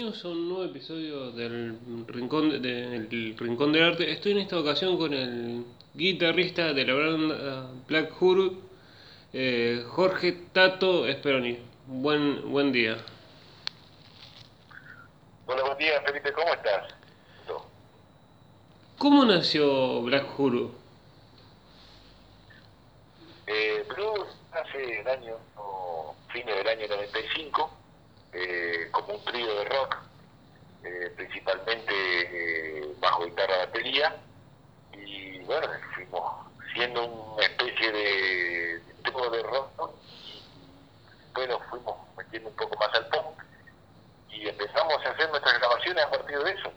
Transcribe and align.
Bienvenidos 0.00 0.24
a 0.24 0.28
un 0.28 0.48
nuevo 0.48 0.64
episodio 0.64 1.30
del 1.32 1.78
Rincón, 2.06 2.62
del 2.62 3.36
Rincón 3.36 3.70
del 3.70 3.82
Arte. 3.82 4.10
Estoy 4.10 4.32
en 4.32 4.38
esta 4.38 4.58
ocasión 4.58 4.96
con 4.96 5.12
el 5.12 5.66
guitarrista 5.92 6.72
de 6.72 6.86
la 6.86 6.94
banda 6.94 7.70
Black 7.86 8.22
Huru, 8.22 8.62
eh, 9.34 9.84
Jorge 9.88 10.32
Tato 10.54 11.06
Esperoni. 11.06 11.58
Buen, 11.86 12.50
buen 12.50 12.72
día. 12.72 12.96
Hola, 15.44 15.64
buen 15.64 15.76
día, 15.76 16.00
Felipe, 16.00 16.32
¿cómo 16.32 16.54
estás? 16.54 16.94
¿Cómo 18.96 19.26
nació 19.26 20.00
Black 20.00 20.40
Huru? 20.40 20.72
Eh, 23.46 23.84
Blue 23.86 24.24
hace 24.52 25.00
el 25.00 25.08
año, 25.08 25.34
o 25.56 26.16
fines 26.32 26.56
del 26.56 26.68
año 26.68 26.88
95, 26.88 27.79
eh, 28.32 28.88
como 28.90 29.14
un 29.14 29.24
trío 29.24 29.46
de 29.46 29.64
rock, 29.66 29.96
eh, 30.84 31.12
principalmente 31.16 31.92
eh, 31.92 32.94
bajo 33.00 33.24
guitarra 33.24 33.58
batería, 33.66 34.16
y 34.92 35.38
bueno, 35.40 35.68
fuimos 35.94 36.46
siendo 36.74 37.04
una 37.06 37.44
especie 37.44 37.92
de 37.92 38.82
trío 39.02 39.30
de 39.30 39.42
rock, 39.42 39.68
¿no? 39.78 39.90
y 40.14 41.32
bueno, 41.34 41.58
fuimos 41.70 41.96
metiendo 42.16 42.50
un 42.50 42.56
poco 42.56 42.76
más 42.76 42.94
al 42.94 43.06
punk, 43.08 43.42
y 44.30 44.48
empezamos 44.48 45.04
a 45.04 45.10
hacer 45.10 45.28
nuestras 45.30 45.58
grabaciones 45.58 46.04
a 46.04 46.10
partir 46.10 46.38
de 46.38 46.50
eso. 46.52 46.72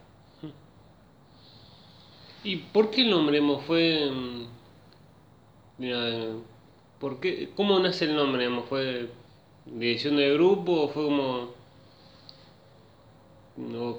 ¿Y 2.43 2.57
por 2.57 2.91
qué 2.91 3.01
el 3.03 3.09
nombre 3.09 3.39
mo, 3.39 3.59
fue... 3.61 4.09
mm, 4.11 4.47
Mira, 5.77 6.35
¿por 6.99 7.19
qué, 7.19 7.51
¿cómo 7.55 7.79
nace 7.79 8.05
el 8.05 8.15
nombre? 8.15 8.47
mo? 8.49 8.63
¿Fue 8.63 9.09
decisión 9.65 10.17
de 10.17 10.33
grupo 10.33 10.71
o 10.83 10.87
fue 10.89 11.03
como... 11.05 11.53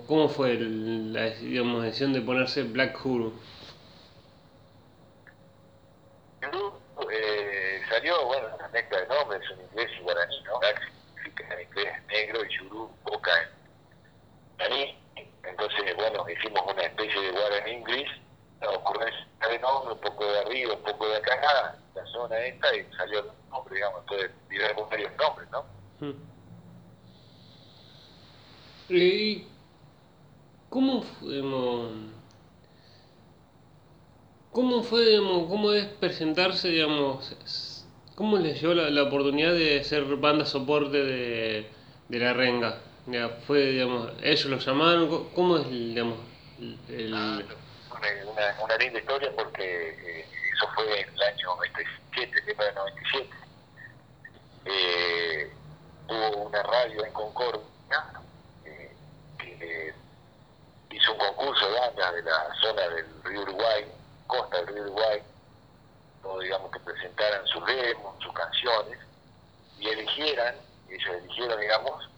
¿Cómo 0.07 0.29
fue 0.29 0.53
el- 0.53 1.13
la 1.13 1.27
digamos, 1.31 1.83
decisión 1.85 2.13
de 2.13 2.21
ponerse 2.21 2.63
Black 2.65 3.05
Huru? 3.05 3.33
Eh, 7.11 7.83
salió, 7.89 8.25
bueno, 8.27 8.49
una 8.55 8.69
mezcla 8.69 9.01
de 9.01 9.07
nombres, 9.09 9.49
un 9.51 9.61
inglés 9.63 9.91
y 9.99 10.03
guaraní, 10.03 10.43
¿no? 10.43 10.59
Black 10.59 10.81
significa 11.15 11.55
en 11.55 11.61
inglés 11.63 11.93
negro 12.09 12.45
y 12.45 12.49
Yuru 12.57 12.91
boca 13.05 13.31
en 13.43 13.49
guaraní. 14.59 14.99
Entonces, 15.45 15.97
bueno, 15.97 16.27
hicimos 16.29 16.63
una 16.73 16.83
especie 16.83 17.21
de 17.21 17.31
guaraní 17.33 17.71
inglés, 17.73 18.09
una 18.69 18.79
ocurrencia 18.79 19.27
de 19.51 19.59
nombre, 19.59 19.93
un 19.95 20.01
poco 20.01 20.25
de 20.27 20.39
arriba, 20.41 20.75
un 20.75 20.83
poco 20.83 21.09
de 21.09 21.17
acá, 21.17 21.77
la 21.95 22.07
zona 22.07 22.39
esta, 22.41 22.75
y 22.77 22.85
salió 22.97 23.21
el 23.21 23.27
nombre, 23.51 23.75
digamos, 23.75 24.01
entonces 24.01 24.31
tiramos 24.49 24.91
varios 24.91 25.13
nombres, 25.19 25.49
¿no? 25.53 25.65
Mm. 26.01 26.15
¿Y 28.91 29.47
cómo 30.69 31.03
fue, 31.03 31.29
digamos, 31.35 31.91
cómo 34.53 34.83
fue, 34.83 35.05
digamos, 35.07 35.49
cómo 35.49 35.73
es 35.73 35.87
presentarse, 35.87 36.69
digamos, 36.69 37.37
cómo 38.15 38.39
les 38.39 38.61
dio 38.61 38.75
la, 38.75 38.91
la 38.91 39.03
oportunidad 39.05 39.53
de 39.53 39.83
ser 39.85 40.05
banda 40.17 40.45
soporte 40.47 41.03
de, 41.03 41.67
de 42.09 42.19
la 42.19 42.33
renga? 42.33 42.79
Ya, 43.07 43.29
fue, 43.47 43.67
digamos, 43.67 44.11
ellos 44.23 44.47
lo 44.47 44.59
llamaron, 44.59 45.09
¿Cómo- 45.09 45.29
¿cómo 45.35 45.57
es, 45.59 45.69
digamos, 45.71 46.19
el, 46.59 46.79
el- 46.89 47.45
Una, 47.95 48.57
una, 48.61 48.77
linda 48.77 48.99
historia 48.99 49.31
porque 49.37 49.63
eh, 49.63 50.29
eso 50.53 50.69
fue 50.75 51.01
en 51.01 51.15
el 51.15 51.23
año 51.23 51.47
97, 51.57 52.43
tema 52.43 52.65
del 52.65 52.75
97. 52.75 53.31
Eh, 54.65 55.53
hubo 56.09 56.37
una 56.49 56.63
radio 56.63 57.05
en 57.05 57.13
Concordia 57.13 57.63
eh, 58.65 58.95
que 59.39 59.95
hizo 60.91 61.13
un 61.13 61.19
concurso 61.19 61.69
de 61.69 61.81
bandas 61.81 62.15
de 62.15 62.23
la 62.23 62.55
zona 62.61 62.83
del 62.89 63.23
río 63.23 63.43
Uruguay, 63.43 63.87
costa 64.27 64.57
del 64.57 64.67
río 64.69 64.83
Uruguay, 64.83 65.23
digamos 66.41 66.71
que 66.73 66.81
presentaran 66.81 67.47
sus 67.47 67.65
demos, 67.67 68.23
sus 68.23 68.33
canciones, 68.33 68.99
y 69.79 69.89
eligieran, 69.89 70.57
ellos 70.89 71.15
eligieron, 71.23 71.61
digamos, 71.61 72.09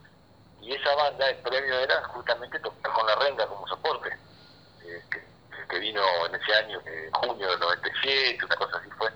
y 0.62 0.72
esa 0.72 0.94
banda, 0.94 1.28
el 1.28 1.36
premio 1.36 1.78
era 1.78 2.02
justamente 2.04 2.58
tocar 2.60 2.92
con 2.92 3.06
la 3.06 3.14
renga 3.16 3.46
como 3.46 3.66
soporte, 3.68 4.10
que, 5.68 5.74
que 5.74 5.80
vino 5.80 6.02
en 6.26 6.34
ese 6.34 6.54
año, 6.54 6.80
en 6.86 7.12
junio 7.12 7.50
del 7.50 7.60
97, 7.60 8.44
una 8.44 8.56
cosa 8.56 8.76
así 8.78 8.90
fue, 8.98 9.08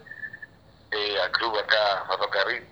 eh, 0.93 1.21
al 1.21 1.31
club 1.33 1.57
acá, 1.59 2.05
Ferrocarril. 2.09 2.65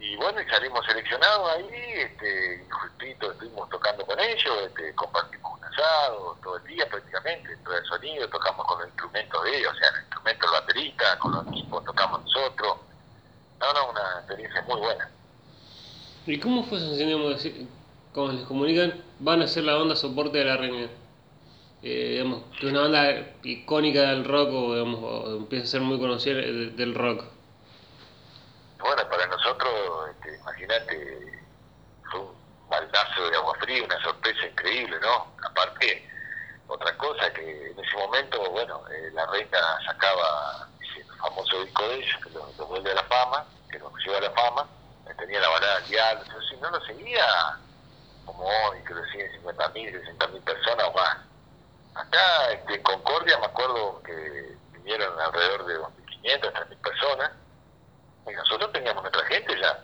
Y 0.00 0.16
bueno, 0.16 0.40
y 0.40 0.48
salimos 0.48 0.84
seleccionados 0.86 1.50
ahí, 1.50 1.92
este, 1.96 2.66
justito 2.70 3.32
estuvimos 3.32 3.68
tocando 3.68 4.04
con 4.06 4.18
ellos, 4.18 4.54
este, 4.66 4.94
compartimos 4.94 5.58
un 5.58 5.64
asado 5.64 6.38
todo 6.42 6.56
el 6.56 6.64
día 6.64 6.88
prácticamente, 6.88 7.54
todo 7.58 7.76
el 7.76 7.84
sonido, 7.84 8.28
tocamos 8.28 8.66
con 8.66 8.78
los 8.78 8.88
instrumentos 8.88 9.44
de 9.44 9.58
ellos, 9.58 9.72
o 9.74 9.78
sea, 9.78 9.88
el 9.90 10.00
instrumento 10.00 10.46
del 10.46 10.60
baterista, 10.60 11.18
con 11.18 11.32
los 11.32 11.46
equipos 11.48 11.84
tocamos 11.84 12.22
nosotros. 12.22 12.78
No, 13.60 13.72
no, 13.74 13.90
una 13.90 14.18
experiencia 14.20 14.62
muy 14.62 14.80
buena. 14.80 15.10
¿Y 16.26 16.40
cómo 16.40 16.64
fue 16.64 16.78
digamos, 16.78 17.46
cuando 18.14 18.32
les 18.32 18.46
comunican, 18.46 19.04
van 19.18 19.42
a 19.42 19.48
ser 19.48 19.64
la 19.64 19.74
banda 19.74 19.96
soporte 19.96 20.38
de 20.38 20.44
la 20.44 20.56
renga? 20.56 20.88
Eh, 21.82 22.10
digamos, 22.12 22.44
que 22.58 22.66
una 22.66 22.82
banda 22.82 23.34
icónica 23.42 24.02
del 24.02 24.24
rock 24.24 24.48
o, 24.52 24.74
digamos, 24.74 25.00
o 25.02 25.36
empieza 25.38 25.64
a 25.64 25.68
ser 25.68 25.80
muy 25.80 25.98
conocida 25.98 26.34
de- 26.36 26.70
del 26.70 26.94
rock. 26.94 27.24
Bueno, 28.78 29.02
para 29.08 29.26
nosotros, 29.26 30.10
este, 30.10 30.36
imagínate, 30.38 31.48
fue 32.10 32.20
un 32.20 32.34
baldazo 32.68 33.30
de 33.30 33.36
agua 33.36 33.54
fría, 33.60 33.84
una 33.84 34.00
sorpresa 34.02 34.46
increíble, 34.46 34.98
¿no? 35.00 35.34
Aparte, 35.48 36.06
otra 36.66 36.96
cosa 36.96 37.32
que 37.32 37.70
en 37.70 37.78
ese 37.78 37.96
momento, 37.96 38.50
bueno, 38.50 38.82
eh, 38.90 39.10
la 39.12 39.26
reina 39.26 39.58
sacaba 39.86 40.68
ese 40.80 41.04
famoso 41.18 41.62
disco 41.64 41.82
de 41.88 41.94
ellos, 41.96 42.16
que 42.22 42.30
lo, 42.30 42.52
lo 42.58 42.66
vuelve 42.66 42.90
a 42.92 42.94
la 42.94 43.04
fama, 43.04 43.46
que 43.70 43.78
nos 43.78 43.92
lleva 44.04 44.18
a 44.18 44.22
la 44.22 44.30
fama, 44.32 44.68
que 45.06 45.14
tenía 45.14 45.40
la 45.40 45.48
balada 45.48 45.76
al 45.78 45.88
diablo, 45.88 46.24
si 46.48 46.56
no 46.56 46.70
lo 46.70 46.80
seguía 46.84 47.26
como 48.24 48.44
hoy, 48.44 48.78
que 48.86 48.94
lo 48.94 49.04
siguen 49.06 49.30
50.000, 49.32 49.90
60.000 49.92 50.42
personas 50.42 50.86
o 50.88 50.92
más. 50.92 51.29
Acá 51.94 52.52
este, 52.52 52.74
en 52.74 52.82
Concordia 52.82 53.38
me 53.38 53.46
acuerdo 53.46 54.02
que 54.02 54.56
vinieron 54.72 55.18
alrededor 55.20 55.66
de 55.66 55.78
2.500, 55.78 56.52
3.000 56.52 56.76
personas, 56.78 57.30
y 58.26 58.32
nosotros 58.32 58.72
teníamos 58.72 59.02
nuestra 59.02 59.24
gente 59.26 59.60
ya. 59.60 59.78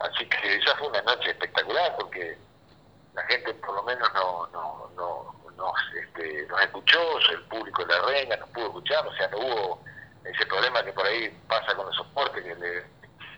Así 0.00 0.28
que 0.28 0.56
esa 0.56 0.76
fue 0.76 0.88
una 0.88 1.02
noche 1.02 1.30
espectacular 1.30 1.96
porque 1.96 2.36
la 3.14 3.22
gente 3.24 3.54
por 3.54 3.74
lo 3.74 3.82
menos 3.84 4.12
no, 4.12 4.46
no, 4.48 4.90
no, 4.94 5.34
nos, 5.56 5.74
este, 5.94 6.46
nos 6.48 6.60
escuchó, 6.60 7.18
el 7.30 7.42
público 7.44 7.84
de 7.84 7.94
la 7.94 8.02
reina 8.02 8.36
nos 8.36 8.50
pudo 8.50 8.66
escuchar, 8.66 9.06
o 9.06 9.12
sea, 9.14 9.28
no 9.28 9.38
hubo 9.38 9.80
ese 10.24 10.44
problema 10.46 10.82
que 10.84 10.92
por 10.92 11.06
ahí 11.06 11.30
pasa 11.48 11.74
con 11.74 11.86
los 11.86 11.96
soportes, 11.96 12.44
que 12.44 12.54
le, 12.54 12.84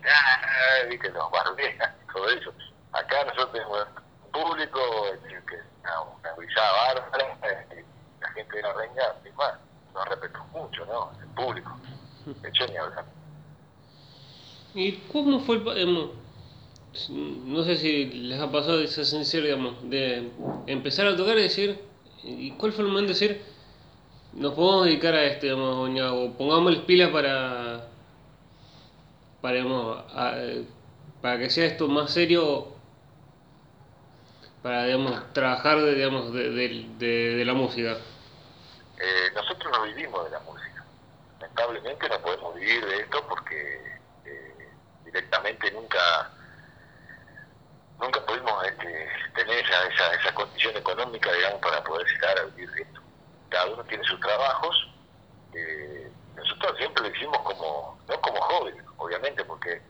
ah, 0.05 0.83
los 1.13 1.31
barbean 1.31 1.95
y 2.03 2.13
todo 2.13 2.29
eso. 2.29 2.53
Acá 2.93 3.25
nosotros 3.25 3.53
tenemos 3.53 3.87
un 4.25 4.33
público 4.33 4.81
este, 5.15 5.43
que 5.47 5.61
una, 5.83 6.03
una 6.03 6.73
bárbara, 6.73 7.39
este, 7.43 7.85
la 8.21 8.29
gente 8.33 8.57
de 8.57 8.63
la 8.63 8.73
reina, 8.75 9.03
es 9.25 9.35
más, 9.37 9.53
nos 9.95 10.05
respetó 10.09 10.39
mucho, 10.55 10.85
¿no? 10.87 11.11
El 11.23 11.29
público. 11.31 11.79
De 12.43 12.49
hecho, 12.49 12.67
ni 12.69 12.77
hablar. 12.77 13.07
¿Y 14.75 14.93
cómo 15.13 15.41
fue 15.41 15.57
el... 15.57 15.65
digamos, 15.65 16.11
no 17.11 17.65
sé 17.65 17.77
si 17.77 18.05
les 18.07 18.41
ha 18.41 18.51
pasado 18.51 18.79
de 18.79 18.89
ser 18.89 19.05
sincero, 19.07 19.45
digamos, 19.45 19.89
de 19.91 20.31
empezar 20.67 21.07
a 21.07 21.17
tocar 21.17 21.39
y 21.39 21.43
decir, 21.43 21.79
¿y 22.23 22.51
cuál 22.53 22.73
fue 22.73 22.83
el 22.85 22.91
momento 22.91 23.13
de 23.13 23.19
decir, 23.19 23.43
nos 24.33 24.55
podemos 24.55 24.85
dedicar 24.87 25.15
a 25.15 25.25
esto, 25.25 25.47
digamos, 25.47 25.91
o 26.13 26.33
pongamos 26.37 26.75
las 26.75 26.85
pilas 26.85 27.11
para, 27.11 27.89
para, 29.41 29.57
digamos, 29.57 29.97
a- 30.13 30.37
para 31.21 31.39
que 31.39 31.51
sea 31.51 31.67
esto 31.67 31.89
más 31.89 32.11
serio, 32.13 32.69
para, 34.69 34.85
digamos, 34.85 35.33
trabajar, 35.33 35.81
de, 35.81 35.95
digamos, 35.95 36.31
de, 36.35 36.51
de- 36.51 36.85
de- 36.99 37.37
de 37.37 37.45
la 37.47 37.55
música? 37.55 37.97
Eh, 38.99 39.31
nosotros 39.35 39.73
no 39.73 39.83
vivimos 39.85 40.23
de 40.27 40.31
la 40.31 40.41
música. 40.41 40.85
Lamentablemente 41.41 42.07
no 42.11 42.21
podemos 42.21 42.55
vivir 42.55 42.85
de 42.85 42.97
esto 43.01 43.27
porque 43.31 43.97
eh, 44.27 44.69
directamente 45.07 45.71
nunca 45.73 45.99
nunca 47.99 48.21
pudimos 48.27 48.63
este, 48.67 49.09
tener 49.35 49.65
esa, 49.65 49.87
esa, 49.87 50.15
esa 50.21 50.35
condición 50.35 50.77
económica, 50.77 51.33
digamos, 51.33 51.61
para 51.63 51.83
poder 51.83 52.07
llegar 52.07 52.39
a 52.39 52.45
vivir 52.45 52.71
de 52.73 52.83
esto. 52.83 53.01
Cada 53.49 53.67
uno 53.73 53.83
tiene 53.85 54.05
sus 54.05 54.21
trabajos. 54.21 54.77
eh, 55.55 56.13
nosotros 56.37 56.77
siempre 56.77 57.05
lo 57.09 57.17
hicimos 57.17 57.39
como, 57.39 57.99
no 58.07 58.21
como 58.21 58.39
hobby, 58.43 58.75
obviamente, 58.99 59.43
porque 59.47 59.81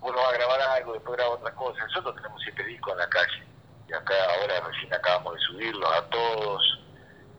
uno 0.00 0.16
va 0.16 0.30
a 0.30 0.32
grabar 0.32 0.60
algo, 0.62 0.94
después 0.94 1.14
graba 1.18 1.34
otra 1.34 1.54
cosa. 1.54 1.84
Nosotros 1.84 2.16
tenemos 2.16 2.40
siete 2.42 2.64
discos 2.64 2.94
en 2.94 2.98
la 3.00 3.08
calle. 3.10 3.51
Acá 3.94 4.14
ahora 4.34 4.60
recién 4.60 4.92
acabamos 4.94 5.34
de 5.34 5.40
subirlos 5.40 5.92
a 5.92 6.02
todos 6.08 6.80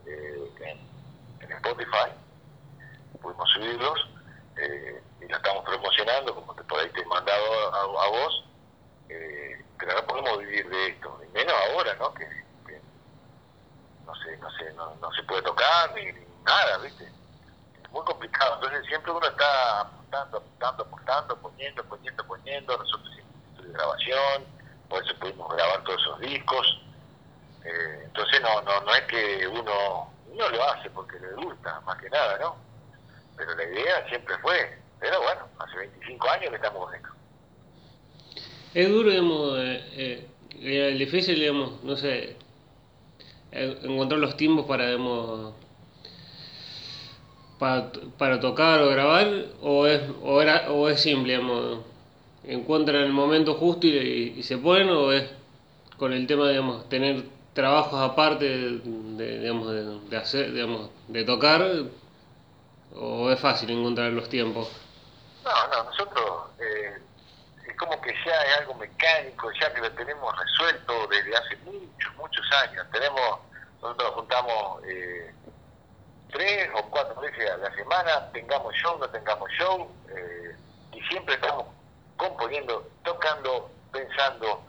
eh, 0.06 0.50
en, 0.60 1.44
en 1.44 1.52
Spotify. 1.52 2.10
Pudimos 3.20 3.50
subirlos 3.50 4.08
eh, 4.58 5.02
y 5.20 5.28
lo 5.28 5.36
estamos 5.36 5.64
promocionando, 5.64 6.34
como 6.34 6.54
te, 6.54 6.62
por 6.64 6.80
ahí 6.80 6.88
te 6.90 7.00
he 7.00 7.06
mandado 7.06 7.74
a, 7.74 8.08
vos. 8.08 8.44
Eh, 9.08 9.64
pero 9.78 9.94
no 9.94 10.06
podemos 10.06 10.38
vivir 10.38 10.68
de 10.68 10.88
esto, 10.88 11.20
y 11.24 11.28
menos 11.32 11.54
ahora, 11.68 11.94
¿no? 11.94 12.14
Que, 12.14 12.26
no 14.06 14.14
sé, 14.16 14.36
no 14.38 14.50
sé, 14.52 14.72
no, 14.74 14.94
no 14.96 15.12
se 15.12 15.22
puede 15.24 15.42
tocar 15.42 15.92
ni, 15.94 16.04
nada, 16.44 16.78
¿viste? 16.78 17.04
Es 17.82 17.90
muy 17.90 18.04
complicado, 18.04 18.54
entonces 18.56 18.86
siempre 18.86 19.12
uno 19.12 19.26
está 19.26 19.80
apuntando, 19.80 20.38
apuntando, 20.38 20.82
apuntando, 20.84 21.36
poniendo, 21.36 21.84
poniendo, 21.84 22.26
poniendo, 22.26 22.76
nosotros 22.76 23.10
hicimos 23.12 23.66
de 23.66 23.72
grabación, 23.72 24.44
por 24.94 25.02
eso 25.02 25.14
pudimos 25.18 25.48
grabar 25.56 25.82
todos 25.82 26.00
esos 26.00 26.20
discos, 26.20 26.80
eh, 27.64 28.02
entonces 28.04 28.40
no, 28.40 28.62
no, 28.62 28.80
no 28.82 28.94
es 28.94 29.02
que 29.02 29.48
uno, 29.48 30.08
uno 30.30 30.48
lo 30.50 30.64
hace 30.70 30.88
porque 30.90 31.18
le 31.18 31.32
gusta, 31.34 31.80
más 31.80 32.00
que 32.00 32.08
nada, 32.10 32.38
¿no? 32.38 32.56
Pero 33.36 33.56
la 33.56 33.64
idea 33.64 34.08
siempre 34.08 34.38
fue, 34.38 34.78
pero 35.00 35.20
bueno, 35.20 35.48
hace 35.58 35.78
25 35.78 36.30
años 36.30 36.50
que 36.50 36.56
estamos 36.56 36.84
con 36.84 36.94
esto. 36.94 37.08
Es 38.72 38.88
duro, 38.88 39.10
digamos, 39.10 39.58
eh, 39.58 40.28
eh, 40.60 40.96
difícil, 40.96 41.34
digamos, 41.34 41.82
no 41.82 41.96
sé, 41.96 42.36
encontrar 43.50 44.20
los 44.20 44.36
tiempos 44.36 44.64
para, 44.66 44.86
digamos, 44.86 45.54
para, 47.58 47.90
para 48.16 48.38
tocar 48.38 48.80
o 48.80 48.90
grabar, 48.90 49.26
o 49.60 49.88
es, 49.88 50.02
o 50.22 50.40
era, 50.40 50.70
o 50.70 50.88
es 50.88 51.00
simple, 51.00 51.32
digamos, 51.32 51.93
encuentran 52.46 53.02
el 53.02 53.12
momento 53.12 53.54
justo 53.54 53.86
y, 53.86 54.34
y, 54.36 54.42
se 54.42 54.58
ponen, 54.58 54.90
o 54.90 55.12
es 55.12 55.30
con 55.98 56.12
el 56.12 56.26
tema, 56.26 56.48
digamos, 56.48 56.88
tener 56.88 57.24
trabajos 57.54 58.00
aparte 58.00 58.44
de, 58.44 60.16
hacer, 60.16 60.52
digamos, 60.52 60.90
de 61.08 61.24
tocar, 61.24 61.62
o 62.94 63.30
es 63.30 63.40
fácil 63.40 63.70
encontrar 63.70 64.12
los 64.12 64.28
tiempos. 64.28 64.68
No, 65.44 65.68
no, 65.68 65.84
nosotros 65.84 66.50
eh, 66.58 66.98
es 67.68 67.76
como 67.76 68.00
que 68.00 68.12
ya 68.24 68.42
es 68.42 68.60
algo 68.60 68.74
mecánico, 68.74 69.50
ya 69.60 69.72
que 69.72 69.80
lo 69.80 69.90
tenemos 69.92 70.34
resuelto 70.38 71.06
desde 71.08 71.36
hace 71.36 71.56
muchos, 71.64 72.14
muchos 72.16 72.52
años. 72.62 72.86
Tenemos, 72.92 73.40
nosotros 73.80 74.08
nos 74.08 74.14
juntamos 74.14 74.84
eh, 74.84 75.34
tres 76.32 76.70
o 76.74 76.90
cuatro 76.90 77.20
veces 77.20 77.50
a 77.50 77.56
la 77.58 77.74
semana, 77.74 78.32
tengamos 78.32 78.74
show, 78.74 78.98
no 78.98 79.08
tengamos 79.10 79.48
show, 79.52 79.88
eh, 80.08 80.56
y 80.92 81.00
siempre 81.02 81.34
estamos 81.34 81.66
componiendo, 82.16 82.86
tocando, 83.04 83.70
pensando 83.92 84.62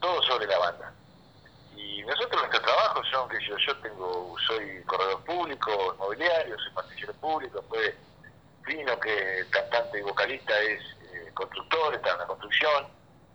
todo 0.00 0.22
sobre 0.22 0.46
la 0.46 0.58
banda. 0.58 0.92
Y 1.76 2.02
nosotros 2.02 2.40
nuestros 2.40 2.62
trabajos 2.62 3.06
son 3.10 3.28
que 3.28 3.38
yo, 3.46 3.56
yo 3.56 3.76
tengo, 3.78 4.36
soy 4.46 4.82
corredor 4.84 5.24
público, 5.24 5.94
inmobiliario, 5.94 6.56
soy 6.58 6.72
pastillero 6.72 7.12
público, 7.14 7.60
después 7.60 7.94
Fino, 8.64 8.98
que 9.00 9.44
cantante 9.50 9.98
y 9.98 10.02
vocalista 10.02 10.56
es 10.60 10.80
eh, 11.12 11.30
constructor, 11.34 11.94
está 11.94 12.12
en 12.12 12.18
la 12.18 12.26
construcción, 12.26 12.86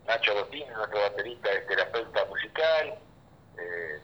Nacho 0.06 0.32
Agostini, 0.32 0.66
nuestro 0.70 1.00
baterista, 1.00 1.50
es 1.52 1.66
terapeuta 1.66 2.24
musical, 2.26 2.98
eh, 3.58 4.00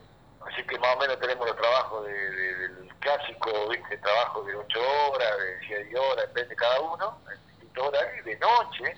así 0.47 0.63
que 0.67 0.79
más 0.79 0.95
o 0.97 0.99
menos 0.99 1.19
tenemos 1.21 1.47
los 1.47 1.57
trabajos 1.57 2.05
de, 2.07 2.13
de, 2.13 2.69
del 2.69 2.95
clásico, 2.97 3.69
¿viste? 3.71 3.97
trabajo 3.99 4.43
de 4.43 4.55
8 4.55 4.81
horas, 5.09 5.39
de 5.39 5.67
6 5.67 5.97
horas, 5.97 6.27
depende 6.29 6.57
cada 6.57 6.81
uno, 6.81 7.19
en 7.33 7.47
distintos 7.47 7.89
horarios, 7.89 8.25
de 8.27 8.39
noche, 8.39 8.97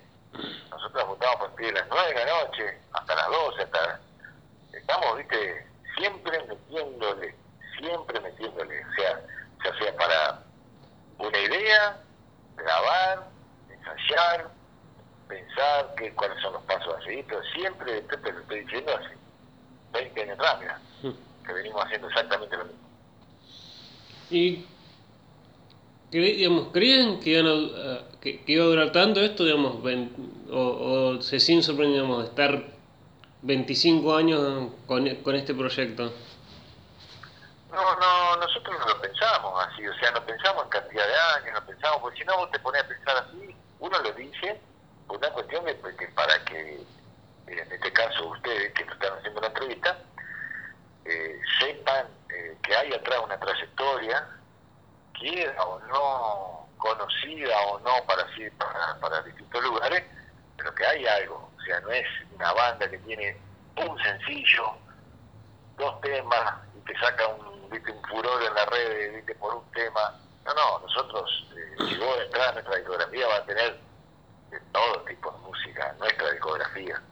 nosotros 0.70 1.06
votamos 1.06 1.36
a 1.36 1.38
partir 1.40 1.66
de 1.66 1.72
las 1.72 1.88
9 1.88 2.08
de 2.08 2.24
la 2.24 2.42
noche, 2.42 2.78
hasta 2.92 3.14
las 3.14 3.26
12, 3.26 3.62
hasta... 3.62 4.00
Estamos, 4.72 5.16
viste, 5.16 5.66
siempre 5.96 6.44
metiéndole, 6.44 7.34
siempre 7.78 8.20
metiéndole, 8.20 8.84
o 8.84 8.92
sea, 8.94 9.20
ya 9.64 9.78
sea 9.78 9.96
para 9.96 10.42
una 11.18 11.38
idea, 11.38 11.96
grabar, 12.56 13.26
ensayar, 13.70 14.48
pensar 15.28 15.94
qué, 15.96 16.12
cuáles 16.14 16.40
son 16.42 16.52
los 16.52 16.62
pasos 16.64 16.94
a 16.94 17.02
seguir, 17.04 17.24
pero 17.26 17.42
siempre, 17.54 18.02
te, 18.02 18.16
te 18.18 18.32
lo 18.32 18.40
estoy 18.40 18.60
diciendo 18.60 18.96
hace 18.96 19.16
20 19.92 20.22
años 20.22 20.38
atrás, 20.38 20.58
mira, 20.60 20.80
que 21.46 21.52
venimos 21.52 21.84
haciendo 21.84 22.08
exactamente 22.08 22.56
lo 22.56 22.64
mismo. 22.64 22.88
¿Y 24.30 24.66
digamos, 26.20 26.68
creían 26.72 27.20
que, 27.20 27.30
iban 27.30 27.46
a, 27.46 28.18
que, 28.20 28.42
que, 28.44 28.52
iba 28.52 28.64
a 28.64 28.68
durar 28.68 28.92
tanto 28.92 29.20
esto, 29.20 29.44
digamos, 29.44 29.76
o, 30.50 30.58
o 30.58 31.22
se 31.22 31.40
sin 31.40 31.62
sorprender, 31.62 32.02
digamos, 32.02 32.22
de 32.22 32.28
estar 32.28 32.76
25 33.42 34.16
años 34.16 34.72
con, 34.86 35.08
con 35.16 35.34
este 35.36 35.54
proyecto? 35.54 36.12
No, 37.70 37.96
no, 37.96 38.36
nosotros 38.36 38.76
no 38.78 38.86
lo 38.86 39.00
pensamos 39.00 39.66
así, 39.66 39.86
o 39.86 39.94
sea, 39.98 40.10
no 40.12 40.24
pensamos 40.24 40.64
en 40.64 40.70
cantidad 40.70 41.06
de 41.06 41.14
años, 41.38 41.60
no 41.60 41.66
pensamos, 41.66 41.98
porque 42.00 42.18
si 42.18 42.24
no 42.24 42.36
vos 42.38 42.50
te 42.50 42.58
pones 42.60 42.82
a 42.82 42.88
pensar 42.88 43.16
así, 43.18 43.54
uno 43.80 43.98
lo 43.98 44.12
dice 44.12 44.60
una 45.08 45.30
cuestión 45.30 45.64
de 45.64 45.76
que 45.96 46.08
para 46.08 46.44
que, 46.44 46.80
en 47.46 47.72
este 47.72 47.92
caso 47.92 48.28
ustedes 48.28 48.72
que 48.72 48.82
están 48.82 49.18
haciendo 49.18 49.40
la 49.40 49.46
entrevista, 49.48 49.98
eh, 51.04 51.40
sepan 51.60 52.06
eh, 52.30 52.56
que 52.62 52.74
hay 52.74 52.92
atrás 52.92 53.20
una 53.22 53.38
trayectoria, 53.38 54.26
quiera 55.18 55.62
o 55.64 55.78
no 55.80 56.68
conocida 56.78 57.60
o 57.68 57.78
no 57.80 58.04
para, 58.06 58.26
para, 58.58 59.00
para 59.00 59.22
distintos 59.22 59.62
lugares, 59.64 60.04
pero 60.56 60.74
que 60.74 60.86
hay 60.86 61.06
algo, 61.06 61.50
o 61.56 61.60
sea, 61.62 61.80
no 61.80 61.90
es 61.90 62.06
una 62.34 62.52
banda 62.52 62.88
que 62.88 62.98
tiene 62.98 63.36
un 63.76 63.98
sencillo, 64.02 64.76
dos 65.76 66.00
temas 66.00 66.54
y 66.76 66.80
te 66.80 66.98
saca 66.98 67.26
un, 67.28 67.68
¿viste, 67.70 67.92
un 67.92 68.02
furor 68.04 68.42
en 68.42 68.54
la 68.54 68.64
red 68.66 69.16
¿viste, 69.16 69.34
por 69.36 69.54
un 69.54 69.70
tema. 69.72 70.14
No, 70.44 70.54
no, 70.54 70.78
nosotros, 70.78 71.46
eh, 71.56 71.74
si 71.88 71.96
vos 71.98 72.16
entras, 72.24 72.54
nuestra 72.54 72.76
discografía 72.76 73.26
va 73.26 73.36
a 73.36 73.44
tener 73.44 73.80
todo 74.72 75.02
tipo 75.02 75.30
de 75.32 75.38
música, 75.38 75.94
nuestra 75.98 76.30
discografía. 76.30 77.02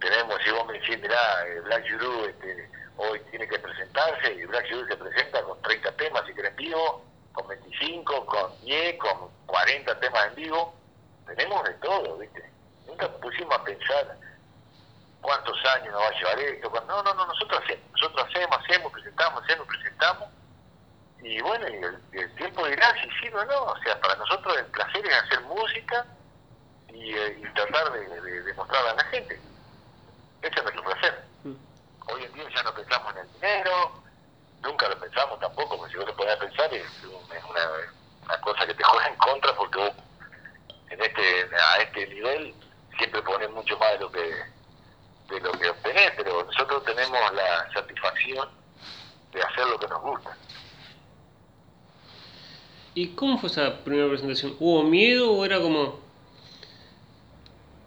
Tenemos, 0.00 0.36
si 0.44 0.50
vos 0.50 0.66
me 0.66 0.74
decís, 0.74 1.00
mirá, 1.00 1.46
eh, 1.46 1.60
Black 1.60 1.84
Yuru 1.84 2.26
este, 2.26 2.70
hoy 2.96 3.20
tiene 3.30 3.48
que 3.48 3.58
presentarse 3.58 4.34
y 4.34 4.44
Black 4.44 4.66
Yuru 4.66 4.86
se 4.86 4.96
presenta 4.96 5.42
con 5.42 5.60
30 5.62 5.92
temas 5.96 6.22
si 6.26 6.34
querés 6.34 6.54
vivo, 6.56 7.02
con 7.34 7.48
25, 7.48 8.26
con 8.26 8.60
10, 8.62 8.98
con 8.98 9.28
40 9.46 10.00
temas 10.00 10.26
en 10.28 10.34
vivo. 10.36 10.74
Tenemos 11.26 11.64
de 11.64 11.74
todo, 11.74 12.18
¿viste? 12.18 12.50
Nunca 12.86 13.08
pusimos 13.08 13.54
a 13.54 13.64
pensar 13.64 14.16
cuántos 15.20 15.56
años 15.74 15.92
nos 15.92 16.02
va 16.02 16.08
a 16.08 16.18
llevar 16.18 16.38
esto. 16.38 16.70
No, 16.86 17.02
no, 17.02 17.14
no, 17.14 17.26
nosotros 17.26 17.60
hacemos, 17.62 17.84
nosotros 17.92 18.26
hacemos, 18.28 18.58
hacemos, 18.58 18.92
presentamos, 18.92 19.42
hacemos, 19.42 19.66
presentamos. 19.66 20.28
Y 21.22 21.40
bueno, 21.40 21.66
y 21.68 21.76
el, 21.76 21.98
el, 22.12 22.34
tiempo 22.36 22.66
dirá 22.66 22.92
si 23.02 23.08
sí 23.18 23.34
o 23.34 23.44
no. 23.44 23.64
O 23.64 23.78
sea, 23.78 23.98
para 24.00 24.14
nosotros 24.16 24.56
el 24.58 24.66
placer 24.66 25.04
es 25.06 25.14
hacer 25.14 25.40
música 25.42 26.06
y, 26.88 27.14
eh, 27.14 27.38
y 27.40 27.54
tratar 27.54 27.92
de, 27.92 28.20
de, 28.20 28.42
de, 28.42 28.54
mostrarla 28.54 28.90
a 28.90 28.94
la 28.94 29.04
gente. 29.04 29.40
Ese 30.42 30.54
es 30.54 30.62
nuestro 30.62 30.84
placer. 30.84 31.24
Mm. 31.44 31.54
Hoy 32.12 32.24
en 32.24 32.32
día 32.34 32.44
ya 32.54 32.62
no 32.62 32.74
pensamos 32.74 33.12
en 33.14 33.18
el 33.22 33.32
dinero, 33.32 34.03
nunca 34.64 34.88
lo 34.88 34.98
pensamos 34.98 35.38
tampoco, 35.38 35.76
porque 35.76 35.92
si 35.92 35.98
vos 35.98 36.06
te 36.06 36.12
podés 36.14 36.36
pensar 36.36 36.72
es 36.74 36.84
una, 37.04 38.40
cosa 38.40 38.66
que 38.66 38.74
te 38.74 38.82
juega 38.84 39.08
en 39.08 39.16
contra 39.16 39.54
porque 39.54 39.78
vos 39.78 39.92
en 40.90 41.00
este, 41.00 41.56
a 41.56 41.82
este 41.82 42.06
nivel 42.08 42.54
siempre 42.98 43.22
pones 43.22 43.50
mucho 43.50 43.78
más 43.78 43.92
de 43.92 43.98
lo 43.98 44.10
que 44.10 44.54
de 45.28 45.40
lo 45.40 45.52
que 45.52 45.70
obtenés, 45.70 46.12
pero 46.16 46.44
nosotros 46.44 46.84
tenemos 46.84 47.18
la 47.32 47.72
satisfacción 47.72 48.48
de 49.32 49.42
hacer 49.42 49.66
lo 49.66 49.78
que 49.78 49.88
nos 49.88 50.02
gusta. 50.02 50.36
¿Y 52.94 53.08
cómo 53.14 53.38
fue 53.38 53.48
esa 53.48 53.82
primera 53.82 54.08
presentación? 54.08 54.54
¿Hubo 54.60 54.82
miedo 54.82 55.32
o 55.32 55.44
era 55.44 55.60
como... 55.60 55.98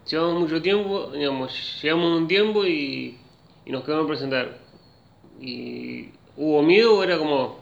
Llevamos 0.08 0.42
mucho 0.42 0.62
tiempo, 0.62 1.12
digamos, 1.12 1.82
llevamos 1.82 2.18
un 2.18 2.28
tiempo 2.28 2.66
y, 2.66 3.20
y 3.66 3.72
nos 3.72 3.84
quedamos 3.84 4.06
a 4.06 4.08
presentar. 4.08 4.58
¿Y 5.40 6.12
hubo 6.38 6.62
miedo 6.62 7.00
o 7.00 7.04
era 7.04 7.18
como, 7.18 7.60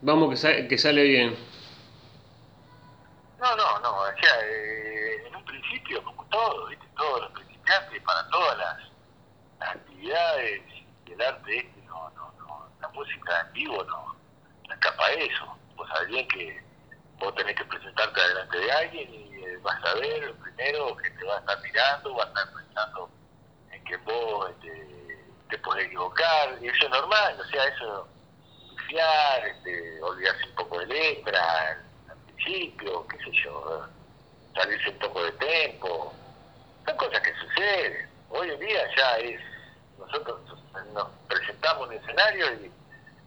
vamos 0.00 0.30
que, 0.30 0.36
sa 0.36 0.68
que 0.68 0.78
sale 0.78 1.02
bien? 1.02 1.36
No, 3.38 3.56
no, 3.56 3.78
no, 3.80 3.98
o 3.98 4.06
sea, 4.06 4.40
eh, 4.44 5.26
en 5.26 5.36
un 5.36 5.44
principio, 5.44 6.02
como 6.04 6.24
todo, 6.26 6.68
¿viste? 6.68 6.86
todos 6.96 7.22
los 7.22 7.32
principiantes, 7.32 8.02
para 8.02 8.26
todas 8.28 8.56
las 8.58 9.68
actividades 9.68 10.62
y 11.06 11.12
el 11.12 11.20
arte 11.20 11.58
este, 11.58 11.82
no, 11.82 12.10
no, 12.10 12.32
no, 12.38 12.68
la 12.80 12.88
música 12.88 13.40
en 13.40 13.52
vivo 13.52 13.84
no, 13.84 14.16
no 14.68 14.74
escapa 14.74 15.06
a 15.06 15.12
eso. 15.12 15.58
Vos 15.76 15.88
sabés 15.88 16.26
que 16.28 16.62
vos 17.18 17.34
tenés 17.34 17.56
que 17.56 17.64
presentarte 17.64 18.20
delante 18.20 18.58
de 18.58 18.72
alguien 18.72 19.14
y 19.14 19.44
eh, 19.44 19.58
vas 19.62 19.84
a 19.84 19.94
ver 19.94 20.34
primero 20.34 20.96
que 20.96 21.10
te 21.10 21.24
va 21.24 21.36
a 21.36 21.40
estar 21.40 21.60
mirando, 21.62 22.14
va 22.14 22.24
a 22.24 22.26
estar 22.28 22.52
pensando 22.52 23.10
en 23.70 23.84
que 23.84 23.96
vos 23.98 24.50
este, 24.50 24.93
te 25.54 25.58
podés 25.60 25.86
equivocar, 25.86 26.58
y 26.60 26.66
eso 26.66 26.84
es 26.84 26.90
normal, 26.90 27.40
o 27.40 27.44
sea, 27.44 27.64
eso, 27.64 28.08
pifiar, 28.76 29.46
este, 29.46 30.02
olvidarse 30.02 30.48
un 30.48 30.54
poco 30.56 30.80
de 30.80 30.86
letra 30.86 31.78
al 32.08 32.16
principio, 32.26 33.06
qué 33.06 33.18
sé 33.18 33.30
yo, 33.44 33.86
salirse 34.52 34.90
un 34.90 34.98
poco 34.98 35.22
de 35.22 35.32
tiempo, 35.32 36.12
son 36.84 36.96
cosas 36.96 37.20
que 37.20 37.32
suceden. 37.34 38.10
Hoy 38.30 38.50
en 38.50 38.58
día 38.58 38.82
ya 38.96 39.18
es 39.18 39.40
nosotros 39.96 40.40
nos 40.92 41.08
presentamos 41.28 41.86
en 41.86 41.98
el 41.98 42.02
escenario 42.02 42.52
y 42.54 42.72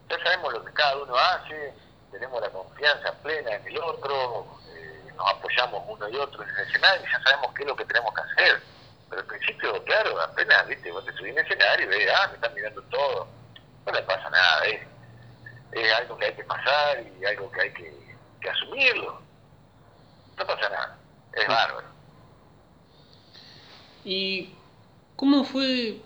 ya 0.10 0.22
sabemos 0.22 0.52
lo 0.52 0.66
que 0.66 0.74
cada 0.74 0.98
uno 0.98 1.16
hace, 1.16 1.74
tenemos 2.12 2.42
la 2.42 2.50
confianza 2.50 3.14
plena 3.24 3.54
en 3.54 3.68
el 3.68 3.78
otro, 3.78 4.60
eh, 4.76 5.12
nos 5.16 5.32
apoyamos 5.32 5.82
uno 5.88 6.10
y 6.10 6.16
otro 6.18 6.44
en 6.44 6.50
el 6.50 6.68
escenario 6.68 7.08
y 7.08 7.12
ya 7.12 7.24
sabemos 7.24 7.54
qué 7.54 7.64
es 7.64 7.70
lo 7.70 7.76
que 7.78 7.86
tenemos 7.86 8.14
que 8.14 8.22
hacer. 8.22 8.62
Pero 9.10 9.22
al 9.22 9.28
principio, 9.28 9.84
claro, 9.86 10.20
apenas, 10.22 10.68
viste, 10.68 10.92
vos 10.92 11.06
te 11.06 11.14
subís 11.14 11.32
en 11.32 11.46
escenario 11.46 11.86
y 11.86 11.90
ves, 11.90 12.10
ah, 12.16 12.28
me 12.28 12.36
están 12.36 12.54
mirando 12.54 12.82
todo. 12.84 13.28
No 13.86 13.92
le 13.92 14.02
pasa 14.04 14.30
nada, 14.30 14.68
¿eh? 14.68 14.88
Es 15.72 15.94
algo 15.94 16.18
que 16.18 16.26
hay 16.26 16.34
que 16.34 16.44
pasar 16.44 17.04
y 17.20 17.26
algo 17.26 17.52
que 17.52 17.62
hay 17.62 17.74
que, 17.74 17.94
que 18.42 18.50
asumirlo. 18.50 19.22
No 20.38 20.46
pasa 20.46 20.70
nada, 20.70 20.98
es 21.34 21.48
bárbaro. 21.48 21.88
¿Y 24.04 24.54
cómo 25.16 25.44
fue 25.44 25.98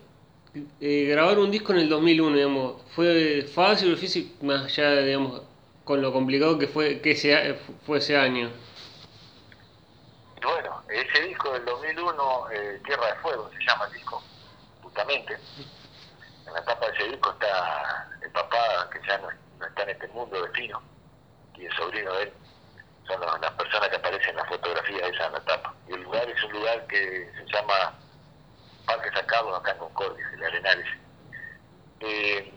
eh, 0.80 1.04
grabar 1.08 1.38
un 1.38 1.50
disco 1.50 1.72
en 1.72 1.78
el 1.80 1.88
2001, 1.88 2.36
digamos? 2.36 2.82
¿Fue 2.94 3.42
fácil 3.42 3.88
o 3.88 3.94
difícil, 3.94 4.34
más 4.42 4.64
allá, 4.64 5.02
digamos, 5.02 5.42
con 5.84 6.02
lo 6.02 6.12
complicado 6.12 6.58
que 6.58 6.66
fue 6.66 7.00
que 7.00 7.12
ese, 7.12 7.54
fue 7.86 7.98
ese 7.98 8.16
año? 8.16 8.50
Bueno, 10.42 10.82
ese 10.88 11.22
disco 11.22 11.52
del 11.52 11.64
2001, 11.64 12.50
eh, 12.50 12.80
Tierra 12.84 13.06
de 13.06 13.14
Fuego, 13.20 13.48
se 13.50 13.64
llama 13.64 13.86
el 13.86 13.92
disco, 13.92 14.20
justamente. 14.82 15.38
En 16.46 16.52
la 16.52 16.64
tapa 16.64 16.86
de 16.86 16.92
ese 16.94 17.08
disco 17.10 17.30
está 17.30 18.08
el 18.20 18.30
papá, 18.32 18.90
que 18.92 19.00
ya 19.06 19.18
no, 19.18 19.28
está 19.64 19.82
en 19.84 19.90
este 19.90 20.08
mundo 20.08 20.42
de 20.42 20.50
Fino, 20.50 20.82
y 21.54 21.66
el 21.66 21.76
sobrino 21.76 22.12
de 22.14 22.24
él. 22.24 22.32
Son 23.06 23.20
las 23.20 23.52
personas 23.52 23.88
que 23.88 23.96
aparecen 23.96 24.30
en 24.30 24.36
la 24.36 24.44
fotografía 24.46 25.06
esa 25.06 25.26
en 25.26 25.32
la 25.32 25.40
tapa. 25.44 25.74
Y 25.88 25.92
el 25.92 26.02
lugar 26.02 26.28
es 26.28 26.42
un 26.42 26.52
lugar 26.52 26.86
que 26.88 27.32
se 27.36 27.52
llama 27.52 27.94
Parque 28.84 29.10
Sacado, 29.12 29.54
acá 29.54 29.72
en 29.72 29.78
Concordia, 29.78 30.28
en 30.34 30.44
Arenales. 30.44 30.88
Eh, 32.00 32.52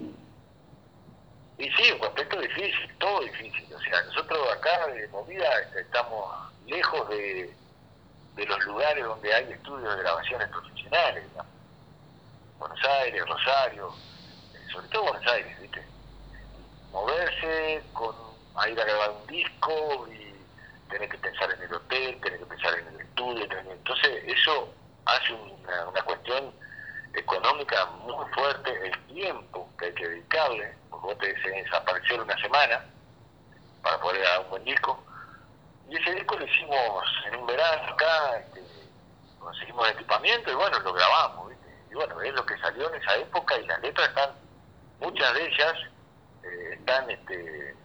y 1.60 1.70
sí, 1.72 1.92
un 1.92 2.00
contexto 2.00 2.40
difícil, 2.40 2.98
todo 2.98 3.22
difícil. 3.22 3.74
O 3.74 3.80
sea, 3.80 4.02
nosotros 4.04 4.40
acá 4.54 4.88
de 4.88 5.08
movida 5.10 5.50
estamos 5.80 6.52
lejos 6.66 7.08
de, 7.10 7.54
de 8.36 8.46
los 8.46 8.66
lugares 8.66 9.04
donde 9.04 9.34
hay 9.34 9.52
estudios 9.52 9.96
de 9.96 10.04
grabaciones 10.04 10.50
profesionales. 10.50 11.24
Buenos 12.60 12.84
Aires, 12.84 13.28
Rosario, 13.28 13.94
eh, 14.54 14.72
sobre 14.72 14.88
todo 14.90 15.04
Buenos 15.04 15.28
Aires, 15.32 15.62
¿viste? 15.62 15.84
Moverse 16.92 17.84
con 17.94 18.16
a 18.56 18.70
ir 18.70 18.80
a 18.80 18.86
grabar 18.86 19.12
un 19.12 19.28
disco 19.28 20.08
y 20.10 20.34
tener 20.90 21.10
que 21.10 21.18
pensar 21.18 21.52
en 21.52 21.62
el 21.62 21.74
hotel, 21.74 22.20
tener 22.22 22.40
que 22.40 22.46
pensar 22.46 22.80
en 22.80 22.88
el 22.88 23.02
estudio. 23.02 23.46
Entonces, 23.70 24.24
eso 24.26 24.74
hace 25.06 25.34
una, 25.34 25.88
una 25.90 26.02
cuestión 26.04 26.54
económica 27.14 27.86
muy 28.06 28.26
fuerte, 28.34 28.72
el 28.88 29.08
tiempo 29.08 29.70
que 29.78 29.86
hay 29.86 29.94
que 29.94 30.08
dedicarle, 30.08 30.74
porque 30.90 31.08
vos 31.08 31.18
te 31.20 31.34
desaparecer 31.34 32.22
una 32.22 32.38
semana 32.42 32.86
para 33.82 34.00
poder 34.00 34.22
dar 34.24 34.42
un 34.42 34.50
buen 34.50 34.64
disco. 34.64 35.05
Y 35.90 35.98
ese 35.98 36.12
disco 36.14 36.38
lo 36.38 36.46
hicimos 36.46 37.04
en 37.28 37.36
un 37.36 37.48
verano 37.48 37.94
acá, 37.94 38.38
este, 38.40 38.62
conseguimos 39.40 39.90
equipamiento 39.90 40.52
y 40.52 40.56
bueno, 40.56 40.80
lo 40.80 40.94
grabamos. 40.94 41.54
Y 41.90 41.94
bueno, 41.94 42.22
es 42.22 42.34
lo 42.34 42.46
que 42.46 42.58
salió 42.58 42.90
en 42.94 43.02
esa 43.02 43.16
época 43.18 43.58
y 43.58 43.66
las 43.66 43.82
letras 43.82 44.10
están, 44.10 44.32
muchas 45.00 45.34
de 45.34 45.48
ellas 45.48 45.76
eh, 46.44 46.70
están 46.74 47.10
este, 47.10 47.76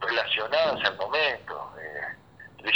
relacionadas 0.00 0.84
al 0.84 0.96
momento. 0.96 1.72
Eh, 1.80 2.16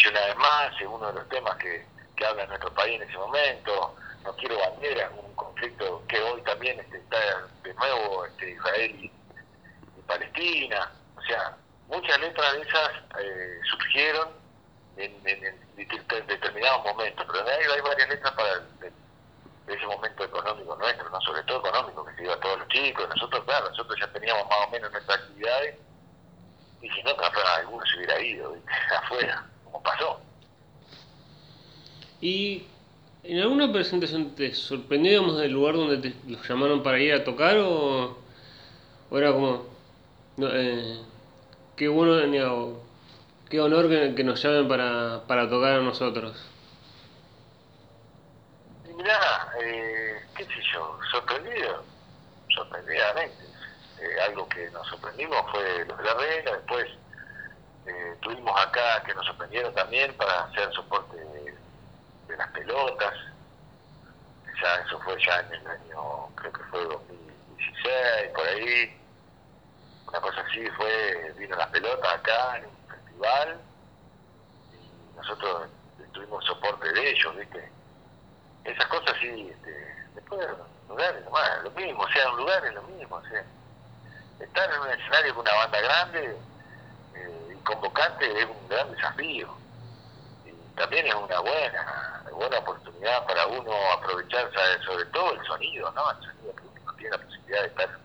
una 0.08 0.26
vez 0.26 0.36
más, 0.36 0.80
es 0.80 0.86
uno 0.86 1.08
de 1.08 1.12
los 1.14 1.28
temas 1.28 1.56
que, 1.56 1.84
que 2.16 2.24
habla 2.24 2.46
nuestro 2.46 2.72
país 2.72 3.00
en 3.00 3.08
ese 3.08 3.18
momento 3.18 3.94
no 4.24 4.34
quiero 4.36 4.58
banderas, 4.58 5.10
un 5.16 5.34
conflicto 5.34 6.02
que 6.08 6.20
hoy 6.20 6.42
también 6.42 6.78
este, 6.80 6.98
está 6.98 7.18
de 7.62 7.74
nuevo 7.74 8.26
este, 8.26 8.50
Israel 8.50 9.04
y, 9.04 9.12
Palestina, 10.06 10.90
o 11.16 11.22
sea, 11.22 11.56
muchas 11.90 12.20
letras 12.20 12.52
de 12.54 12.60
esas 12.62 12.90
eh, 13.20 13.60
surgieron 13.70 14.28
en, 14.96 15.22
determinados 16.26 16.84
momentos, 16.84 17.26
pero 17.26 17.46
hay, 17.46 17.64
hay 17.64 17.80
varias 17.80 18.08
letras 18.08 18.32
para 18.32 18.62
ese 19.66 19.86
momento 19.86 20.24
económico 20.24 20.76
nuestro, 20.76 21.10
no 21.10 21.20
sobre 21.20 21.42
todo 21.44 21.58
económico, 21.60 22.04
que 22.04 22.14
se 22.16 22.22
dio 22.22 22.32
a 22.32 22.40
todos 22.40 22.58
los 22.58 22.68
chicos, 22.68 23.08
nosotros, 23.08 23.44
claro, 23.44 23.68
nosotros 23.70 23.98
ya 24.00 24.12
teníamos 24.12 24.44
más 24.48 24.66
o 24.66 24.70
menos 24.70 24.90
nuestras 24.90 25.18
actividades, 25.18 25.76
y 26.82 26.88
si 26.88 27.02
no, 27.02 27.16
capaz 27.16 27.56
alguno 27.58 27.84
se 27.86 27.96
hubiera 27.98 28.20
ido 28.20 28.56
afuera, 28.96 29.46
como 29.64 29.82
pasó. 29.82 30.20
Y 32.20 32.66
¿En 33.22 33.38
alguna 33.38 33.70
presentación 33.70 34.34
te 34.34 34.54
sorprendíamos 34.54 35.38
del 35.38 35.52
lugar 35.52 35.74
donde 35.74 35.98
te 35.98 36.14
los 36.26 36.48
llamaron 36.48 36.82
para 36.82 36.98
ir 36.98 37.12
a 37.12 37.22
tocar 37.22 37.58
o, 37.58 38.16
era 39.12 39.32
como 39.32 39.66
eh, 40.38 41.00
qué 41.80 41.88
bueno 41.88 42.76
qué 43.48 43.58
honor 43.58 43.88
que, 43.88 44.22
nos 44.22 44.42
llamen 44.42 44.68
para, 44.68 45.22
para 45.26 45.48
tocar 45.48 45.78
a 45.78 45.80
nosotros? 45.80 46.36
Mirá, 48.94 49.50
eh, 49.62 50.20
qué 50.36 50.44
sé 50.44 50.60
yo, 50.74 50.98
sorprendido, 51.10 51.82
sorprendidamente. 52.54 53.44
Eh, 53.98 54.20
algo 54.26 54.46
que 54.50 54.70
nos 54.72 54.86
sorprendimos 54.88 55.38
fue 55.50 55.86
los 55.86 55.96
de 55.96 56.04
la 56.04 56.14
regla, 56.16 56.52
después 56.52 56.86
eh, 57.86 58.14
tuvimos 58.20 58.60
acá 58.60 59.02
que 59.06 59.14
nos 59.14 59.24
sorprendieron 59.24 59.72
también 59.72 60.12
para 60.18 60.44
hacer 60.44 60.70
soporte 60.74 61.16
de 61.16 62.36
las 62.36 62.48
pelotas. 62.50 63.14
Ya 64.62 64.74
eso 64.86 65.00
fue 65.00 65.16
ya 65.26 65.40
en 65.40 65.54
el 65.54 65.66
año, 65.66 66.28
creo 66.34 66.52
que 66.52 66.62
fue 66.64 66.84
2016, 66.84 68.32
por 68.34 68.46
ahí. 68.46 68.99
Una 70.06 70.20
cosa 70.20 70.40
así 70.40 70.66
fue, 70.70 71.34
vino 71.38 71.56
las 71.56 71.68
pelotas 71.68 72.14
acá 72.14 72.58
en 72.58 72.66
un 72.66 72.88
festival 72.88 73.60
y 74.72 75.16
nosotros 75.16 75.68
tuvimos 76.12 76.44
soporte 76.44 76.92
de 76.92 77.10
ellos, 77.10 77.36
¿viste? 77.36 77.70
Esas 78.64 78.86
cosas 78.86 79.16
sí, 79.20 79.50
este, 79.50 79.94
después 80.14 80.46
lugares 80.88 81.24
nomás, 81.24 81.62
lo 81.62 81.70
mismo, 81.70 82.02
o 82.02 82.08
sea, 82.08 82.30
un 82.30 82.38
lugar 82.38 82.64
es 82.66 82.74
lo 82.74 82.82
mismo, 82.82 83.16
o 83.16 83.22
sea, 83.22 83.44
estar 84.40 84.70
en 84.72 84.80
un 84.80 84.88
escenario 84.88 85.34
con 85.34 85.42
una 85.42 85.54
banda 85.54 85.80
grande 85.80 86.36
eh, 87.14 87.54
y 87.56 87.64
convocante 87.64 88.40
es 88.40 88.46
un 88.46 88.68
gran 88.68 88.90
desafío 88.90 89.48
y 90.44 90.76
también 90.76 91.06
es 91.06 91.14
una 91.14 91.38
buena 91.40 92.20
buena 92.40 92.58
oportunidad 92.58 93.26
para 93.26 93.46
uno 93.48 93.72
aprovechar 93.92 94.50
sobre 94.84 95.04
todo 95.06 95.32
el 95.32 95.46
sonido, 95.46 95.92
¿no? 95.92 96.10
El 96.10 96.16
sonido 96.24 96.56
que 96.56 96.62
uno 96.82 96.92
tiene 96.94 97.10
la 97.10 97.22
posibilidad 97.22 97.60
de 97.60 97.68
estar 97.68 97.98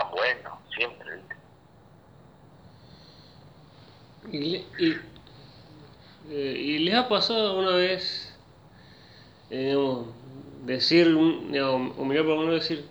tan 0.00 0.10
bueno, 0.10 0.58
siempre. 0.74 1.20
¿Y, 4.32 4.56
y, 4.78 4.96
eh, 6.30 6.56
¿y 6.58 6.78
les 6.78 6.94
ha 6.94 7.08
pasado 7.08 7.58
una 7.58 7.72
vez, 7.76 8.34
digamos, 9.50 10.06
decir, 10.64 11.06
digamos, 11.50 11.98
o 11.98 12.04
mirar 12.04 12.24
por 12.24 12.38
uno 12.38 12.52
decir, 12.52 12.84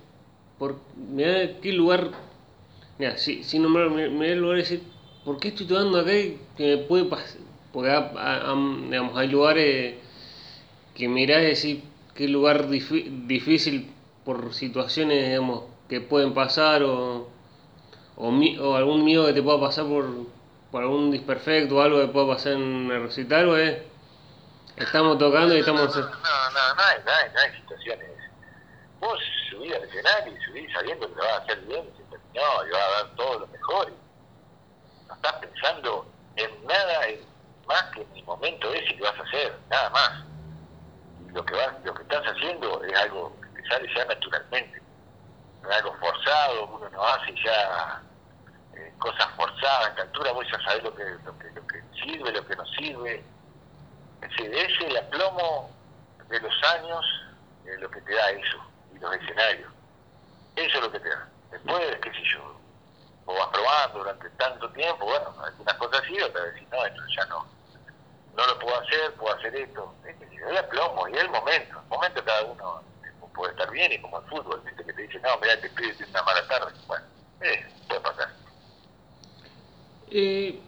por, 0.58 0.76
mira 0.96 1.60
qué 1.62 1.74
lugar, 1.74 2.12
mira, 2.98 3.18
si, 3.18 3.44
sin 3.44 3.64
nombrar, 3.64 3.90
mira 3.90 4.34
el 4.34 4.40
lugar 4.40 4.58
y 4.58 4.62
decir, 4.62 4.84
¿por 5.24 5.40
qué 5.40 5.50
estoy 5.50 5.68
tocando 5.68 6.00
acá 6.00 6.12
que 6.12 6.38
me 6.58 6.78
puede 6.78 7.06
pasar? 7.06 7.42
Porque 7.72 7.90
digamos, 8.90 9.16
hay 9.16 9.28
lugares 9.28 9.96
que 10.96 11.08
mirás 11.08 11.44
y 11.44 11.46
decís 11.46 11.84
qué 12.16 12.28
lugar 12.28 12.68
difícil 12.68 13.88
por 14.26 14.54
situaciones 14.54 15.28
digamos, 15.28 15.69
que 15.90 16.02
pueden 16.02 16.34
pasar 16.34 16.84
o, 16.84 17.28
o, 18.16 18.76
algún 18.76 19.04
miedo 19.04 19.26
que 19.26 19.34
te 19.34 19.42
pueda 19.42 19.60
pasar 19.60 19.86
por, 19.86 20.06
por 20.72 20.84
algún 20.84 21.12
disperfecto 21.12 21.78
o 21.78 21.82
algo 21.82 22.00
que 22.00 22.08
pueda 22.08 22.28
pasar 22.28 22.54
en 22.54 22.92
el 22.92 23.04
recital, 23.04 23.50
o 23.50 23.58
es, 23.58 23.82
estamos 24.78 25.18
tocando 25.18 25.56
y 25.56 25.60
estamos... 25.60 25.96
No, 25.96 26.02
no, 26.02 26.10
no, 26.10 26.76
no, 26.76 26.82
hay, 26.82 26.98
no, 27.04 27.12
hay, 27.12 27.34
no 27.34 27.40
hay 27.40 27.60
situaciones. 27.60 28.08
Vos 29.00 29.20
subís 29.50 29.74
al 29.74 29.84
escenario 29.84 30.34
y 30.34 30.46
subís 30.46 30.72
sabiendo 30.72 31.08
que 31.08 31.16
lo 31.16 31.24
vas 31.24 31.34
a 31.34 31.38
hacer 31.38 31.60
bien, 31.62 31.90
no, 32.36 32.68
y 32.68 32.72
vas 32.72 32.82
a 32.82 33.04
dar 33.04 33.16
todo 33.16 33.40
lo 33.40 33.48
mejor. 33.48 33.92
No 35.08 35.16
estás 35.16 35.34
pensando 35.34 36.06
en 36.36 36.68
nada, 36.68 37.02
más 37.68 37.84
que 37.94 38.02
en 38.02 38.16
el 38.16 38.24
momento 38.26 38.72
ese 38.74 38.96
que 38.96 39.02
vas 39.02 39.18
a 39.18 39.24
hacer, 39.24 39.56
nada 39.70 39.90
más. 39.90 40.24
Lo 41.34 41.44
que 41.46 41.56
vas, 41.56 41.74
lo 41.84 41.94
que 41.94 42.04
estás 42.04 42.24
haciendo 42.26 42.84
es 42.84 43.00
algo 43.00 43.36
que 43.56 43.64
sale 43.68 43.90
ya 43.96 44.06
naturalmente, 44.06 44.79
algo 45.72 45.94
forzado, 45.96 46.68
uno 46.68 46.90
no 46.90 47.04
hace 47.04 47.34
ya 47.44 48.02
eh, 48.76 48.94
cosas 49.00 49.28
forzadas, 49.36 49.90
esta 49.90 50.02
altura 50.04 50.32
vos 50.32 50.46
ya 50.52 50.60
sabés 50.64 50.84
lo 50.84 50.96
que, 50.96 51.04
lo 51.04 51.38
que, 51.38 51.52
lo 51.52 51.68
que 51.68 51.84
sirve, 52.04 52.32
lo 52.32 52.46
que 52.46 52.56
no 52.56 52.66
sirve. 52.66 53.24
Es 54.22 54.30
decir, 54.30 54.54
ese 54.54 54.88
el 54.88 54.98
aplomo 54.98 55.70
de 56.28 56.40
los 56.40 56.64
años 56.76 57.06
es 57.66 57.80
lo 57.80 57.90
que 57.90 58.02
te 58.02 58.14
da 58.14 58.30
eso, 58.32 58.58
y 58.94 59.00
los 59.00 59.16
escenarios. 59.16 59.72
Eso 60.56 60.78
es 60.78 60.84
lo 60.84 60.92
que 60.92 61.00
te 61.00 61.10
da. 61.10 61.28
Después, 61.52 61.98
qué 62.02 62.12
sé 62.12 62.24
yo, 62.34 62.60
vos 63.26 63.38
vas 63.38 63.48
probando 63.48 64.00
durante 64.00 64.30
tanto 64.32 64.70
tiempo, 64.72 65.06
bueno, 65.06 65.34
algunas 65.44 65.76
cosas 65.76 66.02
sí, 66.08 66.20
otras 66.22 66.46
veces 66.46 66.68
no, 66.72 66.86
esto 66.86 67.02
ya 67.16 67.26
no 67.26 67.60
no 68.40 68.48
lo 68.48 68.60
puedo 68.60 68.80
hacer, 68.80 69.14
puedo 69.16 69.36
hacer 69.36 69.54
esto. 69.56 69.94
Es 70.06 70.58
el 70.58 70.66
plomo 70.66 71.08
y 71.10 71.18
el 71.18 71.30
momento. 71.30 71.80
El 71.80 71.90
momento 71.90 72.24
cada 72.24 72.44
uno 72.46 72.82
puede 73.40 73.54
estar 73.54 73.72
bien 73.72 73.92
y 73.94 73.98
como 74.00 74.20
el 74.20 74.26
fútbol, 74.26 74.62
¿viste? 74.66 74.84
que 74.84 74.94
te 74.94 75.02
dice, 75.02 75.20
no, 75.22 75.30
mira, 75.42 75.60
te 75.62 75.70
pides 75.70 75.96
una 76.10 76.24
mala 76.24 76.46
tarde. 76.48 76.74
Bueno, 76.88 77.06
eh, 77.42 77.66
puede 77.88 78.02
pasar. 78.02 78.28
Eh, 80.12 80.60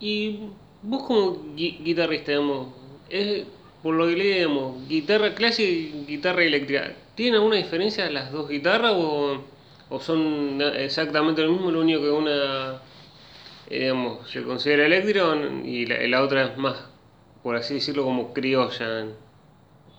y 0.00 0.50
vos 0.82 1.02
como 1.04 1.54
guitarrista, 1.54 2.32
digamos, 2.32 2.74
por 3.80 3.94
lo 3.94 4.08
que 4.08 4.16
leemos, 4.16 4.88
guitarra 4.88 5.34
clásica 5.34 5.68
y 5.68 6.04
guitarra 6.06 6.42
eléctrica, 6.42 6.92
¿tienen 7.14 7.36
alguna 7.36 7.56
diferencia 7.56 8.10
las 8.10 8.32
dos 8.32 8.48
guitarras 8.48 8.92
o, 8.96 9.44
o 9.88 10.00
son 10.00 10.60
exactamente 10.60 11.42
lo 11.42 11.52
mismo, 11.52 11.70
lo 11.70 11.80
único 11.80 12.00
que 12.00 12.10
una 12.10 12.82
eh, 13.68 13.82
digamos, 13.82 14.28
se 14.28 14.42
considera 14.42 14.84
eléctrica 14.84 15.32
y 15.64 15.86
la, 15.86 16.04
la, 16.08 16.22
otra 16.22 16.46
es 16.46 16.56
más, 16.56 16.76
por 17.44 17.54
así 17.54 17.74
decirlo, 17.74 18.02
como 18.02 18.32
criolla? 18.32 19.06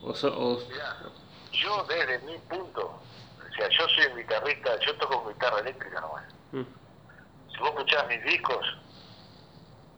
O, 0.01 0.11
o... 0.11 0.59
yo 1.61 1.83
desde 1.83 2.19
mi 2.19 2.37
punto, 2.39 2.87
o 2.87 3.53
sea, 3.55 3.69
yo 3.69 3.87
soy 3.89 4.05
un 4.07 4.17
guitarrista, 4.17 4.79
yo 4.79 4.97
toco 4.97 5.29
guitarra 5.29 5.59
eléctrica 5.59 6.01
nomás. 6.01 6.23
Mm. 6.51 6.63
Si 7.51 7.57
vos 7.59 7.69
escuchás 7.69 8.07
mis 8.07 8.23
discos 8.23 8.77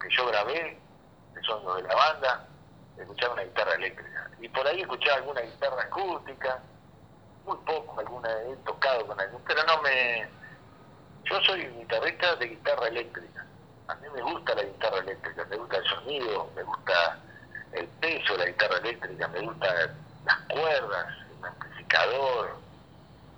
que 0.01 0.09
yo 0.09 0.27
grabé, 0.27 0.77
que 1.33 1.41
son 1.41 1.63
los 1.63 1.77
de 1.77 1.83
la 1.83 1.95
banda, 1.95 2.47
escuchaba 2.97 3.33
una 3.33 3.43
guitarra 3.43 3.75
eléctrica. 3.75 4.29
Y 4.41 4.49
por 4.49 4.67
ahí 4.67 4.81
escuchaba 4.81 5.17
alguna 5.17 5.41
guitarra 5.41 5.83
acústica, 5.83 6.59
muy 7.45 7.57
poco, 7.65 7.99
alguna 7.99 8.29
he 8.43 8.55
tocado 8.65 9.05
con 9.07 9.19
algún, 9.19 9.41
pero 9.43 9.63
no 9.63 9.81
me... 9.81 10.27
Yo 11.25 11.39
soy 11.41 11.65
un 11.65 11.79
guitarrista 11.79 12.35
de 12.35 12.47
guitarra 12.47 12.87
eléctrica. 12.87 13.45
A 13.87 13.95
mí 13.95 14.07
me 14.13 14.21
gusta 14.21 14.55
la 14.55 14.63
guitarra 14.63 14.97
eléctrica, 14.99 15.45
me 15.45 15.57
gusta 15.57 15.77
el 15.77 15.85
sonido, 15.85 16.49
me 16.55 16.63
gusta 16.63 17.19
el 17.71 17.87
peso 17.87 18.33
de 18.33 18.39
la 18.39 18.45
guitarra 18.45 18.77
eléctrica, 18.77 19.27
me 19.29 19.39
gustan 19.41 19.75
las 20.25 20.39
cuerdas, 20.49 21.22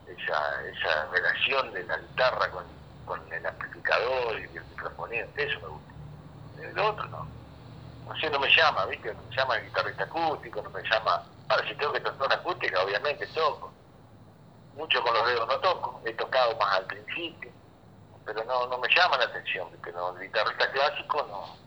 esa, 0.08 0.64
esa 0.66 1.06
relación 1.12 1.74
de 1.74 1.84
la 1.84 1.98
guitarra 1.98 2.52
con, 2.52 2.66
con 3.06 3.34
el 3.34 3.46
amplificador 3.46 4.40
y 4.40 4.44
el 4.44 4.66
micrófono, 4.66 5.14
eso 5.14 5.60
me 5.60 5.68
gusta. 5.68 5.94
El 6.62 6.80
otro 6.80 7.06
no 7.08 7.36
no 8.08 8.16
sé, 8.18 8.30
no 8.30 8.40
me 8.40 8.50
llama, 8.50 8.86
¿viste? 8.86 9.14
No 9.14 9.22
me 9.30 9.36
llama 9.36 9.58
el 9.58 9.66
guitarrista 9.66 10.04
acústico, 10.04 10.62
no 10.62 10.70
me 10.70 10.84
llama... 10.84 11.24
Ahora, 11.50 11.68
si 11.68 11.76
tengo 11.76 11.94
que 11.94 12.00
tocar 12.00 12.28
una 12.28 12.36
acústica, 12.36 12.84
obviamente 12.84 13.26
toco. 13.28 13.72
Mucho 14.76 15.02
con 15.02 15.14
los 15.14 15.28
dedos 15.28 15.48
no 15.48 15.60
toco, 15.60 16.02
he 16.06 16.14
tocado 16.14 16.56
más 16.58 16.78
al 16.78 16.86
principio, 16.86 17.50
pero 18.26 18.44
no, 18.44 18.68
no 18.68 18.78
me 18.78 18.90
llama 18.94 19.18
la 19.18 19.24
atención, 19.26 19.72
¿viste? 19.72 19.92
No, 19.94 20.16
el 20.16 20.24
guitarrista 20.24 20.72
clásico 20.72 21.26
no... 21.30 21.66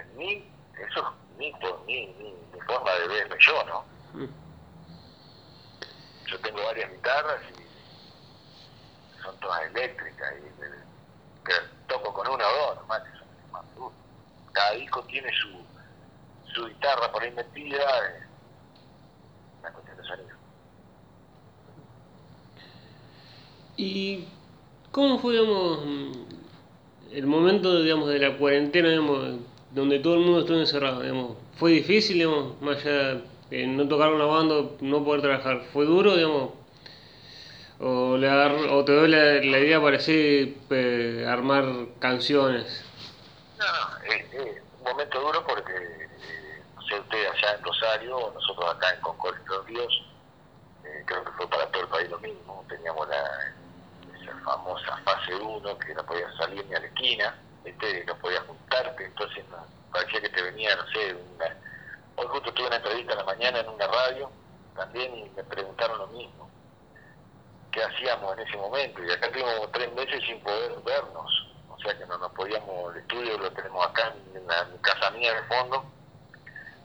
En 0.00 0.16
mí, 0.16 0.50
eso 0.76 1.00
es 1.00 1.38
mi, 1.38 1.52
mi, 1.86 2.34
forma 2.66 2.90
de 2.92 3.08
verme 3.08 3.36
yo, 3.38 3.64
¿no? 3.64 3.84
Mm. 4.14 4.43
Yo 6.26 6.38
tengo 6.40 6.64
varias 6.64 6.90
guitarras 6.90 7.40
y 7.52 9.22
son 9.22 9.38
todas 9.40 9.62
eléctricas 9.70 10.34
y, 10.38 10.54
toco 11.88 12.14
con 12.14 12.26
una 12.28 12.48
o 12.48 12.56
dos 12.56 12.76
nomás, 12.76 13.02
cada 14.52 14.72
disco 14.72 15.02
tiene 15.04 15.30
su, 15.32 16.52
su 16.52 16.66
guitarra 16.66 17.12
por 17.12 17.22
ahí 17.22 17.30
metida, 17.32 17.76
eh, 18.08 18.22
una 19.60 19.72
cuestión 19.72 19.96
de 19.96 20.04
sonido. 20.04 20.36
¿Y 23.76 24.24
cómo 24.92 25.18
fue, 25.18 25.36
el 27.12 27.26
momento, 27.26 27.82
digamos, 27.82 28.08
de 28.08 28.18
la 28.20 28.38
cuarentena, 28.38 28.88
digamos, 28.88 29.40
donde 29.72 29.98
todo 29.98 30.14
el 30.14 30.20
mundo 30.20 30.40
estuvo 30.40 30.58
encerrado, 30.58 31.02
digamos? 31.02 31.36
¿Fue 31.58 31.72
difícil, 31.72 32.18
digamos, 32.18 32.60
más 32.62 32.78
allá 32.78 33.20
de 33.50 33.66
no 33.66 33.88
tocar 33.88 34.12
una 34.12 34.24
banda, 34.24 34.54
no 34.80 35.04
poder 35.04 35.22
trabajar? 35.22 35.62
¿Fue 35.72 35.84
duro, 35.84 36.16
digamos? 36.16 36.52
¿O, 37.80 38.16
le 38.16 38.28
o 38.30 38.84
te 38.84 38.92
doy 38.92 39.08
la, 39.08 39.58
idea 39.58 39.80
para 39.80 39.96
así 39.96 40.56
eh, 40.70 41.26
armar 41.28 41.64
canciones? 41.98 42.84
No, 43.58 44.12
es, 44.12 44.24
un 44.78 44.84
momento 44.84 45.20
duro 45.20 45.44
porque, 45.46 45.72
eh, 45.72 46.62
no 46.76 46.82
sé, 46.82 46.98
usted 47.00 47.26
allá 47.26 47.56
en 47.56 47.64
Rosario, 47.64 48.32
nosotros 48.32 48.74
acá 48.74 48.94
en 48.94 49.00
Concord 49.00 49.36
los 49.46 49.66
Ríos, 49.66 50.04
eh, 50.84 51.02
creo 51.06 51.24
que 51.24 51.30
fue 51.32 51.48
para 51.48 51.66
todo 51.72 51.82
el 51.82 51.88
país 51.88 52.10
lo 52.10 52.18
mismo, 52.20 52.64
teníamos 52.68 53.08
la, 53.08 53.54
esa 54.20 54.38
famosa 54.44 54.96
fase 55.04 55.34
1 55.34 55.78
que 55.78 55.94
no 55.94 56.06
podías 56.06 56.34
salir 56.36 56.64
ni 56.66 56.74
a 56.74 56.80
la 56.80 56.86
esquina, 56.86 57.34
este, 57.64 58.04
no 58.04 58.16
podías 58.18 58.44
juntarte, 58.44 59.04
entonces 59.04 59.44
parecía 59.92 60.20
que 60.20 60.28
te 60.28 60.42
venía, 60.42 60.76
no 60.76 60.86
sé, 60.88 61.16
una, 61.34 61.56
hoy 62.16 62.26
justo 62.28 62.52
tuve 62.52 62.66
una 62.66 62.76
entrevista 62.76 63.12
en 63.12 63.18
la 63.18 63.24
mañana 63.24 63.60
en 63.60 63.68
una 63.68 63.86
radio 63.86 64.30
también 64.74 65.14
y 65.16 65.30
me 65.30 65.44
preguntaron 65.44 65.98
lo 65.98 66.06
mismo, 66.08 66.50
qué 67.70 67.82
hacíamos 67.82 68.36
en 68.36 68.46
ese 68.46 68.56
momento, 68.56 69.02
y 69.02 69.10
acá 69.10 69.30
tuvimos 69.30 69.70
tres 69.72 69.92
meses 69.94 70.22
sin 70.26 70.40
poder 70.42 70.72
vernos, 70.84 71.48
o 71.68 71.78
sea 71.78 71.96
que 71.96 72.06
no 72.06 72.18
nos 72.18 72.32
podíamos, 72.32 72.94
el 72.94 73.02
estudio 73.02 73.38
lo 73.38 73.50
tenemos 73.52 73.86
acá 73.86 74.12
en, 74.34 74.46
la, 74.46 74.66
casa 74.80 75.10
mía 75.10 75.32
de 75.32 75.42
fondo, 75.44 75.84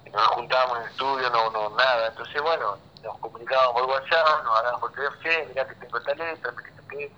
y 0.06 0.10
no 0.10 0.18
nos 0.18 0.28
juntábamos 0.30 0.78
en 0.78 0.84
el 0.84 0.90
estudio, 0.92 1.30
no, 1.32 1.50
no, 1.52 1.70
nada, 1.76 2.08
entonces 2.08 2.42
bueno, 2.42 2.78
nos 3.04 3.18
comunicábamos 3.20 3.82
por 3.82 3.90
WhatsApp, 3.90 4.44
nos 4.44 4.58
hablábamos 4.58 4.82
por 4.82 4.92
teléfono, 4.94 5.48
mirá 5.48 5.68
que 5.68 5.76
tengo 5.76 5.98
esta 5.98 6.14
letra, 6.16 6.54
que 6.90 7.12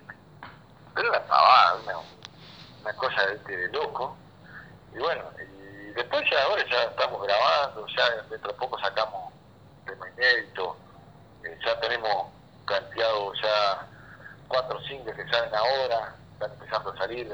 pero 0.94 1.08
era 1.08 1.26
pavada, 1.26 1.76
una, 1.82 1.98
una 2.82 2.96
cosa 2.96 3.26
de, 3.26 3.56
de 3.56 3.68
loco, 3.68 4.16
y 4.94 4.98
bueno, 4.98 5.22
después 5.94 6.24
ya 6.30 6.42
ahora 6.44 6.64
ya 6.68 6.82
estamos 6.84 7.22
grabando, 7.22 7.86
ya 7.88 8.10
dentro 8.30 8.52
de 8.52 8.58
poco 8.58 8.78
sacamos 8.80 9.32
tema 9.84 10.08
inédito, 10.10 10.76
eh, 11.44 11.58
ya 11.64 11.78
tenemos 11.80 12.28
planteado 12.66 13.32
ya 13.34 13.86
cuatro 14.48 14.80
singles 14.82 15.16
que 15.16 15.28
salen 15.28 15.54
ahora, 15.54 16.14
están 16.34 16.52
empezando 16.52 16.90
a 16.90 16.96
salir, 16.96 17.28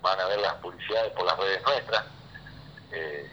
van 0.00 0.20
a 0.20 0.26
ver 0.26 0.40
las 0.40 0.54
publicidades 0.54 1.12
por 1.12 1.26
las 1.26 1.36
redes 1.38 1.62
nuestras. 1.62 2.04
Eh, 2.92 3.30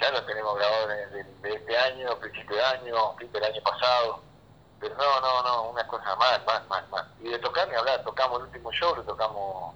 ya 0.00 0.10
lo 0.10 0.22
tenemos 0.24 0.56
grabado 0.56 0.88
de, 0.88 1.54
este 1.54 1.78
año, 1.78 2.18
principio 2.18 2.56
de 2.56 2.64
año, 2.64 3.16
fin 3.16 3.30
del 3.32 3.44
año 3.44 3.62
pasado. 3.62 4.22
Pero 4.80 4.94
no, 4.96 5.20
no, 5.20 5.42
no, 5.42 5.70
una 5.70 5.86
cosa 5.86 6.14
más, 6.16 6.44
más, 6.44 6.66
más, 6.68 6.88
más. 6.90 7.06
Y 7.20 7.28
de 7.28 7.38
tocar 7.38 7.68
ni 7.68 7.74
hablar, 7.74 8.02
tocamos 8.02 8.40
el 8.40 8.46
último 8.46 8.72
show, 8.72 8.94
lo 8.96 9.02
tocamos 9.02 9.74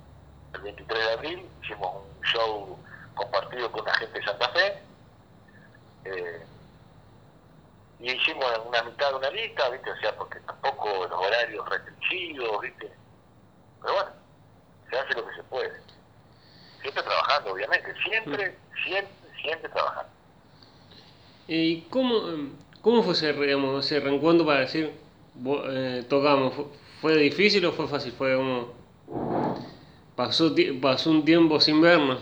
el 0.55 0.61
23 0.61 1.07
de 1.07 1.13
abril, 1.13 1.51
hicimos 1.63 1.95
un 1.95 2.25
show 2.25 2.79
compartido 3.19 3.71
con 3.71 3.83
una 3.83 3.95
gente 3.95 4.19
de 4.19 4.25
Santa 4.25 4.49
Fe. 4.51 4.79
Eh, 6.05 6.47
y 8.01 8.13
hicimos 8.13 8.47
una 8.67 8.83
mitad 8.85 9.11
de 9.11 9.17
una 9.17 9.31
lista, 9.31 9.69
¿viste? 9.71 9.91
O 9.91 9.97
sea, 9.97 10.17
porque 10.17 10.39
tampoco 10.41 11.07
los 11.09 11.13
horarios 11.13 11.69
restringidos, 11.69 12.61
¿viste? 12.63 12.93
Pero 13.83 13.95
bueno, 13.95 14.11
se 14.89 14.99
hace 14.99 15.15
lo 15.15 15.27
que 15.27 15.35
se 15.35 15.43
puede. 15.45 15.73
Siempre 16.81 17.03
trabajando, 17.03 17.53
obviamente, 17.53 17.95
siempre, 18.03 18.57
siempre, 18.85 19.15
siempre 19.43 19.69
trabajando. 19.69 20.13
¿Y 21.49 21.81
cómo, 21.83 22.21
cómo 22.83 23.03
fue 23.03 23.15
ese, 23.15 23.33
digamos, 23.33 23.85
ese 23.85 24.01
reencuentro 24.01 24.47
para 24.47 24.61
decir, 24.61 24.95
eh, 25.45 26.05
tocamos? 26.09 26.55
¿Fue 27.01 27.17
difícil 27.17 27.65
o 27.67 27.73
fue 27.73 27.89
fácil? 27.89 28.13
Fue 28.13 28.37
como... 28.37 28.75
Pasó, 30.15 30.53
pasó 30.81 31.11
un 31.11 31.25
tiempo 31.25 31.61
sin 31.61 31.81
vernos. 31.81 32.21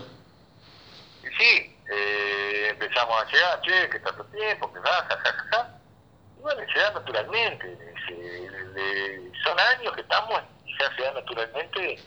Sí, 1.37 1.77
eh, 1.91 2.69
empezamos 2.71 3.21
a 3.21 3.25
llegar, 3.31 3.61
che, 3.61 3.89
que 3.89 3.99
tanto 3.99 4.23
tiempo, 4.25 4.73
que 4.73 4.79
va, 4.79 5.07
ja, 5.07 5.79
Y 6.37 6.41
bueno, 6.41 6.61
se 6.73 6.79
da 6.79 6.91
naturalmente. 6.91 7.77
son 9.43 9.59
años 9.59 9.93
que 9.93 10.01
estamos 10.01 10.41
ya 10.79 10.95
se 10.95 11.01
da 11.01 11.13
naturalmente 11.13 11.99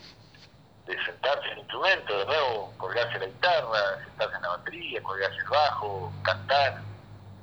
de 0.86 1.04
sentarse 1.04 1.46
en 1.46 1.52
el 1.52 1.58
instrumento, 1.58 2.18
de 2.18 2.26
nuevo 2.26 2.74
colgarse 2.78 3.18
la 3.18 3.26
guitarra, 3.26 4.04
sentarse 4.04 4.36
en 4.36 4.42
la 4.42 4.48
batería, 4.48 5.02
colgarse 5.02 5.38
el 5.38 5.48
bajo, 5.48 6.12
cantar, 6.22 6.80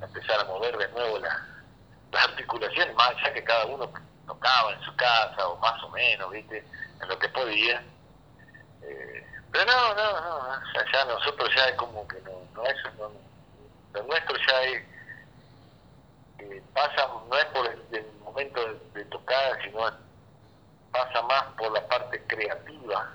empezar 0.02 0.40
a 0.40 0.44
mover 0.44 0.76
de 0.76 0.88
nuevo 0.88 1.18
las 1.18 2.24
articulaciones, 2.28 2.94
más 2.94 3.10
allá 3.10 3.32
que 3.32 3.44
cada 3.44 3.66
uno 3.66 3.90
tocaba 4.26 4.72
en 4.72 4.82
su 4.82 4.94
casa 4.96 5.48
o 5.48 5.58
más 5.58 5.82
o 5.82 5.90
menos, 5.90 6.30
¿viste? 6.30 6.64
En 7.00 7.08
lo 7.08 7.18
que 7.18 7.28
podía. 7.28 7.82
Eh, 8.82 9.27
pero 9.52 9.64
no, 9.64 9.94
no, 9.94 10.20
no, 10.20 10.92
ya 10.92 11.04
nosotros 11.04 11.50
ya 11.54 11.68
es 11.68 11.74
como 11.76 12.06
que 12.08 12.20
no, 12.22 12.32
no 12.54 12.64
eso, 12.64 12.90
no, 12.98 13.10
lo 13.94 14.02
nuestro 14.04 14.36
ya 14.46 14.62
es, 14.62 14.84
eh, 16.38 16.62
pasa, 16.74 17.08
no 17.28 17.36
es 17.36 17.44
por 17.46 17.66
el, 17.66 18.06
momento 18.22 18.60
de, 18.94 19.04
tocar, 19.06 19.58
sino 19.64 19.90
pasa 20.92 21.22
más 21.22 21.44
por 21.56 21.72
la 21.72 21.86
parte 21.88 22.22
creativa, 22.26 23.10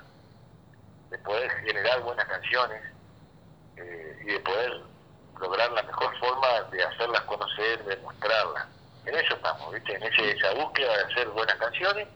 de 1.10 1.18
poder 1.18 1.50
generar 1.64 2.00
buenas 2.02 2.26
canciones 2.26 2.82
eh, 3.76 4.18
y 4.22 4.24
de 4.24 4.40
poder 4.40 4.82
lograr 5.40 5.70
la 5.72 5.82
mejor 5.82 6.18
forma 6.18 6.62
de 6.70 6.82
hacerlas 6.82 7.22
conocer, 7.22 7.84
de 7.84 7.96
mostrarlas. 7.98 8.66
En 9.06 9.14
eso 9.14 9.34
estamos, 9.34 9.72
¿viste? 9.72 9.94
En 9.94 10.02
esa 10.02 10.54
búsqueda 10.54 10.96
de 10.96 11.04
hacer 11.04 11.28
buenas 11.28 11.56
canciones 11.56 12.08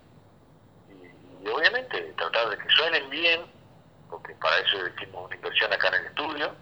y, 0.88 1.48
obviamente 1.48 2.12
tratar 2.16 2.50
de 2.50 2.58
que 2.58 2.68
suenen 2.70 3.10
bien, 3.10 3.57
porque 4.10 4.34
para 4.34 4.56
eso 4.58 4.86
hicimos 4.88 5.26
una 5.26 5.34
inversión 5.34 5.72
acá 5.72 5.88
en 5.88 5.94
el 5.94 6.06
estudio, 6.06 6.54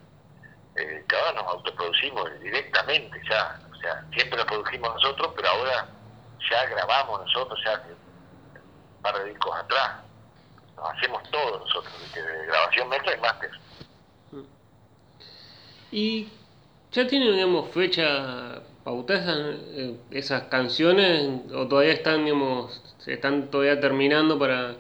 eh, 0.76 1.04
que 1.09 1.16
ahora 1.16 1.32
nos 1.32 1.46
autoproducimos 1.54 2.40
directamente 2.40 3.20
ya, 3.28 3.61
o 3.70 3.74
sea, 3.76 4.04
siempre 4.14 4.38
lo 4.38 4.46
produjimos 4.46 4.94
nosotros, 4.94 5.32
pero 5.37 5.48
ahora 5.48 5.88
ya 6.50 6.66
grabamos 6.66 7.20
nosotros, 7.20 7.59
ya 7.64 7.82
par 9.02 9.18
de 9.18 9.30
discos 9.30 9.56
atrás. 9.56 10.00
Lo 10.76 10.87
hacemos 10.88 11.22
todo 11.30 11.59
nosotros, 11.61 11.94
de 12.14 12.46
grabación, 12.46 12.88
mezcla 12.88 13.14
y 13.14 13.20
máster. 13.20 13.50
¿Y 15.92 16.28
¿Ya 16.96 17.06
tienen, 17.06 17.35
digamos, 17.35 17.68
fecha 17.74 18.62
pautada 18.82 19.50
eh, 19.52 19.96
esas 20.12 20.44
canciones 20.44 21.42
o 21.52 21.68
todavía 21.68 21.92
están, 21.92 22.24
digamos, 22.24 22.96
están 23.06 23.50
todavía 23.50 23.78
terminando 23.78 24.38
para... 24.38 24.76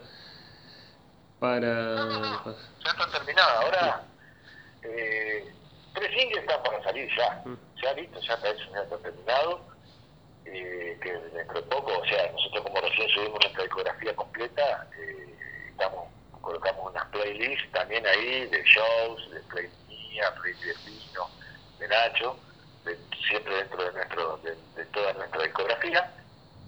para... 1.38 1.66
No, 1.94 2.06
no, 2.06 2.20
no, 2.20 2.56
ya 2.84 2.90
están 2.90 3.10
terminadas. 3.12 3.56
Ahora, 3.64 4.04
eh, 4.82 5.54
tres 5.94 6.10
singles 6.12 6.42
están 6.42 6.62
para 6.62 6.82
salir 6.82 7.08
ya. 7.16 7.42
Mm. 7.44 7.56
Ya 7.82 7.92
listo, 7.94 8.20
ya 8.20 8.34
está 8.34 8.48
eso, 8.50 8.64
ya 8.74 8.82
está 8.82 8.98
terminado. 8.98 9.66
Eh, 10.44 10.98
que 11.02 11.12
dentro 11.12 11.60
de 11.60 11.66
poco, 11.68 11.98
o 11.98 12.04
sea, 12.06 12.30
nosotros 12.30 12.62
como 12.64 12.80
recién 12.80 13.08
subimos 13.08 13.40
nuestra 13.40 13.64
discografía 13.64 14.14
completa, 14.14 14.88
eh, 14.96 15.38
estamos 15.70 16.06
colocamos 16.40 16.92
unas 16.92 17.04
playlists 17.06 17.72
también 17.72 18.06
ahí 18.06 18.46
de 18.46 18.62
shows, 18.62 19.30
de 19.32 19.40
play 19.40 19.68
mía, 19.88 20.32
play 20.40 20.54
de 20.54 20.74
Pino, 20.84 21.28
de 21.80 21.88
Nacho, 21.88 22.38
de- 22.84 22.96
siempre 23.28 23.56
dentro 23.56 23.82
de 23.82 23.92
nuestro 23.92 24.36
de, 24.38 24.56
de 24.76 24.84
toda 24.92 25.12
nuestra 25.14 25.42
discografía, 25.42 26.14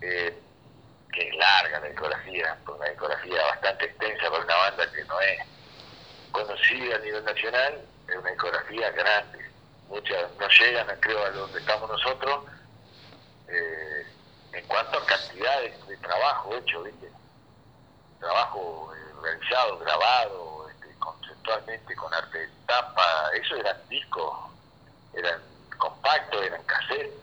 eh, 0.00 0.42
es 1.20 1.34
larga 1.36 1.80
la 1.80 1.88
discografía, 1.88 2.56
una 2.66 2.86
discografía 2.86 3.42
bastante 3.44 3.84
extensa 3.86 4.30
para 4.30 4.44
una 4.44 4.56
banda 4.56 4.92
que 4.92 5.04
no 5.04 5.20
es 5.20 5.38
conocida 6.32 6.96
a 6.96 6.98
nivel 6.98 7.24
nacional, 7.24 7.80
es 8.08 8.16
una 8.16 8.30
discografía 8.30 8.90
grande. 8.90 9.50
Muchas 9.88 10.30
no 10.38 10.48
llegan, 10.48 10.86
creo, 11.00 11.24
a 11.24 11.30
donde 11.30 11.58
estamos 11.58 11.90
nosotros, 11.90 12.44
eh, 13.48 14.06
en 14.52 14.66
cuanto 14.66 14.98
a 14.98 15.06
cantidad 15.06 15.60
de, 15.60 15.74
de 15.88 15.96
trabajo 15.98 16.54
hecho, 16.56 16.82
¿viste? 16.82 17.10
Trabajo 18.20 18.92
eh, 18.94 19.14
realizado, 19.22 19.78
grabado, 19.78 20.68
este, 20.70 20.94
conceptualmente, 20.98 21.94
con 21.96 22.12
arte 22.12 22.38
de 22.38 22.48
tapa, 22.66 23.30
eso 23.34 23.56
eran 23.56 23.76
discos, 23.88 24.50
eran 25.14 25.40
compactos, 25.78 26.42
eran 26.42 26.62
cassettes, 26.64 27.14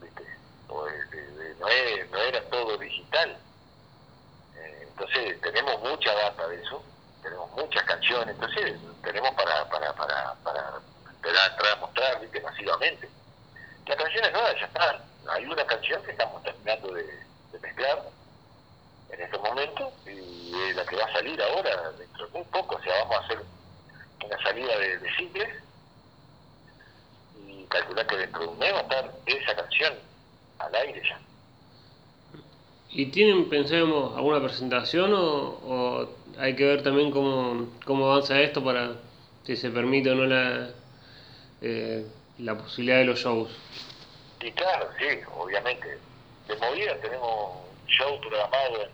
¿viste? 0.00 0.35
No, 0.68 0.86
es- 0.88 2.10
no 2.10 2.18
era 2.18 2.40
todo 2.50 2.76
digital. 2.78 3.36
Eh, 4.56 4.86
entonces 4.88 5.40
tenemos 5.40 5.80
mucha 5.80 6.12
data 6.14 6.46
de 6.48 6.62
eso, 6.62 6.82
tenemos 7.22 7.50
muchas 7.52 7.82
canciones, 7.84 8.34
entonces 8.34 8.78
tenemos 9.02 9.30
para, 9.34 9.68
para, 9.68 9.92
para, 9.94 10.34
para 10.42 10.80
empezar 11.14 11.50
entrar 11.50 11.72
a 11.72 11.76
mostrar 11.76 12.20
¿viste? 12.20 12.40
masivamente. 12.40 13.08
Las 13.86 13.96
canciones 13.96 14.32
nuevas 14.32 14.54
ya 14.60 14.66
están, 14.66 15.02
hay 15.28 15.44
una 15.46 15.66
canción 15.66 16.02
que 16.02 16.10
estamos 16.12 16.42
terminando 16.42 16.92
de, 16.92 17.26
mezclar 17.62 18.02
en 19.10 19.20
este 19.22 19.38
momento 19.38 19.92
y 20.04 20.52
es 20.68 20.76
la 20.76 20.84
que 20.84 20.96
va 20.96 21.04
a 21.04 21.12
salir 21.12 21.40
ahora 21.40 21.92
dentro 21.92 22.26
de 22.26 22.32
muy 22.32 22.44
poco, 22.44 22.76
o 22.76 22.82
sea, 22.82 22.98
vamos 23.04 23.16
a 23.16 23.24
hacer 23.24 23.38
una 24.24 24.42
salida 24.42 24.78
de, 24.78 24.98
de 24.98 25.14
singles 25.16 25.62
y 27.34 27.66
calcular 27.68 28.06
que 28.06 28.16
dentro 28.16 28.40
de 28.42 28.48
un 28.48 28.58
mes 28.58 28.72
va 28.74 28.78
a 28.78 28.82
estar 28.82 29.14
esa 29.26 29.56
canción 29.56 30.15
al 30.58 30.74
aire 30.74 31.02
ya. 31.08 31.18
¿Y 32.90 33.06
tienen, 33.06 33.48
pensemos, 33.50 34.16
alguna 34.16 34.40
presentación 34.40 35.12
o, 35.12 35.20
o 35.20 36.08
hay 36.38 36.54
que 36.56 36.64
ver 36.64 36.82
también 36.82 37.10
cómo, 37.10 37.68
cómo 37.84 38.10
avanza 38.10 38.40
esto 38.40 38.64
para 38.64 38.92
si 39.44 39.56
se 39.56 39.70
permite 39.70 40.10
o 40.10 40.14
no 40.14 40.24
la, 40.24 40.70
eh, 41.60 42.06
la 42.38 42.56
posibilidad 42.56 42.98
de 42.98 43.04
los 43.04 43.18
shows? 43.18 43.50
Y 44.40 44.50
claro, 44.52 44.88
sí, 44.98 45.06
obviamente. 45.36 45.98
De 46.48 46.56
movida 46.56 46.96
tenemos 47.00 47.56
un 47.82 47.86
show 47.88 48.20
programado 48.20 48.82
en, 48.82 48.90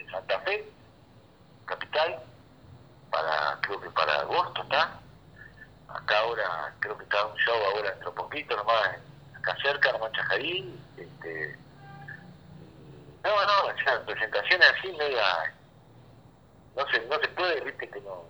en 0.00 0.10
Santa 0.10 0.38
Fe, 0.40 0.64
capital, 1.64 2.20
para 3.10 3.58
creo 3.62 3.80
que 3.80 3.90
para 3.90 4.20
agosto 4.20 4.62
está. 4.62 5.00
Acá 5.88 6.18
ahora 6.20 6.74
creo 6.80 6.96
que 6.98 7.04
está 7.04 7.24
un 7.26 7.36
show 7.38 7.54
ahora 7.72 7.90
dentro 7.90 8.10
de 8.10 8.16
poquito 8.16 8.56
nomás, 8.56 8.94
en- 8.94 9.13
acá 9.44 9.56
cerca, 9.62 9.90
en 9.90 10.12
Chajarí. 10.12 10.74
Este, 10.96 11.58
no, 13.22 13.30
no, 13.30 13.68
o 13.68 14.06
presentaciones 14.06 14.72
así 14.78 14.92
media... 14.92 15.54
No 16.76 16.88
se, 16.88 17.00
no 17.06 17.18
se 17.20 17.28
puede, 17.28 17.60
viste 17.60 17.88
que 17.88 18.00
no... 18.00 18.24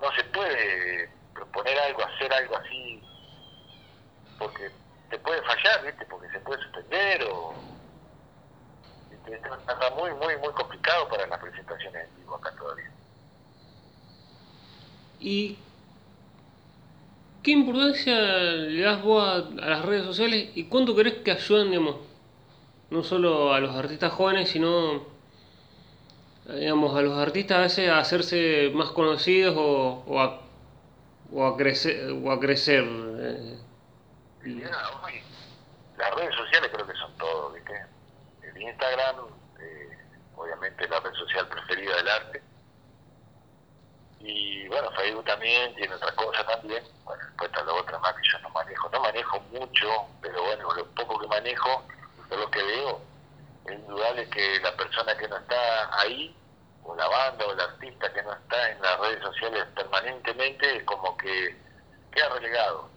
No 0.00 0.12
se 0.14 0.24
puede 0.24 1.10
proponer 1.34 1.78
algo, 1.78 2.04
hacer 2.04 2.32
algo 2.32 2.56
así 2.56 3.02
porque 4.38 4.70
te 5.10 5.18
puede 5.18 5.40
fallar, 5.42 5.84
¿viste? 5.84 6.04
Porque 6.06 6.28
se 6.30 6.40
puede 6.40 6.62
suspender 6.62 7.24
o... 7.30 7.54
Está 9.26 9.90
muy, 9.96 10.12
muy, 10.14 10.36
muy 10.36 10.52
complicado 10.52 11.08
para 11.08 11.26
las 11.26 11.40
presentaciones 11.40 12.08
en 12.08 12.16
vivo 12.16 12.36
acá 12.36 12.52
todavía. 12.52 12.90
¿Y 15.18 15.58
qué 17.46 17.52
importancia 17.52 18.18
le 18.18 18.82
das 18.82 19.00
vos 19.04 19.22
a, 19.22 19.38
las 19.68 19.84
redes 19.84 20.04
sociales 20.04 20.50
y 20.56 20.64
cuánto 20.64 20.96
crees 20.96 21.18
que 21.18 21.30
ayudan, 21.30 21.70
digamos, 21.70 21.98
no 22.90 23.04
solo 23.04 23.54
a 23.54 23.60
los 23.60 23.72
artistas 23.76 24.12
jóvenes, 24.12 24.50
sino, 24.50 25.06
digamos, 26.48 26.96
a 26.96 27.02
los 27.02 27.16
artistas 27.16 27.58
a 27.58 27.60
veces 27.60 27.88
a 27.88 27.98
hacerse 28.00 28.72
más 28.74 28.90
conocidos 28.90 29.54
o, 29.56 30.20
a, 30.20 30.40
o 31.32 31.46
a 31.46 31.56
crecer? 31.56 32.10
O 32.10 32.32
a 32.32 32.40
crecer 32.40 32.84
eh, 32.84 33.58
las 34.44 36.14
redes 36.16 36.34
sociales 36.34 36.68
creo 36.72 36.84
que 36.84 36.94
son 36.94 37.16
todo, 37.16 37.52
¿viste? 37.52 37.74
El 38.42 38.60
Instagram, 38.60 39.16
eh, 39.60 39.98
obviamente 40.34 40.88
la 40.88 40.98
red 40.98 41.12
social 41.12 41.46
preferida 41.46 41.96
del 41.96 42.08
arte. 42.08 42.42
Y 44.20 44.66
bueno, 44.68 44.90
Facebook 44.92 45.24
también 45.24 45.74
tiene 45.74 45.94
otra 45.94 46.12
cosa 46.12 46.44
también. 46.46 46.82
Bueno, 47.04 47.22
después 47.24 47.50
está 47.50 47.64
la 47.64 47.72
otra 47.74 47.98
más 47.98 48.14
que 48.14 48.28
yo 48.28 48.38
no 48.40 48.50
manejo. 48.50 48.88
No 48.90 49.00
manejo 49.00 49.40
mucho, 49.52 50.06
pero 50.20 50.42
bueno, 50.42 50.74
lo 50.74 50.86
poco 50.94 51.18
que 51.20 51.26
manejo, 51.28 51.84
de 52.28 52.36
lo 52.36 52.50
que 52.50 52.62
veo, 52.62 53.00
es 53.66 53.72
indudable 53.72 54.28
que 54.30 54.60
la 54.60 54.76
persona 54.76 55.16
que 55.16 55.28
no 55.28 55.36
está 55.36 56.00
ahí, 56.00 56.34
o 56.82 56.94
la 56.94 57.08
banda 57.08 57.46
o 57.46 57.52
el 57.52 57.60
artista 57.60 58.12
que 58.12 58.22
no 58.22 58.32
está 58.32 58.70
en 58.70 58.82
las 58.82 58.98
redes 59.00 59.22
sociales 59.22 59.66
permanentemente, 59.74 60.76
es 60.76 60.84
como 60.84 61.16
que 61.16 61.56
queda 62.12 62.28
relegado 62.30 62.96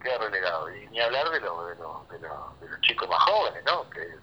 queda 0.00 0.18
relegado. 0.18 0.74
Y 0.74 0.88
ni 0.88 1.00
hablar 1.00 1.30
de, 1.30 1.40
los 1.40 1.68
de, 1.68 1.74
los 1.76 2.08
de, 2.08 2.18
los 2.20 2.60
de 2.60 2.68
los 2.68 2.80
chicos 2.80 3.08
más 3.08 3.22
jóvenes, 3.24 3.62
¿no? 3.64 3.88
Que 3.90 4.16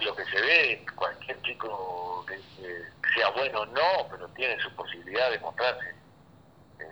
lo 0.00 0.14
que 0.16 0.24
se 0.26 0.40
ve, 0.40 0.84
cualquier 0.96 1.40
chico 1.42 2.24
que, 2.26 2.36
que 2.56 2.84
sea 3.14 3.30
bueno 3.30 3.60
o 3.60 3.66
no, 3.66 4.08
pero 4.10 4.26
tiene 4.28 4.58
su 4.60 4.70
posibilidad 4.74 5.30
de 5.30 5.38
mostrarse 5.40 5.88
eh, 6.80 6.84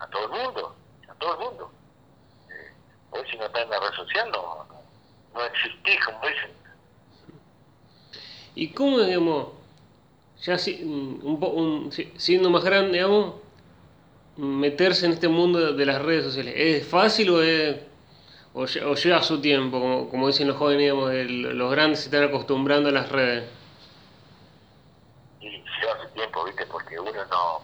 a 0.00 0.06
todo 0.08 0.24
el 0.24 0.30
mundo, 0.42 0.76
a 1.08 1.14
todo 1.14 1.32
el 1.34 1.38
mundo. 1.50 1.72
Eh, 2.50 2.72
hoy 3.10 3.22
si 3.30 3.36
no 3.36 3.46
está 3.46 3.62
en 3.62 3.70
la 3.70 3.80
red 3.80 3.92
social 3.94 4.30
no, 4.32 4.66
no, 5.34 5.44
existís, 5.44 6.04
como 6.04 6.18
dicen. 6.26 6.50
¿Y 8.54 8.68
cómo, 8.72 8.98
digamos, 9.00 9.48
ya 10.42 10.58
si- 10.58 10.82
un, 10.82 11.38
po- 11.38 11.48
un- 11.50 11.92
si- 11.92 12.12
siendo 12.16 12.50
más 12.50 12.64
grande, 12.64 12.92
digamos, 12.94 13.36
meterse 14.36 15.06
en 15.06 15.12
este 15.12 15.28
mundo 15.28 15.74
de 15.74 15.86
las 15.86 16.02
redes 16.02 16.24
sociales? 16.24 16.54
¿Es 16.56 16.86
fácil 16.88 17.30
o, 17.30 17.42
es, 17.42 17.76
o, 18.58 18.62
o 18.62 18.94
lleva 18.94 19.22
su 19.22 19.40
tiempo? 19.40 19.80
Como, 19.80 20.08
como 20.08 20.26
dicen 20.26 20.48
los 20.48 20.56
jóvenes, 20.56 20.80
digamos, 20.80 21.12
los 21.12 21.70
grandes 21.70 22.00
se 22.00 22.06
están 22.06 22.24
acostumbrando 22.24 22.88
a 22.88 22.92
las 22.92 23.08
redes. 23.08 23.48
y 25.40 25.48
lleva 25.48 26.02
su 26.02 26.08
tiempo, 26.14 26.44
¿viste? 26.44 26.66
Porque 26.66 26.98
uno 26.98 27.24
no 27.30 27.62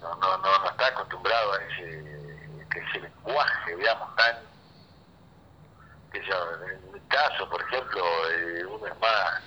no, 0.00 0.14
no, 0.16 0.38
no, 0.38 0.70
está 0.70 0.86
acostumbrado 0.86 1.52
a 1.52 1.56
ese, 1.64 2.04
que 2.72 2.78
ese 2.78 3.00
lenguaje, 3.00 3.76
digamos, 3.76 4.16
tan... 4.16 4.36
Que 6.10 6.20
yo, 6.26 6.34
en 6.66 6.92
mi 6.92 7.00
caso, 7.00 7.48
por 7.48 7.62
ejemplo, 7.62 8.02
eh, 8.30 8.64
uno 8.66 8.86
es 8.86 8.98
más, 8.98 9.42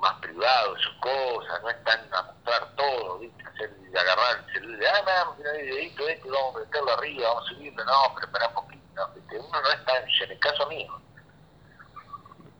más 0.00 0.14
privado 0.20 0.76
sus 0.78 0.94
cosas, 1.00 1.62
no 1.62 1.70
es 1.70 1.84
tan 1.84 2.00
a 2.14 2.22
mostrar 2.22 2.68
todo, 2.76 3.18
¿viste? 3.18 3.42
Hacer, 3.46 3.70
agarrar 3.98 4.38
el 4.38 4.52
celular, 4.52 4.94
ah, 4.96 5.02
vamos, 5.04 5.38
mira 5.38 5.50
el 5.52 5.66
videito 5.66 6.08
este, 6.08 6.30
vamos 6.30 6.56
a 6.56 6.58
meterlo 6.60 6.92
arriba, 6.92 7.28
vamos 7.28 7.44
a 7.44 7.54
subirlo, 7.54 7.84
no, 7.84 8.14
pero 8.14 8.26
espera 8.26 8.48
un 8.48 8.54
poquito. 8.54 9.08
¿viste? 9.14 9.38
Uno 9.38 9.60
no 9.62 9.68
es 9.70 9.84
tan, 9.84 10.02
en 10.02 10.30
el 10.30 10.38
caso 10.40 10.66
mío, 10.68 11.00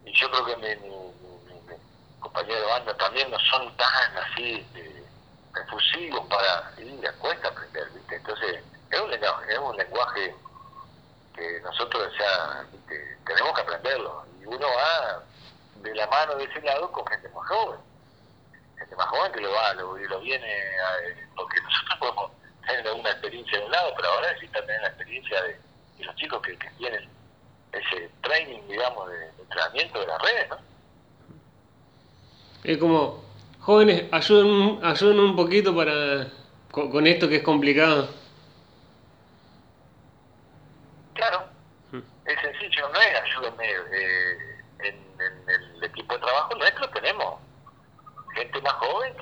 y 0.05 0.13
yo 0.13 0.31
creo 0.31 0.45
que 0.47 0.57
mi, 0.57 0.69
mi, 0.77 0.89
mi- 0.89 1.61
mi- 1.63 1.81
compañero 2.21 2.61
de 2.61 2.67
banda 2.67 2.97
también 2.97 3.31
no 3.31 3.39
son 3.51 3.75
tan 3.77 4.17
así 4.19 4.61
este, 4.61 5.05
efusivos 5.65 6.27
para 6.29 6.73
y 6.79 6.85
les 6.85 7.13
cuesta 7.13 7.49
aprender 7.49 7.89
¿viste? 7.91 8.17
entonces 8.17 8.63
es 8.91 9.01
un 9.01 9.13
es 9.13 9.59
un 9.59 9.77
lenguaje 9.77 10.35
que 11.35 11.61
nosotros 11.63 12.09
¿viste? 12.73 13.19
tenemos 13.27 13.55
que 13.55 13.61
aprenderlo 13.63 14.25
y 14.41 14.45
uno 14.47 14.67
va 14.67 15.23
de 15.83 15.95
la 15.95 16.07
mano 16.07 16.37
de 16.37 16.45
ese 16.45 16.61
lado 16.61 16.91
con 16.93 17.07
gente 17.07 17.29
más 17.31 17.47
joven. 17.49 17.81
Gente 18.79 18.97
más 18.97 19.07
joven 19.09 19.33
que 19.33 19.41
lo 19.41 19.53
va, 19.53 19.75
lo, 19.75 19.97
lo 19.97 20.21
viene, 20.21 20.47
a, 20.47 21.09
eh, 21.09 21.27
porque 21.37 21.61
nosotros 21.61 21.99
podemos 21.99 22.31
tener 22.67 22.89
alguna 22.89 23.11
experiencia 23.11 23.59
de 23.59 23.65
un 23.65 23.73
lado, 23.73 23.93
pero 23.97 24.09
ahora 24.09 24.39
sí 24.41 24.49
también 24.49 24.81
la 24.83 24.89
experiencia 24.89 25.43
de, 25.43 25.61
los 26.05 26.15
chicos 26.17 26.41
que, 26.43 26.57
tienen 26.79 27.09
ese 27.73 28.11
training, 28.23 28.61
digamos, 28.69 29.09
de, 29.11 29.29
entrenamiento 29.41 30.01
de 30.01 30.07
las 30.07 30.23
redes, 30.23 30.49
¿no? 30.49 30.57
Es 32.65 32.79
como, 32.79 33.25
jóvenes, 33.61 34.05
ayuden, 34.13 34.85
ayuden 34.85 35.21
un 35.21 35.37
poquito 35.37 35.75
para 35.75 36.27
con, 36.71 37.07
esto 37.07 37.29
que 37.29 37.37
es 37.37 37.43
complicado. 37.43 38.09
Claro, 41.15 41.45
mm. 41.93 41.99
es 42.27 42.41
sencillo, 42.41 42.89
no 42.89 43.01
es 43.01 43.23
ayúdame. 43.23 43.67
Eh, 43.93 44.30
trabajo 46.31 46.55
nuestro 46.55 46.89
tenemos 46.91 47.41
gente 48.37 48.61
más 48.63 48.73
joven 48.75 49.15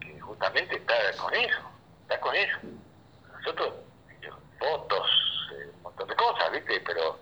que, 0.00 0.20
justamente 0.20 0.74
está 0.74 0.94
con 1.16 1.32
eso, 1.34 1.58
está 2.02 2.20
con 2.20 2.34
eso. 2.34 2.58
Nosotros, 3.32 3.74
fotos, 4.58 5.08
eh, 5.52 5.70
un 5.76 5.82
montón 5.82 6.08
de 6.08 6.16
cosas, 6.16 6.50
¿viste? 6.50 6.80
Pero 6.80 7.20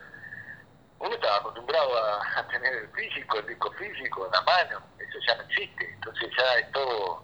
uno 1.00 1.14
estaba 1.14 1.36
acostumbrado 1.36 1.98
a, 1.98 2.48
tener 2.48 2.72
el 2.72 2.88
físico, 2.92 3.38
el 3.38 3.46
disco 3.46 3.70
físico 3.72 4.26
la 4.32 4.40
mano, 4.40 4.80
eso 4.98 5.18
ya 5.26 5.36
no 5.36 5.42
existe, 5.42 5.92
entonces 5.92 6.30
ya 6.38 6.54
es 6.54 6.72
todo, 6.72 7.22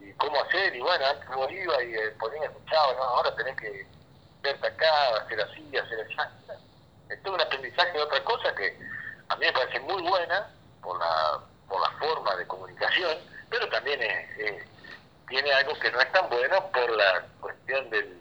y 0.00 0.12
cómo 0.12 0.40
hacer, 0.40 0.76
y 0.76 0.80
bueno, 0.80 1.04
antes 1.04 1.28
uno 1.30 1.50
iba 1.50 1.82
y 1.82 1.94
eh, 1.94 2.10
ponía, 2.20 2.48
¿no? 2.48 3.02
ahora 3.02 3.34
tenés 3.34 3.56
que 3.56 3.86
verte 4.40 4.66
acá, 4.68 5.16
hacer 5.16 5.40
así, 5.40 5.76
hacer 5.76 5.98
allá. 6.00 6.30
Es 7.10 7.18
un 7.26 7.40
aprendizaje 7.40 7.92
de 7.92 8.02
otra 8.02 8.22
cosa 8.22 8.54
que 8.54 8.93
a 9.28 9.36
mí 9.36 9.46
me 9.46 9.52
parece 9.52 9.80
muy 9.80 10.02
buena 10.02 10.50
por 10.82 10.98
la, 10.98 11.40
por 11.68 11.80
la 11.80 11.90
forma 11.98 12.36
de 12.36 12.46
comunicación, 12.46 13.18
pero 13.50 13.68
también 13.68 14.02
es, 14.02 14.38
es, 14.38 14.64
tiene 15.28 15.52
algo 15.52 15.78
que 15.78 15.90
no 15.90 16.00
es 16.00 16.12
tan 16.12 16.28
bueno 16.28 16.70
por 16.72 16.90
la 16.90 17.26
cuestión 17.40 17.90
del, 17.90 18.18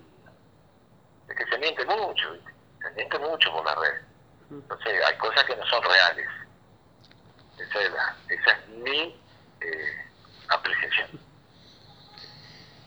de 1.27 1.35
que 1.35 1.45
se 1.45 1.57
miente 1.57 1.85
mucho, 1.85 2.35
se 2.81 2.91
miente 2.95 3.19
mucho 3.19 3.51
por 3.51 3.65
las 3.65 3.77
redes. 3.77 4.01
Entonces 4.49 5.05
hay 5.05 5.17
cosas 5.17 5.43
que 5.45 5.55
no 5.55 5.65
son 5.65 5.83
reales. 5.83 6.27
Esa 7.57 7.81
es, 7.81 7.91
la, 7.91 8.17
esa 8.29 8.51
es 8.51 8.67
mi 8.69 9.15
eh, 9.61 10.05
apreciación. 10.49 11.09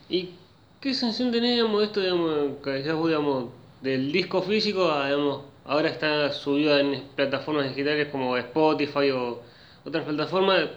¿Y 0.09 0.39
qué 0.81 0.95
sensación 0.95 1.33
tenés, 1.33 1.57
digamos, 1.57 1.83
esto, 1.83 2.01
digamos, 2.01 2.63
que 2.63 2.71
digamos, 2.83 3.51
del 3.81 4.13
disco 4.13 4.43
físico 4.43 4.91
a, 4.91 5.07
digamos, 5.07 5.45
ahora 5.67 5.89
está 5.89 6.33
subido 6.33 6.79
en 6.79 7.09
plataformas 7.15 7.69
digitales 7.69 8.09
como 8.09 8.37
Spotify 8.37 9.11
o 9.11 9.43
otras 9.85 10.05
plataformas? 10.05 10.69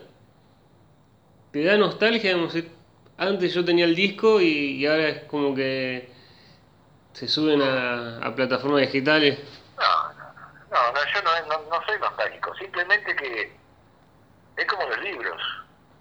¿Te 1.51 1.63
da 1.63 1.77
nostalgia, 1.77 2.33
digamos, 2.33 2.55
antes 3.17 3.53
yo 3.53 3.65
tenía 3.65 3.85
el 3.85 3.95
disco 3.95 4.39
y, 4.39 4.85
ahora 4.85 5.09
es 5.09 5.23
como 5.23 5.55
que 5.55 6.11
se 7.13 7.27
suben 7.27 7.61
a, 7.61 8.33
plataformas 8.35 8.81
digitales? 8.81 9.39
No, 9.77 10.13
no, 10.13 10.33
no, 10.69 10.91
no 10.93 10.99
yo 11.13 11.21
no, 11.23 11.47
no, 11.47 11.69
no 11.69 11.85
soy 11.85 11.99
nostálgico, 11.99 12.55
simplemente 12.55 13.15
que 13.15 13.51
es 14.57 14.65
como 14.65 14.87
los 14.87 15.01
libros. 15.01 15.41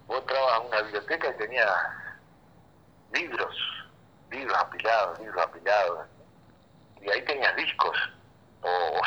Vos 0.06 0.20
entrabas 0.20 0.52
a 0.54 0.60
una 0.60 0.82
biblioteca 0.82 1.28
y 1.28 1.38
tenías 1.38 1.70
libros, 3.12 3.56
libros 4.30 4.58
apilados, 4.58 5.18
libros 5.18 5.42
apilados, 5.42 6.06
y 7.02 7.10
ahí 7.10 7.24
tenías 7.24 7.56
discos, 7.56 7.96
o, 8.62 8.68
o 8.68 9.00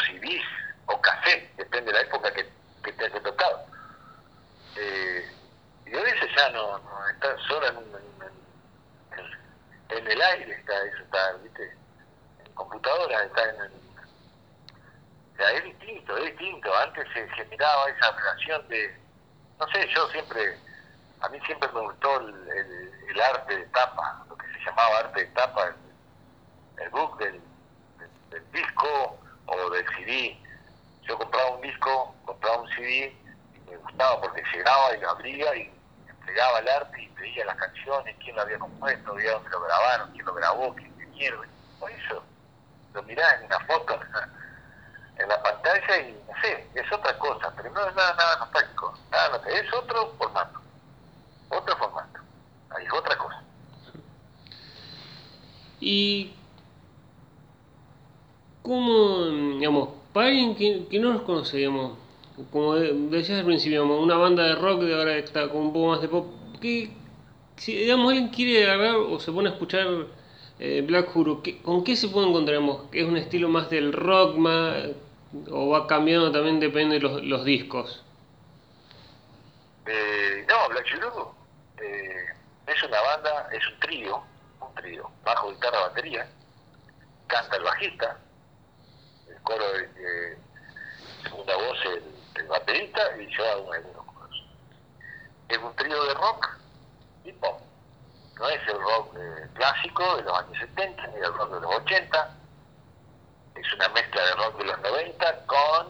o 0.88 1.02
cassette, 1.02 1.56
depende 1.58 1.92
de 1.92 1.98
la 1.98 2.02
época 2.02 2.34
que, 2.34 2.50
que 2.84 2.94
te 2.94 3.06
haya 3.06 3.22
tocado. 3.22 3.66
Eh, 4.76 5.32
y 5.86 5.96
a 5.96 6.02
veces 6.02 6.30
ya 6.36 6.50
no, 6.50 6.80
no 6.80 7.08
está 7.10 7.38
solo 7.48 7.68
en, 7.68 7.78
en, 7.78 7.88
en, 9.98 10.08
el 10.08 10.22
aire, 10.22 10.54
está 10.54 10.84
eso, 10.86 11.04
está, 11.04 11.34
¿viste? 11.44 11.78
En 12.46 12.54
computadora, 12.54 13.24
está 13.24 13.50
en 13.50 13.62
el. 13.62 13.72
O 15.34 15.38
sea, 15.38 15.52
es 15.52 15.64
distinto, 15.64 16.18
es 16.18 16.38
distinto. 16.38 16.76
Antes 16.76 17.08
se 17.14 17.28
generaba 17.30 17.90
esa 17.90 18.12
relación 18.12 18.68
de. 18.68 19.00
No 19.60 19.68
sé, 19.70 19.88
yo 19.94 20.10
siempre 20.10 20.58
a 21.22 21.30
mí 21.30 21.40
siempre 21.46 21.70
me 21.74 21.82
gustó 21.82 22.20
el, 22.20 22.34
el, 22.50 22.92
el, 23.10 23.22
arte 23.22 23.56
de 23.56 23.66
tapa, 23.68 24.26
lo 24.28 24.36
que 24.36 24.48
se 24.48 24.60
llamaba 24.66 25.00
arte 25.00 25.20
de 25.20 25.26
tapa, 25.28 25.68
el, 25.68 26.84
el 26.84 26.90
book 26.90 27.18
del, 27.20 27.40
del, 28.32 28.52
disco 28.52 29.20
o 29.52 29.70
del 29.70 29.86
CD. 29.96 30.38
Yo 31.04 31.18
compraba 31.18 31.52
un 31.52 31.62
disco, 31.62 32.16
compraba 32.26 32.62
un 32.62 32.70
CD 32.70 33.16
y 33.54 33.70
me 33.70 33.78
gustaba 33.78 34.22
porque 34.22 34.44
llegaba 34.54 34.96
y 34.96 35.02
lo 35.02 35.10
abría 35.10 35.56
y 35.56 35.74
entregaba 36.08 36.60
el 36.60 36.68
arte 36.70 37.02
y 37.02 37.08
veía 37.20 37.46
las 37.46 37.58
canciones, 37.58 38.16
quién 38.24 38.36
lo 38.36 38.42
había 38.42 38.60
compuesto, 38.60 39.14
veía 39.14 39.34
dónde 39.34 39.50
lo 39.50 39.62
grabaron, 39.62 40.12
quién 40.12 40.26
lo 40.26 40.34
grabó, 40.34 40.76
quién 40.76 40.92
quién 41.18 41.36
Por 41.80 41.92
eso, 41.92 42.24
lo 42.94 43.04
mirás 43.04 43.40
en 43.40 43.46
una 43.46 43.60
foto 43.62 44.00
en 45.18 45.28
la 45.28 45.44
pantalla 45.44 45.98
y 45.98 46.14
no 46.28 46.42
sé, 46.42 46.68
es 46.74 46.92
otra 46.92 47.18
cosa, 47.18 47.54
pero 47.56 47.70
no 47.72 47.88
es 47.88 47.96
nada, 47.96 48.14
nada 48.16 48.38
nostálgico, 48.38 48.98
nada, 49.12 49.42
es 49.48 49.74
otro 49.74 50.14
formato 50.18 50.62
otro 51.52 51.78
formato, 51.78 52.20
ahí 52.70 52.86
es 52.86 52.94
otra 52.94 53.18
cosa. 53.18 53.44
Y 55.80 56.36
cómo, 58.62 59.11
para 60.14 60.28
alguien 60.28 60.56
que, 60.56 60.88
que 60.90 61.00
no 61.00 61.14
nos 61.14 61.22
conoce, 61.24 61.58
digamos, 61.58 61.98
como 62.52 62.76
decías 62.76 63.40
al 63.40 63.46
principio, 63.46 63.86
una 63.86 64.16
banda 64.16 64.44
de 64.44 64.56
rock 64.56 64.82
de 64.82 64.96
ahora 64.96 65.18
está 65.18 65.50
con 65.50 65.62
un 65.62 65.74
poco 65.74 65.88
más 65.88 66.02
de 66.02 66.08
pop, 66.08 66.28
que 66.60 66.92
si 67.58 67.76
digamos 67.76 68.12
alguien 68.12 68.30
quiere 68.30 68.64
agarrar 68.64 68.96
o 68.96 69.20
se 69.20 69.32
pone 69.32 69.50
a 69.50 69.54
escuchar 69.54 69.88
eh, 70.60 70.82
Black 70.86 71.16
Huru, 71.16 71.44
¿con 71.64 71.84
qué 71.84 71.96
se 71.96 72.08
puede 72.08 72.30
encontrar? 72.30 72.60
¿Es 72.92 73.06
un 73.06 73.18
estilo 73.18 73.50
más 73.50 73.70
del 73.70 73.94
rock 73.94 74.36
más, 74.38 74.90
o 75.50 75.70
va 75.70 75.88
cambiando 75.88 76.32
también 76.32 76.60
depende 76.60 76.96
de 76.96 77.02
los, 77.02 77.24
los 77.24 77.46
discos? 77.46 78.04
Eh, 79.86 80.46
no, 80.48 80.70
Black 80.70 80.86
Huru 80.96 81.32
eh, 81.82 82.26
es 82.68 82.84
una 82.84 83.02
banda, 83.02 83.50
es 83.52 83.68
un 83.68 83.80
trío, 83.80 84.24
un 84.62 84.76
trío, 84.76 85.10
bajo, 85.24 85.52
guitarra, 85.52 85.82
batería, 85.82 86.28
canta 87.28 87.58
el 87.58 87.64
bajista, 87.64 88.18
coro 89.44 89.66
de, 89.74 89.88
de 89.88 90.38
segunda 91.24 91.56
voz 91.56 91.78
el, 91.86 92.04
el, 92.36 92.48
baterista 92.48 93.02
y 93.18 93.28
yo 93.36 93.46
hago 93.52 93.74
algunos 93.74 94.06
coros. 94.06 94.44
Es 95.50 95.58
un 95.58 95.76
trío 95.76 96.04
de 96.04 96.14
rock 96.14 96.48
y 97.26 97.32
pop. 97.34 97.62
No 98.40 98.50
es 98.50 98.68
el 98.68 98.80
rock 98.80 99.16
eh, 99.18 99.48
clásico 99.54 100.18
de 100.18 100.24
los 100.24 100.40
años 100.40 100.58
70 100.58 101.08
ni 101.08 101.18
el 101.18 101.34
rock 101.34 101.54
de 101.54 101.62
los 101.62 101.76
80, 101.76 102.36
es 103.56 103.74
una 103.74 103.90
mezcla 103.90 104.26
de 104.26 104.32
rock 104.36 104.58
de 104.58 104.66
los 104.66 104.82
90 104.82 105.46
con 105.46 105.88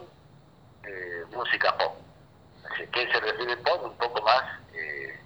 eh, 0.83 1.25
música 1.31 1.77
pop. 1.77 1.95
Así 2.69 2.87
que 2.87 3.11
se 3.11 3.19
refiere 3.19 3.57
pop 3.57 3.83
un 3.83 3.97
poco 3.97 4.21
más 4.21 4.43
eh, 4.73 5.19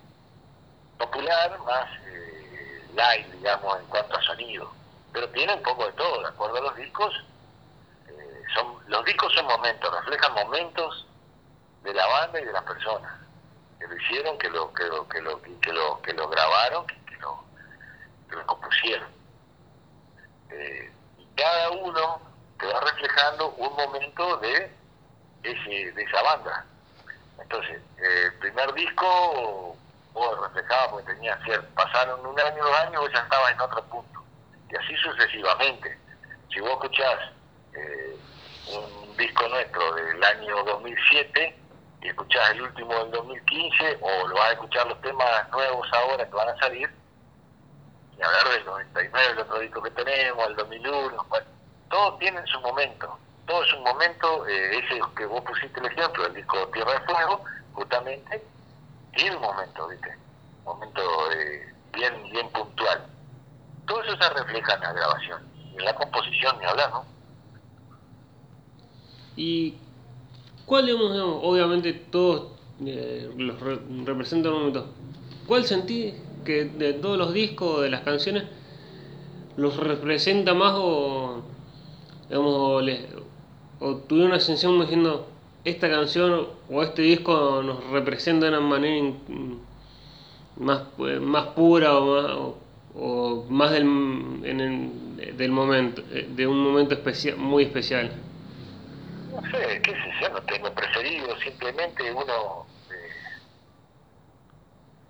popular, 0.98 1.60
más 1.66 1.90
eh, 2.08 2.88
light, 2.94 3.28
digamos, 3.28 3.80
en 3.80 3.86
cuanto 3.88 4.18
a 4.18 4.22
sonido. 4.22 4.72
Pero 5.14 5.30
tiene 5.30 5.54
un 5.54 5.64
poco 5.64 5.86
de 5.86 5.94
todo, 5.94 6.22
de 6.22 6.28
acuerdo 6.28 6.58
a 6.58 6.62
los 6.62 6.76
discos. 6.76 7.14
Eh, 8.46 8.54
son 8.54 8.78
Los 8.88 9.06
discos 9.06 9.34
son 9.34 9.46
momentos, 9.46 9.94
reflejan 9.94 10.34
momentos 10.34 11.08
de 11.84 11.94
la 11.94 12.06
banda 12.08 12.40
y 12.42 12.46
de 12.46 12.52
las 12.52 12.64
personas 12.64 13.14
que 13.80 13.88
lo 13.88 13.96
hicieron, 13.96 14.38
que 14.38 14.50
lo, 14.50 14.74
que 14.74 14.84
lo, 14.86 15.08
que 15.08 15.22
lo, 15.22 15.42
que 15.42 15.74
lo, 15.74 16.02
que 16.02 16.14
lo 16.14 16.30
grabaron, 16.30 16.88
que, 16.88 17.18
lo, 17.20 17.44
que 18.30 18.36
lo 18.36 18.46
compusieron. 18.46 19.08
Eh, 20.50 20.92
y 21.18 21.26
cada 21.36 21.72
uno 21.72 22.22
te 22.60 22.66
va 22.68 22.80
reflejando 22.80 23.50
un 23.50 23.76
momento 23.76 24.38
de, 24.38 24.72
ese, 25.44 25.92
de 25.92 26.04
esa 26.04 26.22
banda. 26.24 26.66
Entonces, 27.40 27.82
el 27.98 28.34
primer 28.40 28.74
disco 28.74 29.76
vos 30.14 30.40
reflejaba 30.40 30.92
porque 30.92 31.14
tenía 31.14 31.38
cierto, 31.44 31.68
pasaron 31.76 32.26
un 32.26 32.40
año, 32.40 32.64
dos 32.64 32.80
años, 32.80 33.02
vos 33.02 33.12
ya 33.14 33.20
estabas 33.20 33.52
en 33.52 33.62
otro 33.62 33.84
punto. 33.84 34.24
Y 34.70 34.76
así 34.78 34.96
sucesivamente. 34.98 36.00
Si 36.52 36.62
vos 36.62 36.72
escuchás 36.72 37.20
eh, 37.74 38.18
un 38.70 39.18
disco 39.18 39.48
nuestro 39.48 39.94
del 39.94 40.24
año 40.24 40.64
2007 40.64 41.56
y 42.02 42.08
escuchás 42.08 42.52
el 42.52 42.62
último 42.62 42.94
del 42.94 43.12
2015 43.12 43.98
o 44.02 44.28
lo 44.28 44.36
vas 44.36 44.50
a 44.50 44.54
escuchar 44.54 44.88
los 44.88 45.02
temas 45.02 45.50
nuevos 45.52 45.88
ahora 45.94 46.26
que 46.26 46.36
van 46.36 46.50
a 46.50 46.58
salir, 46.58 46.90
y 48.18 48.24
hablar 48.24 48.50
del 48.50 48.66
99, 48.66 49.32
el 49.32 49.40
otro 49.40 49.60
disco 49.60 49.82
que 49.82 49.92
tenemos, 49.92 50.48
el 50.48 50.56
2001, 50.56 51.26
bueno, 51.30 51.48
todos 51.90 52.20
tienen 52.20 52.46
su 52.48 52.60
momento. 52.62 53.18
Todo 53.46 53.64
es 53.64 53.74
un 53.74 53.84
momento, 53.84 54.48
eh, 54.48 54.80
ese 54.80 55.00
que 55.16 55.26
vos 55.26 55.44
pusiste 55.44 55.80
el 55.80 55.88
ejemplo, 55.88 56.26
el 56.26 56.34
disco 56.34 56.68
Tierra 56.70 56.94
de 56.94 57.00
Fuego, 57.02 57.44
justamente, 57.74 58.44
tiene 59.16 59.36
un 59.36 59.42
momento, 59.42 59.88
¿viste? 59.88 60.18
Un 60.60 60.64
momento 60.64 61.32
eh, 61.32 61.74
bien, 61.94 62.24
bien 62.32 62.50
puntual. 62.50 63.06
Todo 63.86 64.02
eso 64.04 64.18
se 64.18 64.30
refleja 64.30 64.74
en 64.74 64.82
la 64.82 64.94
grabación, 64.94 65.52
en 65.78 65.86
la 65.86 65.94
composición, 65.94 66.58
ni 66.60 66.66
hablar, 66.66 66.90
¿no? 66.90 67.15
¿Y 69.38 69.74
cuál, 70.66 70.86
digamos, 70.86 71.12
obviamente 71.44 71.94
todos 71.94 72.48
eh, 72.86 73.30
los 73.38 73.60
re 73.60 73.80
representan 74.06 74.54
un 74.54 74.60
momento, 74.60 74.86
cuál 75.48 75.66
sentí 75.66 76.14
que 76.44 76.66
de 76.66 76.94
todos 76.94 77.18
los 77.18 77.34
discos, 77.34 77.82
de 77.82 77.90
las 77.90 78.02
canciones, 78.02 78.44
los 79.58 79.78
representa 79.78 80.54
más 80.54 80.74
o, 80.76 81.42
digamos, 82.30 82.54
o, 82.54 82.82
les, 82.82 83.00
o 83.80 83.96
tuvieron 83.96 84.32
una 84.32 84.40
sensación 84.40 84.80
diciendo, 84.82 85.28
esta 85.64 85.90
canción 85.90 86.48
o 86.70 86.84
este 86.84 87.02
disco 87.02 87.64
nos 87.64 87.84
representa 87.90 88.46
de 88.46 88.52
una 88.52 88.62
manera 88.62 89.14
más, 90.58 90.84
más 91.22 91.48
pura 91.48 91.98
o 91.98 92.06
más, 92.06 92.56
o, 92.98 93.46
más 93.50 93.72
del, 93.72 94.92
del 95.38 95.52
momento, 95.52 96.02
de 96.02 96.48
un 96.48 96.60
momento 96.60 96.94
especial, 96.94 97.38
muy 97.38 97.64
especial? 97.64 98.12
No 99.36 99.42
sé, 99.52 99.82
qué 99.82 99.92
sé 99.92 100.14
yo, 100.22 100.30
no 100.30 100.42
tengo 100.44 100.74
preferido, 100.74 101.38
simplemente 101.40 102.12
uno 102.12 102.66
eh, 102.90 103.10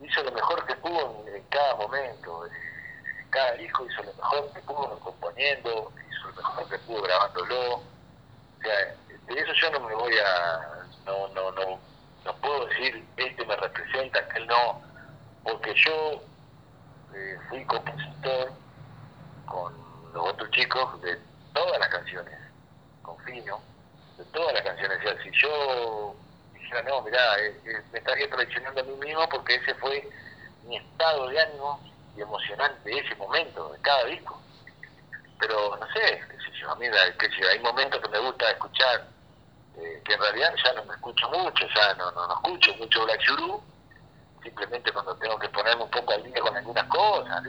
hizo 0.02 0.24
lo 0.24 0.32
mejor 0.32 0.66
que 0.66 0.76
pudo 0.76 1.24
en, 1.28 1.44
cada 1.50 1.76
momento, 1.76 2.48
cada 3.30 3.54
disco 3.54 3.86
hizo 3.86 4.04
lo 4.04 4.14
mejor 4.14 4.52
que 4.54 4.62
pudo 4.62 5.00
componiendo, 5.00 5.92
hizo 6.10 6.28
lo 6.30 6.36
mejor 6.36 6.70
que 6.70 6.78
pudo 6.80 7.02
grabándolo, 7.04 7.76
o 7.76 7.84
sea, 8.62 8.96
de 9.28 9.42
eso 9.42 9.54
yo 9.54 9.72
no 9.72 9.80
me 9.82 9.96
voy 9.96 10.14
a, 10.18 10.86
no, 11.06 11.28
no, 11.30 11.52
no, 11.52 11.80
no 12.26 12.36
puedo 12.38 12.66
decir, 12.68 13.06
este 13.18 13.46
me 13.46 13.56
representa, 13.56 14.20
aquel 14.20 14.48
no, 14.48 14.82
porque 15.44 15.74
yo 15.76 16.24
eh, 17.14 17.38
fui 17.50 17.64
compositor 17.66 18.52
con 19.46 19.74
los 20.14 20.30
otros 20.30 20.50
chicos 20.50 21.00
de 21.02 21.20
todas 21.54 21.80
las 21.80 21.90
canciones, 21.90 22.40
con 23.04 23.18
Fino, 23.20 23.62
todas 24.32 24.54
las 24.54 24.64
canciones. 24.64 25.00
Yo 25.42 26.16
dijera, 26.54 26.82
no, 26.84 27.02
mirá, 27.02 27.40
eh, 27.40 27.60
eh, 27.66 27.82
me 27.92 28.00
estaría 28.00 28.30
traicionando 28.30 28.82
a 28.82 28.84
mí 28.84 28.96
mismo 28.96 29.28
porque 29.30 29.56
ese 29.56 29.76
fue 29.76 30.08
mi 30.64 30.78
estado 30.78 31.28
de 31.30 31.40
ánimo 31.40 31.80
y 32.16 32.22
emocional 32.22 32.78
de 32.84 33.00
ese 33.00 33.16
momento, 33.16 33.72
de 33.74 33.80
cada 33.82 34.06
disco. 34.06 34.42
Pero 35.40 35.78
no 35.78 35.88
sé, 35.92 36.22
yo, 36.60 36.72
a 36.72 36.76
mí 36.76 36.88
hay 36.88 37.60
momentos 37.60 38.02
que 38.02 38.10
me 38.10 38.20
gusta 38.20 38.50
escuchar, 38.52 39.08
eh, 39.78 40.02
que 40.06 40.14
en 40.14 40.22
realidad 40.22 40.56
ya 40.64 40.74
no 40.74 40.86
me 40.86 40.94
escucho 40.94 41.30
mucho, 41.30 41.66
ya 41.76 41.94
no, 41.96 42.12
no, 42.12 42.34
escucho 42.34 42.74
mucho 42.76 43.04
Black 43.04 43.20
Shuru, 43.20 43.62
simplemente 44.42 44.92
cuando 44.94 45.16
tengo 45.18 45.38
que 45.38 45.50
ponerme 45.50 45.84
un 45.84 45.92
poco 45.92 46.14
al 46.14 46.24
día 46.24 46.40
con 46.40 46.56
algunas 46.56 46.86
cosas. 46.86 47.44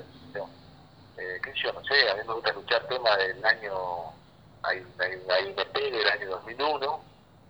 Eh, 1.18 1.40
qué 1.42 1.50
sé 1.52 1.58
yo, 1.62 1.72
no 1.72 1.82
sé, 1.84 2.10
a 2.10 2.14
mí 2.14 2.20
me 2.26 2.34
gusta 2.34 2.50
escuchar 2.50 2.86
temas 2.88 3.16
del 3.16 3.42
año 3.42 4.12
hay, 4.66 4.86
hay, 4.98 5.22
hay 5.30 5.52
un 5.52 5.58
EP 5.58 5.74
del 5.74 6.08
año 6.08 6.30
2001, 6.30 7.04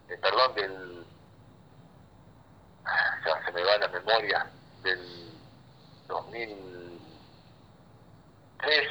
eh, 0.08 0.18
perdón, 0.20 0.54
del, 0.54 1.06
ya 3.24 3.42
se 3.44 3.52
me 3.52 3.64
va 3.64 3.78
la 3.78 3.88
memoria, 3.88 4.46
del 4.82 5.32
2003, 6.08 8.88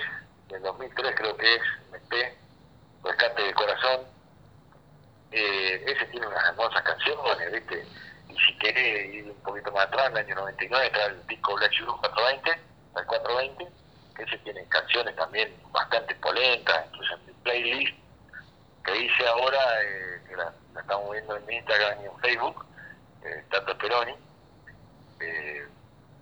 del 0.50 0.64
2003 0.64 1.16
creo 1.16 1.38
que 1.38 1.56
es, 1.56 1.62
un 1.90 1.96
EP, 1.96 2.38
Rescate 3.04 3.44
del 3.44 3.54
Corazón, 3.54 4.02
eh, 5.32 5.84
ese 5.86 6.06
tiene 6.08 6.28
unas 6.28 6.44
hermosas 6.50 6.82
canciones, 6.82 7.52
¿viste? 7.52 7.86
Y 8.30 8.38
si 8.38 8.58
querés 8.58 9.14
ir 9.14 9.26
un 9.26 9.40
poquito 9.42 9.72
más 9.72 9.86
atrás, 9.86 10.10
el 10.10 10.18
año 10.18 10.34
99, 10.36 10.88
está 10.88 11.06
el 11.06 11.28
disco 11.28 11.54
Black 11.56 11.72
Sugar 11.74 12.00
420, 12.00 12.52
el 12.98 13.06
420, 13.06 13.68
que 14.16 14.24
ese 14.24 14.40
tiene 14.40 14.66
canciones 14.68 15.16
también 15.16 15.56
bastante 15.72 16.16
polentas, 16.16 16.88
incluso 16.88 17.14
en 17.14 17.26
mi 17.28 17.34
playlist 17.44 18.05
que 18.86 19.06
hice 19.06 19.28
ahora, 19.28 19.60
eh, 19.84 20.22
que 20.28 20.36
la, 20.36 20.54
estamos 20.80 21.12
viendo 21.12 21.36
en 21.36 21.52
Instagram 21.52 22.02
y 22.02 22.06
en 22.06 22.20
Facebook, 22.20 22.66
eh, 23.24 23.44
tanto 23.50 23.78
Peroni, 23.78 24.14
eh, 25.20 25.68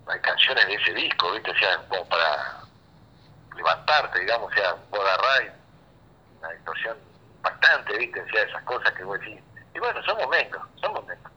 hay 0.06 0.20
canciones 0.20 0.66
de 0.66 0.74
ese 0.74 0.94
disco, 0.94 1.32
¿viste? 1.32 1.50
O 1.50 1.56
sea, 1.56 1.78
como 1.88 2.04
para 2.06 2.62
levantarte, 3.56 4.20
digamos, 4.20 4.50
o 4.50 4.54
sea, 4.54 4.74
vos 4.90 5.00
agarrás 5.00 5.52
una 6.38 6.50
distorsión 6.52 6.96
bastante, 7.42 7.98
¿viste? 7.98 8.20
O 8.20 8.28
sea, 8.28 8.42
esas 8.42 8.62
cosas 8.64 8.92
que 8.92 9.04
vos 9.04 9.20
decís. 9.20 9.40
Y 9.74 9.78
bueno, 9.78 10.02
son 10.04 10.16
momentos, 10.18 10.62
son 10.80 10.94
momentos. 10.94 11.32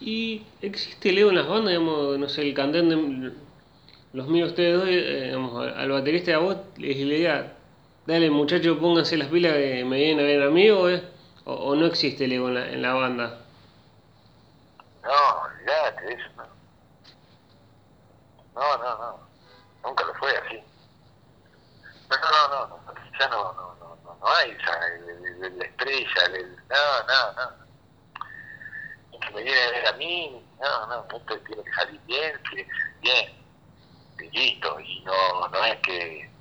¿Y 0.00 0.46
existe 0.60 1.12
Leo 1.12 1.30
en 1.30 1.36
las 1.36 1.48
bandas, 1.48 1.68
digamos, 1.68 2.18
no 2.18 2.28
sé, 2.28 2.42
el 2.42 2.54
cantante, 2.54 2.94
los 4.12 4.28
míos 4.28 4.50
ustedes 4.50 4.78
dos, 4.78 4.88
eh, 4.88 5.22
digamos, 5.26 5.66
al 5.74 5.90
baterista 5.90 6.30
de 6.32 6.36
a 6.36 6.40
vos, 6.40 6.56
les 6.76 6.96
le 6.96 7.55
dale 8.06 8.30
muchachos, 8.30 8.78
pónganse 8.78 9.16
las 9.16 9.28
pilas 9.28 9.52
que 9.54 9.84
me 9.84 9.96
vienen 9.96 10.24
a 10.24 10.28
ver 10.28 10.42
a 10.42 10.50
mí 10.50 10.70
o, 10.70 10.86
o, 11.44 11.74
no 11.74 11.86
existe 11.86 12.24
el 12.24 12.32
en 12.32 12.54
la, 12.54 12.68
en 12.68 12.82
la 12.82 12.94
banda? 12.94 13.40
No, 15.02 15.42
olvídate 15.42 16.14
eso, 16.14 16.30
no. 16.36 16.46
No, 18.54 18.78
no, 18.78 18.98
no. 18.98 19.20
Nunca 19.84 20.04
lo 20.04 20.14
fue 20.14 20.36
así. 20.36 20.60
No, 22.10 22.16
no, 22.16 22.66
no, 22.66 22.76
no. 22.76 22.94
Ya 23.18 23.28
no, 23.28 23.52
no, 23.54 23.74
no, 23.80 23.96
no, 24.04 24.16
no 24.20 24.28
hay 24.28 24.50
esa, 24.50 24.78
la 25.56 25.64
estrella, 25.64 26.26
el, 26.34 26.56
no, 26.68 27.02
no, 27.06 27.32
no. 27.32 27.66
Que 29.20 29.30
me 29.34 29.42
viene 29.42 29.60
a 29.60 29.70
ver 29.70 29.86
a 29.86 29.92
mí, 29.94 30.44
no, 30.60 30.86
no, 30.86 31.06
esto 31.16 31.38
tiene 31.40 31.64
que 31.64 31.72
salir 31.72 32.00
bien, 32.06 32.40
que, 32.50 32.68
bien, 33.00 33.46
y 34.32 34.38
y 34.38 35.00
no, 35.04 35.48
no 35.48 35.64
es 35.64 35.80
que 35.80 36.35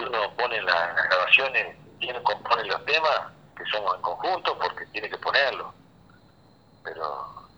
uno 0.00 0.34
pone 0.36 0.60
las, 0.62 0.94
grabaciones, 1.08 1.76
tiene, 1.98 2.22
compone 2.22 2.64
los 2.64 2.84
temas, 2.84 3.32
que 3.56 3.64
somos 3.66 3.96
en 3.96 4.02
conjunto, 4.02 4.58
porque 4.58 4.86
tiene 4.86 5.08
que 5.08 5.18
ponerlo. 5.18 5.72
Pero 6.82 7.02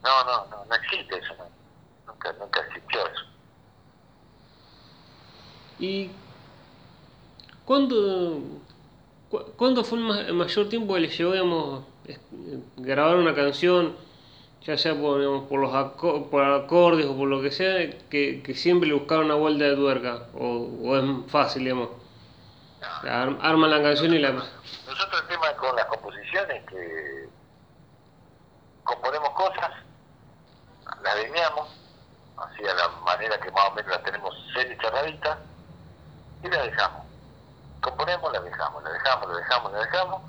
no, 0.02 0.24
no, 0.24 0.46
no, 0.46 0.64
no 0.64 0.74
existe 0.74 1.18
eso, 1.18 1.35
nunca, 2.07 2.33
nunca 2.38 2.61
existió 2.61 3.07
eso. 3.07 3.24
¿Y 5.78 6.11
cuándo, 7.64 8.40
cuándo 9.57 9.85
fue 9.85 9.98
el 9.98 10.35
mayor 10.35 10.68
tiempo 10.68 10.94
que 10.94 11.00
le 11.00 11.09
llevó, 11.09 11.33
digamos, 11.33 11.85
grabar 12.76 13.16
una 13.16 13.35
canción, 13.35 13.96
ya 14.64 14.76
sea 14.78 14.94
por, 14.94 15.48
por 15.48 15.61
los 15.61 15.74
acordes 15.74 17.07
o 17.07 17.16
por 17.16 17.28
lo 17.28 17.42
que 17.42 17.50
sea, 17.50 17.90
que, 18.11 18.42
que 18.42 18.55
siempre 18.55 18.88
le 18.88 18.94
buscaron 18.94 19.26
una 19.26 19.35
vuelta 19.35 19.64
de 19.64 19.76
tuerca? 19.76 20.28
¿O, 20.35 20.68
o 20.83 20.96
es 20.96 21.31
fácil, 21.31 21.64
digamos? 21.64 22.01
Arma 22.82 23.68
la 23.68 23.82
canción 23.82 24.14
y 24.14 24.18
la... 24.18 24.32
Nosotros 24.32 25.22
el 25.22 25.28
tema 25.28 25.52
con 25.56 25.76
las 25.76 25.86
composiciones 25.86 26.64
que 26.66 27.28
componemos 28.84 29.30
cosas, 29.30 29.70
las 31.02 31.16
lineamos, 31.24 31.68
así 32.36 32.66
a 32.66 32.74
la 32.74 32.88
manera 33.04 33.38
que 33.38 33.50
más 33.50 33.68
o 33.68 33.72
menos 33.72 33.90
las 33.90 34.02
tenemos 34.02 34.34
y 34.54 34.76
cerraditas, 34.76 35.38
y 36.42 36.48
las 36.48 36.64
dejamos. 36.64 37.06
Componemos, 37.80 38.32
las 38.32 38.44
dejamos, 38.44 38.82
las 38.82 38.92
dejamos, 38.92 39.28
las 39.28 39.36
dejamos, 39.38 39.72
las 39.72 39.82
dejamos, 39.82 40.22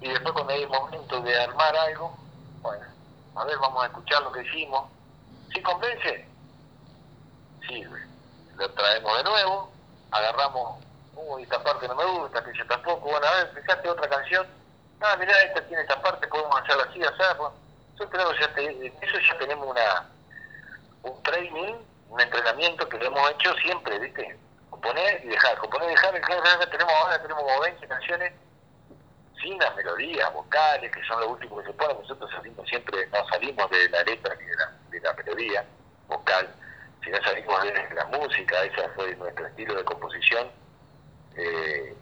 y 0.00 0.08
después 0.08 0.32
cuando 0.34 0.52
hay 0.52 0.66
momento 0.66 1.20
de 1.20 1.42
armar 1.42 1.76
algo, 1.76 2.16
bueno, 2.60 2.84
a 3.34 3.44
ver, 3.44 3.58
vamos 3.58 3.82
a 3.82 3.86
escuchar 3.86 4.22
lo 4.22 4.32
que 4.32 4.42
hicimos. 4.42 4.90
¿Sí 5.52 5.62
convence? 5.62 6.28
Sirve. 7.66 8.06
Lo 8.56 8.70
traemos 8.72 9.16
de 9.16 9.24
nuevo, 9.24 9.70
agarramos 10.10 10.85
uy, 11.16 11.42
esta 11.42 11.62
parte 11.62 11.88
no 11.88 11.94
me 11.94 12.04
gusta, 12.04 12.44
que 12.44 12.56
yo 12.56 12.66
tampoco, 12.66 13.10
bueno, 13.10 13.26
a 13.26 13.34
ver, 13.36 13.54
fíjate 13.54 13.88
otra 13.88 14.08
canción, 14.08 14.46
ah, 15.00 15.16
mirá, 15.18 15.32
esta 15.42 15.62
tiene 15.62 15.82
esta 15.82 16.00
parte, 16.00 16.26
podemos 16.28 16.60
hacerla 16.60 16.84
así, 16.84 17.02
hacerlo. 17.02 17.52
Yo 17.98 18.08
creo 18.10 18.30
que 18.32 18.40
ya 18.40 19.06
eso 19.06 19.18
ya 19.18 19.38
tenemos 19.38 19.66
una 19.66 20.06
un 21.02 21.22
training, 21.22 21.74
un 22.10 22.20
entrenamiento 22.20 22.88
que 22.88 22.98
lo 22.98 23.06
hemos 23.06 23.30
hecho 23.30 23.54
siempre, 23.56 23.98
¿viste? 23.98 24.36
Componer 24.70 25.24
y 25.24 25.28
dejar, 25.28 25.56
componer 25.58 25.88
y 25.88 25.92
dejar, 25.92 26.12
dejar, 26.12 26.70
tenemos 26.70 26.92
ahora, 26.92 27.22
tenemos 27.22 27.42
como 27.44 27.60
20 27.60 27.88
canciones 27.88 28.32
sin 29.40 29.58
las 29.58 29.74
melodías, 29.76 30.32
vocales, 30.32 30.90
que 30.92 31.04
son 31.04 31.20
lo 31.20 31.30
último 31.30 31.58
que 31.58 31.66
se 31.66 31.72
ponen, 31.74 31.96
nosotros 32.00 32.30
salimos 32.30 32.68
siempre, 32.68 33.06
no 33.08 33.26
salimos 33.28 33.70
de 33.70 33.88
la 33.88 34.02
letra 34.02 34.34
ni 34.34 34.44
de 34.44 34.56
la, 34.56 34.72
de 34.90 35.00
la 35.00 35.12
melodía 35.12 35.64
vocal, 36.08 36.54
sino 37.04 37.22
salimos 37.22 37.62
de 37.62 37.94
la 37.94 38.04
música, 38.06 38.64
ese 38.64 38.88
fue 38.90 39.14
nuestro 39.16 39.46
estilo 39.46 39.74
de 39.74 39.84
composición 39.84 40.50
eh, 41.36 41.96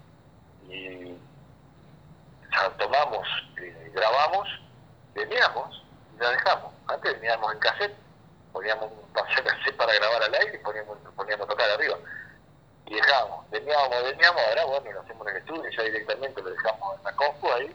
y 0.68 1.18
tomamos, 2.78 3.26
eh, 3.60 3.90
grabamos, 3.92 4.48
veníamos 5.14 5.82
y 6.14 6.22
la 6.22 6.30
dejamos. 6.30 6.72
Antes 6.86 7.20
veníamos 7.20 7.52
en 7.52 7.58
cassette, 7.58 7.96
poníamos 8.52 8.90
un 8.92 9.12
cassette 9.12 9.76
para 9.76 9.92
grabar 9.94 10.22
al 10.22 10.34
aire 10.34 10.56
y 10.56 10.58
poníamos, 10.58 10.98
poníamos 11.16 11.48
tocar 11.48 11.70
arriba. 11.70 11.96
Y 12.86 12.94
dejábamos, 12.94 13.50
veníamos, 13.50 13.90
veníamos, 14.04 14.42
ahora 14.48 14.64
bueno, 14.66 14.92
lo 14.92 15.00
hacemos 15.00 15.26
en 15.26 15.36
el 15.36 15.42
estudio, 15.42 15.70
ya 15.70 15.82
directamente 15.84 16.42
lo 16.42 16.50
dejamos 16.50 16.98
en 16.98 17.04
la 17.04 17.16
compu 17.16 17.50
ahí, 17.50 17.74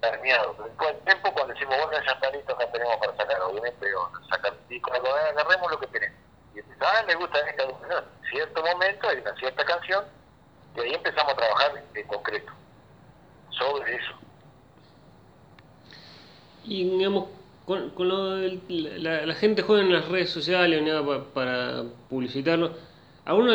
terminado. 0.00 0.54
Después 0.64 0.94
del 0.94 1.04
tiempo, 1.04 1.32
cuando 1.32 1.52
decimos, 1.52 1.76
bueno, 1.76 2.04
ya 2.06 2.12
está 2.12 2.30
listo, 2.30 2.56
ya 2.58 2.70
tenemos 2.70 2.96
para 2.98 3.16
sacar, 3.16 3.42
obviamente, 3.42 3.86
sacar 4.30 4.52
un 4.52 4.68
disco, 4.68 4.92
agarremos 4.92 5.70
lo 5.70 5.80
que 5.80 5.86
tenemos. 5.88 6.18
Y 6.54 6.60
ah, 6.80 7.02
me 7.06 7.14
gusta 7.16 7.40
esta 7.40 7.66
canción. 7.66 8.04
En 8.22 8.30
cierto 8.30 8.62
momento 8.62 9.08
hay 9.08 9.18
una 9.18 9.34
cierta 9.34 9.64
canción 9.64 10.04
y 10.76 10.80
ahí 10.80 10.94
empezamos 10.94 11.32
a 11.32 11.36
trabajar 11.36 11.84
en 11.94 12.06
concreto 12.06 12.52
sobre 13.50 13.96
eso. 13.96 14.12
Y 16.64 16.84
digamos, 16.84 17.26
con, 17.66 17.90
con 17.90 18.08
lo 18.08 18.30
de 18.36 18.60
la, 18.98 19.34
gente 19.34 19.62
joven 19.62 19.86
en 19.86 19.92
las 19.92 20.08
redes 20.08 20.30
sociales 20.30 20.82
para, 21.04 21.24
para 21.24 21.84
publicitarlo, 22.08 22.72
¿alguna, 23.24 23.54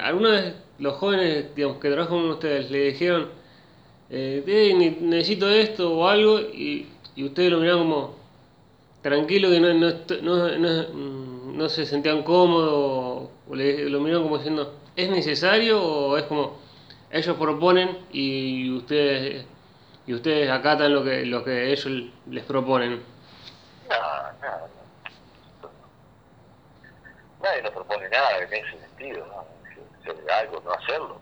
¿alguna 0.00 0.54
los 0.78 0.94
jóvenes 0.94 1.54
digamos, 1.54 1.78
que 1.78 1.90
trabajan 1.90 2.18
con 2.20 2.30
ustedes 2.30 2.70
le 2.70 2.90
dijeron, 2.92 3.28
eh, 4.10 4.96
necesito 5.00 5.48
esto 5.48 5.92
o 5.92 6.06
algo, 6.06 6.40
y, 6.40 6.86
y 7.14 7.24
ustedes 7.24 7.50
lo 7.50 7.60
miraban 7.60 7.84
como 7.84 8.14
tranquilo, 9.02 9.50
que 9.50 9.60
no, 9.60 9.72
no, 9.74 9.92
no, 10.22 10.58
no, 10.58 11.52
no 11.52 11.68
se 11.68 11.86
sentían 11.86 12.22
cómodos, 12.22 13.30
o 13.48 13.54
le, 13.54 13.88
lo 13.88 14.00
miraban 14.00 14.24
como 14.24 14.38
diciendo, 14.38 14.74
¿es 14.96 15.10
necesario 15.10 15.82
o 15.82 16.16
es 16.16 16.24
como, 16.24 16.58
ellos 17.10 17.36
proponen 17.36 18.06
y 18.10 18.70
ustedes 18.76 19.46
y 20.06 20.14
ustedes 20.14 20.50
acatan 20.50 20.94
lo 20.94 21.02
que 21.04 21.26
lo 21.26 21.44
que 21.44 21.72
ellos 21.72 22.10
les 22.26 22.44
proponen. 22.44 23.02
No, 23.88 24.32
no, 24.40 24.58
no. 24.58 25.70
Nadie 27.42 27.62
nos 27.62 27.72
propone 27.72 28.08
nada 28.08 28.38
en 28.38 28.52
ese 28.52 28.78
sentido, 28.78 29.26
¿no? 29.26 29.46
Algo, 30.32 30.60
no 30.64 30.72
hacerlo. 30.72 31.20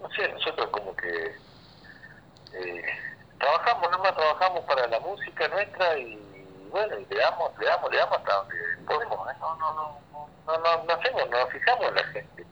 No 0.00 0.10
sé, 0.10 0.28
nosotros 0.28 0.68
como 0.70 0.94
que 0.96 1.34
eh, 2.54 2.82
trabajamos, 3.38 3.90
nomás 3.90 4.14
trabajamos 4.14 4.64
para 4.64 4.86
la 4.86 5.00
música 5.00 5.48
nuestra 5.48 5.98
y 5.98 6.18
bueno, 6.70 6.98
y 6.98 7.06
le 7.06 7.20
damos, 7.20 7.58
le 7.58 7.66
damos, 7.66 7.90
le 7.90 7.98
damos 7.98 8.18
hasta 8.18 8.34
donde 8.34 8.56
¿eh? 8.94 9.06
no, 9.40 9.56
no, 9.56 9.74
no, 9.74 10.28
no, 10.46 10.84
no, 10.84 10.94
hacemos, 10.94 11.30
no 11.30 11.38
nos 11.38 11.50
fijamos 11.50 11.88
en 11.88 11.94
la 11.94 12.04
gente. 12.04 12.46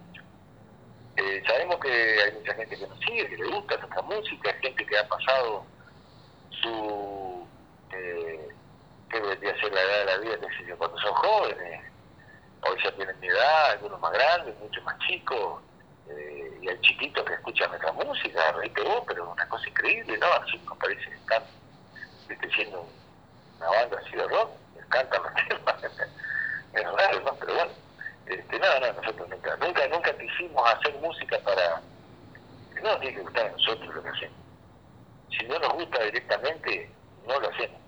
Eh, 1.16 1.43
sabemos 1.47 1.80
que 1.80 1.89
hay 1.91 2.32
mucha 2.32 2.55
gente 2.55 2.78
que 2.78 2.87
nos 2.87 2.99
sigue, 2.99 3.28
que 3.28 3.37
le 3.37 3.51
gusta 3.51 3.76
nuestra 3.78 4.03
música, 4.03 4.53
gente 4.61 4.87
que 4.87 4.99
ha 4.99 5.09
pasado 5.09 5.64
su, 6.51 7.47
eh, 7.93 8.49
que 9.11 9.20
vendría 9.20 9.61
ser 9.61 9.72
la 9.72 9.80
edad 9.80 9.99
de 9.99 10.05
la 10.05 10.18
vida, 10.18 10.49
que 10.49 10.74
cuando 10.74 10.99
son 10.99 11.14
jóvenes, 11.14 11.84
hoy 12.68 12.82
ya 12.82 12.93
tienen 12.93 13.18
mi 13.20 13.28
edad, 13.28 13.70
algunos 13.70 14.01
más 14.01 14.12
grandes, 14.12 14.59
muchos 14.59 14.84
más 14.84 14.99
chicos, 15.07 15.62
eh, 16.11 16.59
y 16.61 16.68
hay 16.68 16.80
chiquitos 16.82 17.24
que 17.24 17.34
escuchan 17.34 17.70
nuestra 17.70 17.93
música, 17.93 18.53
reíte 18.53 18.82
vos, 18.82 19.03
pero 19.07 19.30
una 19.30 19.49
cosa 19.49 19.68
increíble, 19.68 20.18
¿no? 20.18 20.26
Así 20.26 20.59
nos 20.59 20.76
parece 20.76 21.05
que 21.05 21.16
están 21.16 21.43
siendo 22.55 22.87
una 23.59 23.70
banda 23.70 23.99
así 24.05 24.16
de 24.16 24.28
rock, 24.28 24.51
me 24.91 24.99
encantan 24.99 25.22
los 25.22 25.32
temas, 25.49 25.82
es 26.74 26.84
raro. 26.84 27.37
Pero 27.41 27.55
bueno, 27.55 27.70
este, 28.26 28.59
no, 28.59 28.80
no, 28.80 28.93
nosotros 28.93 29.28
nunca, 29.28 29.57
nunca, 29.57 29.89
nunca 29.89 30.18
quisimos 30.18 30.70
hacer 30.70 30.95
música 31.01 31.39
para, 31.41 31.82
no 32.82 32.91
nos 32.91 33.01
tiene 33.01 33.16
que 33.16 33.22
gustar 33.22 33.47
a 33.47 33.51
nosotros 33.53 33.95
lo 33.95 34.03
que 34.03 34.09
hacemos. 34.09 34.37
Si 35.30 35.47
no 35.47 35.59
nos 35.59 35.72
gusta 35.74 36.03
directamente, 36.05 36.91
no 37.26 37.41
lo 37.41 37.49
hacemos. 37.49 37.80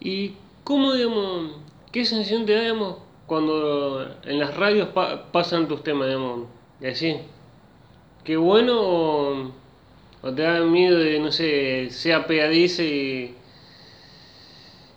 ¿Y 0.00 0.36
cómo, 0.64 0.94
digamos, 0.94 1.58
qué 1.92 2.04
sensación 2.04 2.44
te 2.44 2.54
da, 2.54 2.60
digamos, 2.62 2.98
cuando 3.26 4.02
en 4.24 4.38
las 4.38 4.56
radios 4.56 4.88
pasan 5.32 5.68
tus 5.68 5.82
temas, 5.82 6.08
digamos, 6.08 6.48
así? 6.84 7.22
¿Qué 8.24 8.36
bueno 8.36 9.52
o, 10.22 10.32
te 10.32 10.42
da 10.42 10.60
miedo 10.60 10.98
de, 10.98 11.18
no 11.18 11.32
sé, 11.32 11.90
sea 11.90 12.26
pegadiza 12.26 12.82
y, 12.82 13.36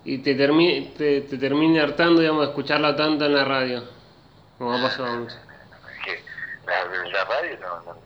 y 0.03 0.17
te, 0.19 0.35
termine, 0.35 0.93
te, 0.97 1.21
te 1.21 1.37
termine 1.37 1.81
hartando, 1.81 2.21
digamos, 2.21 2.43
de 2.43 2.49
escucharla 2.49 2.95
tanto 2.95 3.25
en 3.25 3.33
la 3.33 3.43
radio? 3.43 3.83
Como 4.57 4.73
ha 4.73 4.81
pasado 4.81 5.15
mucho. 5.17 5.35
La, 6.65 6.85
la 6.85 7.25
radio, 7.25 7.59
no, 7.59 7.81
no, 7.83 7.97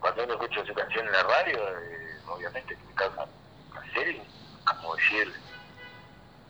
cuando 0.00 0.24
uno 0.24 0.32
escucha 0.34 0.64
su 0.64 0.72
canción 0.72 1.06
en 1.06 1.12
la 1.12 1.22
radio, 1.22 1.58
eh, 1.58 2.16
obviamente 2.26 2.76
me 2.88 2.94
causa 2.94 3.26
una 3.70 3.92
serie, 3.92 4.22
como 4.64 4.96
decir, 4.96 5.32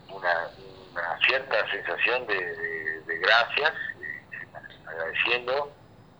una, 0.08 0.48
una 0.92 1.18
cierta 1.26 1.70
sensación 1.70 2.26
de, 2.26 2.34
de, 2.34 3.00
de 3.02 3.18
gracias, 3.18 3.72
agradeciendo 4.86 5.72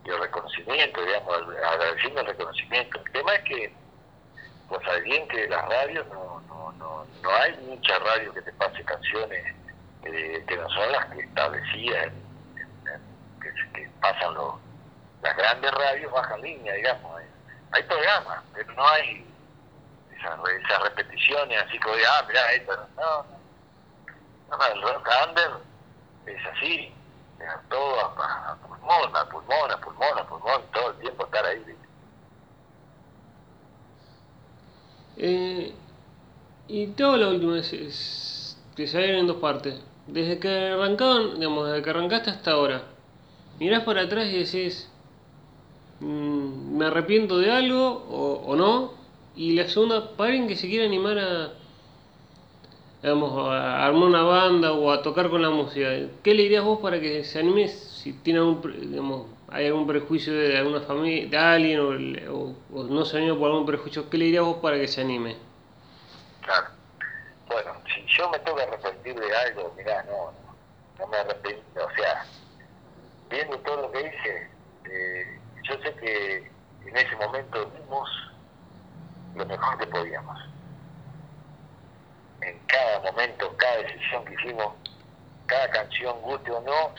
y 0.05 0.11
el 0.11 0.21
reconocimiento, 0.21 1.03
digamos, 1.05 1.37
agradeciendo 1.67 2.21
el 2.21 2.27
reconocimiento. 2.29 2.99
El 2.99 3.13
tema 3.13 3.35
es 3.35 3.45
que, 3.45 3.73
pues 4.69 4.87
al 4.89 5.03
bien 5.03 5.29
que 5.29 5.49
las 5.49 5.69
radios 5.69 6.07
no, 6.09 6.41
no, 6.49 6.73
no, 6.73 7.07
no 7.23 7.31
hay 7.31 7.57
mucha 7.59 7.99
radio 7.99 8.33
que 8.33 8.43
te 8.43 8.53
pase 8.53 8.85
canciones 8.85 9.55
eh, 10.05 10.45
que 10.47 10.57
no 10.57 10.69
son 10.71 10.93
las 10.93 11.07
que 11.07 11.21
establecían, 11.21 12.13
que, 13.75 13.91
pasan 14.01 14.35
los, 14.35 14.55
las 15.23 15.37
grandes 15.37 15.71
radios 15.73 16.13
bajan 16.13 16.41
línea, 16.41 16.73
digamos. 16.75 17.23
Hay 17.73 17.83
programas, 17.85 18.43
pero 18.55 18.73
no 18.73 18.89
hay 18.89 19.27
esas, 20.17 20.39
esas 20.65 20.83
repeticiones 20.83 21.63
así 21.63 21.79
que 21.79 21.91
ah, 21.91 22.25
mirá, 22.27 22.53
esto, 22.53 22.89
no, 22.97 23.23
no 23.25 23.41
no, 24.51 24.67
el 24.67 24.83
rock 24.83 25.09
under 25.29 25.51
es 26.27 26.47
así, 26.47 26.93
todo 27.69 28.01
a, 28.01 28.53
a, 28.53 28.57
pulmón, 28.57 29.17
a 29.17 29.29
pulmón, 29.29 29.71
a 29.71 29.81
pulmón, 29.81 30.19
a 30.19 30.25
pulmón, 30.25 30.63
todo 30.73 30.91
el 30.91 30.97
tiempo 30.99 31.25
estar 31.25 31.45
ahí. 31.45 31.65
Eh, 35.17 35.75
y 36.69 36.87
todo 36.89 37.17
lo 37.17 37.31
último 37.31 37.55
es, 37.55 37.73
es 37.73 38.59
que 38.77 38.87
se 38.87 39.19
en 39.19 39.27
dos 39.27 39.37
partes. 39.37 39.81
Desde 40.07 40.39
que 40.39 40.71
arrancaron, 40.71 41.35
digamos, 41.35 41.69
desde 41.69 41.83
que 41.83 41.91
arrancaste 41.91 42.31
hasta 42.31 42.53
ahora, 42.53 42.83
mirás 43.59 43.85
para 43.85 44.03
atrás 44.03 44.27
y 44.29 44.39
decís, 44.39 44.91
mmm, 46.01 46.79
me 46.79 46.87
arrepiento 46.87 47.39
de 47.39 47.51
algo 47.51 48.05
o, 48.09 48.43
o 48.47 48.57
no. 48.57 48.93
Y 49.37 49.53
la 49.53 49.69
segunda, 49.69 50.11
alguien 50.19 50.49
que 50.49 50.57
se 50.57 50.69
quiera 50.69 50.85
animar 50.85 51.19
a, 51.19 51.53
digamos, 53.03 53.49
a 53.51 53.87
armar 53.87 54.09
una 54.09 54.23
banda 54.23 54.73
o 54.73 54.91
a 54.91 55.03
tocar 55.03 55.31
con 55.31 55.41
la 55.43 55.51
música, 55.51 55.89
¿qué 56.23 56.35
le 56.35 56.43
dirías 56.43 56.65
vos 56.65 56.81
para 56.81 57.01
que 57.01 57.25
se 57.25 57.39
anime 57.39 57.69
si 57.69 58.13
tiene 58.13 58.41
algún, 58.41 58.61
digamos, 58.91 59.27
hay 59.49 59.67
algún 59.67 59.87
prejuicio 59.87 60.33
de 60.33 60.59
alguna 60.59 60.81
familia, 60.81 61.29
de 61.29 61.39
alguien 61.39 61.81
o, 61.81 62.35
o, 62.35 62.55
o 62.75 62.85
no 62.85 63.05
se 63.05 63.17
anima 63.19 63.39
por 63.39 63.51
algún 63.51 63.67
prejuicio, 63.67 64.09
¿qué 64.11 64.19
le 64.19 64.27
dirías 64.27 64.45
vos 64.45 64.59
para 64.59 64.77
que 64.77 64.89
se 64.89 65.01
anime? 65.01 65.37
Claro. 66.43 66.69
Bueno, 67.49 67.73
si 67.93 68.05
yo 68.17 68.31
me 68.31 68.39
que 68.39 68.63
arrepentir 68.63 69.19
de 69.19 69.37
algo, 69.37 69.75
mirá, 69.77 70.05
no, 70.05 70.33
no 70.99 71.07
me 71.09 71.17
arrepiento, 71.17 71.63
o 71.75 71.91
sea, 71.97 72.25
viendo 73.29 73.59
todo 73.59 73.83
lo 73.83 73.93
que 73.93 74.01
hice, 74.01 74.51
eh, 74.85 75.41
yo 75.65 75.75
sé 75.83 75.95
que 75.97 76.51
en 76.87 76.97
ese 76.97 77.17
momento 77.17 77.65
dimos 77.77 78.09
lo 79.35 79.47
mejor 79.47 79.79
que 79.79 79.87
podíamos 79.87 80.39
en 82.43 82.59
cada 82.67 83.01
momento, 83.01 83.55
cada 83.57 83.77
decisión 83.79 84.25
que 84.25 84.35
hicimos, 84.35 84.75
cada 85.47 85.71
canción, 85.71 86.21
guste 86.23 86.51
o 86.51 86.61
no, 86.61 86.95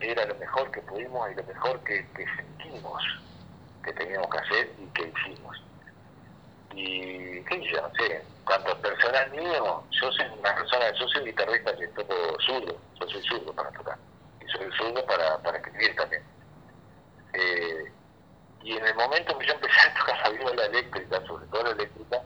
era 0.00 0.24
lo 0.24 0.34
mejor 0.36 0.70
que 0.70 0.80
pudimos 0.82 1.30
y 1.30 1.34
lo 1.34 1.44
mejor 1.44 1.82
que, 1.84 2.06
que 2.12 2.26
sentimos 2.36 3.02
que 3.82 3.92
teníamos 3.92 4.28
que 4.30 4.38
hacer 4.38 4.70
y 4.78 4.86
que 4.94 5.08
hicimos. 5.08 5.62
Y 6.74 7.42
qué 7.44 7.70
yo, 7.70 7.82
no 7.82 7.90
sé, 7.94 8.24
cuanto 8.44 8.76
personal 8.78 9.30
mío, 9.32 9.84
yo 9.90 10.12
soy 10.12 10.26
una 10.38 10.54
persona, 10.54 10.90
yo 10.92 11.08
soy 11.08 11.24
guitarrista 11.26 11.76
que 11.76 11.88
toco 11.88 12.14
zurdo, 12.46 12.78
yo 13.00 13.08
soy 13.08 13.22
zurdo 13.22 13.52
para 13.52 13.70
tocar, 13.72 13.98
y 14.40 14.46
soy 14.50 14.70
zurdo 14.76 15.04
para, 15.06 15.38
para 15.38 15.58
escribir 15.58 15.94
también. 15.96 16.22
Eh, 17.34 17.92
y 18.62 18.76
en 18.76 18.86
el 18.86 18.94
momento 18.94 19.36
que 19.38 19.46
yo 19.46 19.52
empecé 19.54 19.88
a 19.88 19.94
tocar 19.94 20.20
la 20.20 20.28
viola 20.30 20.64
eléctrica, 20.66 21.26
sobre 21.26 21.46
todo 21.46 21.64
la 21.64 21.70
eléctrica, 21.70 22.22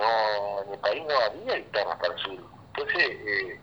no, 0.00 0.62
en 0.62 0.72
el 0.72 0.78
país 0.80 1.02
no 1.06 1.16
había 1.18 1.56
guitarras 1.56 1.96
para 1.98 2.16
zurdo. 2.18 2.48
Entonces, 2.74 3.10
eh, 3.10 3.60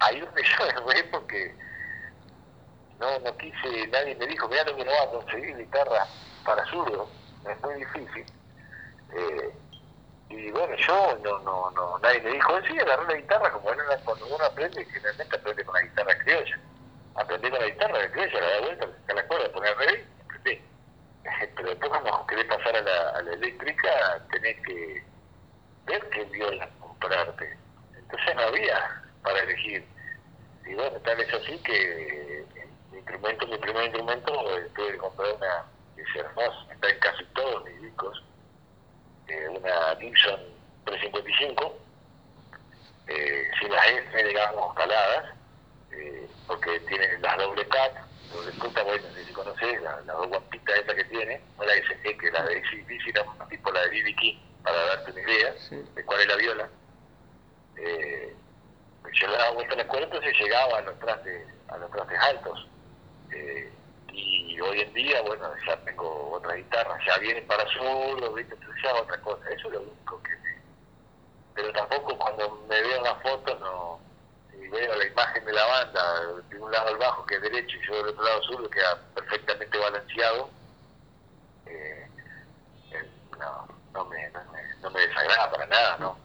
ahí 0.00 0.20
donde 0.20 0.42
yo 0.58 0.64
erré 0.66 1.04
porque 1.04 1.54
no, 2.98 3.18
no 3.20 3.36
quise, 3.36 3.86
nadie 3.88 4.14
me 4.16 4.26
dijo, 4.26 4.48
mira, 4.48 4.64
que 4.64 4.84
no 4.84 4.90
va 4.90 5.02
a 5.02 5.10
conseguir 5.10 5.56
guitarra 5.56 6.06
para 6.44 6.64
zurdo, 6.66 7.08
es 7.48 7.62
muy 7.62 7.74
difícil. 7.74 8.26
Eh, 9.14 9.52
y 10.30 10.50
bueno, 10.50 10.74
yo 10.76 11.18
no, 11.22 11.38
no, 11.40 11.70
no, 11.70 11.98
nadie 12.00 12.20
me 12.20 12.30
dijo, 12.30 12.60
sí, 12.66 12.78
agarré 12.78 13.06
la 13.06 13.20
guitarra, 13.20 13.52
como 13.52 13.72
era 13.72 13.98
cuando 14.04 14.26
uno 14.26 14.44
aprende, 14.44 14.84
generalmente 14.84 15.36
aprende 15.36 15.64
con 15.64 15.74
la 15.74 15.82
guitarra 15.82 16.18
criolla. 16.18 16.58
Aprendí 17.14 17.50
con 17.50 17.60
la 17.60 17.66
guitarra 17.66 17.98
la 17.98 18.10
criolla, 18.10 18.40
la 18.40 18.50
da 18.50 18.60
vuelta, 18.60 18.88
a 19.08 19.14
la 19.14 19.26
cuerda, 19.26 19.52
poner 19.52 19.76
revés, 19.76 20.06
aprendí. 20.24 20.62
Pero 21.56 21.68
después 21.68 21.90
cuando 21.90 22.26
querés 22.26 22.44
pasar 22.46 22.76
a 22.76 22.80
la, 22.80 23.10
a 23.10 23.22
la 23.22 23.32
eléctrica, 23.32 24.26
tenés 24.30 24.56
que 24.66 25.04
ver 25.88 26.08
qué 26.10 26.24
viola 26.24 26.68
comprarte. 26.80 27.56
Entonces 27.96 28.34
no 28.36 28.42
había 28.42 29.02
para 29.22 29.40
elegir. 29.40 29.84
Y 30.66 30.74
bueno, 30.74 30.98
tal 31.00 31.20
es 31.20 31.32
así 31.32 31.58
que 31.58 32.44
mi 32.92 32.98
instrumento, 32.98 33.46
mi 33.46 33.58
primer 33.58 33.84
instrumento, 33.84 34.58
eh, 34.58 34.68
tuve 34.74 34.92
que 34.92 34.98
comprar 34.98 35.34
una 35.34 35.64
es 35.96 36.16
hermosa, 36.16 36.72
está 36.72 36.88
en 36.88 36.98
casi 37.00 37.24
todos 37.34 37.64
mis 37.64 37.82
discos, 37.82 38.22
eh, 39.26 39.48
una 39.48 39.96
Gibson 39.98 40.40
355, 40.84 41.76
eh, 43.08 43.50
sin 43.58 43.72
las 43.72 43.86
F, 43.88 44.24
digamos, 44.24 44.74
caladas, 44.74 45.34
eh, 45.90 46.28
porque 46.46 46.78
tiene 46.80 47.18
las 47.18 47.36
doble 47.38 47.66
cat, 47.66 47.92
doble 48.32 48.52
puta, 48.52 48.82
bueno, 48.84 49.08
no 49.08 49.14
sé 49.14 49.24
si 49.24 49.32
conoces, 49.32 49.82
la, 49.82 50.00
la 50.02 50.12
dos 50.12 50.28
guampitas 50.28 50.78
esa 50.78 50.94
que 50.94 51.04
tiene, 51.04 51.40
no 51.58 51.64
la 51.64 51.74
SG, 51.74 52.16
que 52.16 52.30
la 52.30 52.44
de 52.44 52.58
ACDC, 52.58 53.08
era 53.08 53.24
tipo 53.48 53.72
la 53.72 53.80
de 53.82 53.88
B.B. 53.90 54.14
King 54.14 54.38
para 54.68 54.86
darte 54.86 55.10
una 55.12 55.20
idea 55.22 55.54
sí. 55.68 55.76
de 55.94 56.04
cuál 56.04 56.20
es 56.20 56.26
la 56.26 56.36
viola. 56.36 56.68
Eh, 57.76 58.36
yo 59.12 59.26
le 59.26 59.36
daba 59.36 59.50
vuelta 59.52 59.74
a 59.74 59.76
la 59.76 59.82
escuela, 59.82 60.04
entonces 60.04 60.32
llegaba 60.38 60.78
a 60.78 60.82
los 60.82 60.98
trastes, 60.98 61.46
a 61.68 61.78
los 61.78 61.90
trastes 61.90 62.18
altos. 62.20 62.68
Eh, 63.32 63.72
y 64.12 64.60
hoy 64.60 64.80
en 64.80 64.92
día, 64.94 65.22
bueno, 65.22 65.50
ya 65.66 65.76
tengo 65.84 66.32
otra 66.32 66.54
guitarra, 66.54 66.98
ya 67.06 67.18
viene 67.18 67.42
para 67.42 67.64
solo, 67.72 68.32
¿viste? 68.34 68.54
entonces 68.54 68.82
ya 68.82 68.94
otra 68.94 69.20
cosa. 69.20 69.48
Eso 69.50 69.68
es 69.68 69.74
lo 69.74 69.80
único 69.82 70.22
que 70.22 70.30
me... 70.30 70.60
Pero 71.54 71.72
tampoco 71.72 72.18
cuando 72.18 72.50
me 72.68 72.80
veo 72.80 72.96
en 72.96 73.04
las 73.04 73.22
fotos, 73.22 73.58
no... 73.60 74.00
y 74.52 74.68
veo 74.68 74.94
la 74.94 75.06
imagen 75.06 75.44
de 75.44 75.52
la 75.52 75.66
banda, 75.66 76.22
de 76.48 76.58
un 76.58 76.70
lado 76.70 76.90
el 76.90 76.96
bajo 76.98 77.24
que 77.26 77.36
es 77.36 77.42
derecho 77.42 77.76
y 77.76 77.86
yo 77.86 77.96
del 77.96 78.08
otro 78.08 78.24
lado 78.24 78.42
sur, 78.42 78.62
que 78.64 78.78
queda 78.78 79.00
perfectamente 79.14 79.78
balanceado, 79.78 80.50
eh, 81.66 82.08
eh, 82.92 83.10
no, 83.38 83.68
no, 83.92 84.04
me, 84.06 84.30
no, 84.30 84.47
me, 84.90 85.00
desagrada 85.00 85.50
para 85.50 85.66
nada, 85.66 85.96
¿no? 85.98 86.18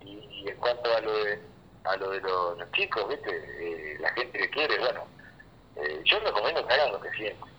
Y, 0.00 0.48
en 0.48 0.56
cuanto 0.56 0.94
a 0.94 1.00
lo 1.00 1.24
de, 1.24 1.40
a 1.84 1.96
lo 1.96 2.10
de 2.10 2.20
los, 2.20 2.72
chicos, 2.72 3.08
¿viste? 3.08 3.30
Eh, 3.30 3.96
la 4.00 4.10
gente 4.12 4.38
que 4.38 4.50
quiere, 4.50 4.78
bueno, 4.78 5.06
yo 6.04 6.20
recomiendo 6.20 6.66
que 6.66 6.74
hagan 6.74 6.92
lo 6.92 7.00
que 7.00 7.10
sienten, 7.12 7.50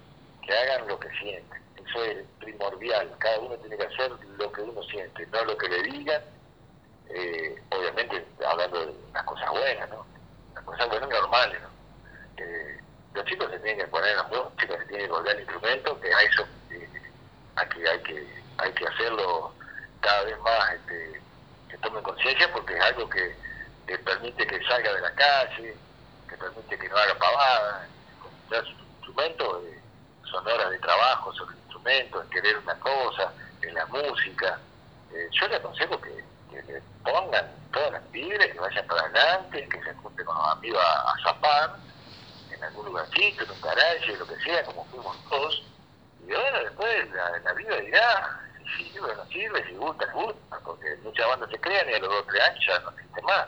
que 0.45 0.53
hagan 0.53 0.87
lo 0.87 0.99
que 0.99 1.09
sienten, 1.17 1.61
eso 1.85 2.03
es 2.03 2.25
primordial, 2.39 3.11
cada 3.19 3.39
uno 3.39 3.55
tiene 3.57 3.77
que 3.77 3.83
hacer 3.83 4.11
lo 4.37 4.51
que 4.51 4.61
uno 4.61 4.83
siente, 4.83 5.25
no 5.27 5.43
lo 5.43 5.57
que 5.57 5.67
le 5.67 5.83
digan, 5.83 6.21
obviamente 7.71 8.25
hablando 8.45 8.85
de 8.85 8.93
las 9.13 9.23
cosas 9.23 9.49
buenas, 9.49 9.89
¿no? 9.89 10.05
cosas 10.63 10.87
buenas 10.89 11.09
normales, 11.09 11.61
¿no? 11.61 11.75
los 13.15 13.25
chicos 13.25 13.49
se 13.49 13.59
tienen 13.59 13.79
que 13.79 13.87
poner 13.87 14.11
en 14.11 14.17
los 14.17 14.57
chicos 14.57 14.77
se 14.77 14.85
tienen 14.85 15.07
que 15.07 15.09
colgar 15.09 15.35
el 15.35 15.41
instrumento, 15.41 15.99
que 16.01 16.13
a 16.13 16.21
eso 16.21 16.45
eh, 16.71 16.89
aquí 17.55 17.79
hay 17.87 17.99
que 17.99 18.27
hay 18.57 18.71
que 18.73 18.87
hacerlo 18.87 19.53
cada 20.05 20.23
vez 20.23 20.39
más 20.41 20.73
este, 20.73 21.21
que 21.67 21.77
tomen 21.79 22.03
conciencia 22.03 22.51
porque 22.53 22.77
es 22.77 22.81
algo 22.81 23.09
que, 23.09 23.35
permite 24.03 24.45
que 24.45 24.63
salga 24.67 24.93
de 24.93 25.01
la 25.01 25.11
calle, 25.13 25.75
que 26.29 26.37
permite 26.37 26.77
que 26.77 26.89
no 26.89 26.97
haga 26.97 27.17
pavada, 27.17 27.87
ya 28.51 28.61
sus 28.61 28.75
instrumentos 28.97 29.63
eh, 29.65 29.81
son 30.29 30.45
horas 30.45 30.69
de 30.69 30.79
trabajo 30.79 31.33
sobre 31.33 31.55
el 31.55 31.61
instrumento, 31.61 32.21
en 32.21 32.29
querer 32.29 32.57
una 32.57 32.75
cosa, 32.79 33.33
en 33.61 33.73
la 33.73 33.85
música. 33.87 34.59
Eh, 35.11 35.27
yo 35.31 35.47
le 35.47 35.55
aconsejo 35.55 35.99
que, 36.01 36.23
le 36.51 36.81
pongan 37.03 37.51
todas 37.73 37.93
las 37.93 38.01
pibres, 38.03 38.51
que 38.51 38.59
vayan 38.59 38.85
para 38.87 39.01
adelante, 39.01 39.67
que 39.67 39.83
se 39.83 39.93
junten 39.95 40.25
con 40.25 40.35
los 40.37 40.47
amigos 40.49 40.81
a, 40.83 41.13
zapar 41.23 41.75
en 42.51 42.63
algún 42.63 42.85
lugarcito, 42.85 43.43
en 43.43 43.51
un 43.51 43.61
garaje, 43.61 44.17
lo 44.17 44.27
que 44.27 44.35
sea, 44.37 44.63
como 44.65 44.85
fuimos 44.85 45.17
todos. 45.29 45.63
Y 46.21 46.27
bueno, 46.27 46.59
después 46.59 47.09
la, 47.43 47.53
vida 47.53 47.75
dirá 47.81 48.44
sirve 48.77 49.15
no 49.15 49.25
sirve, 49.25 49.65
si 49.67 49.75
gusta, 49.75 50.05
gusta, 50.13 50.59
porque 50.63 50.95
muchas 51.03 51.27
bandas 51.27 51.49
se 51.49 51.59
crean 51.59 51.89
y 51.89 51.93
a 51.93 51.99
los 51.99 52.09
dos 52.09 52.21
o 52.21 52.25
tres 52.25 52.43
años 52.43 52.65
ya 52.67 52.79
no 52.79 52.89
existe 52.91 53.21
más. 53.21 53.47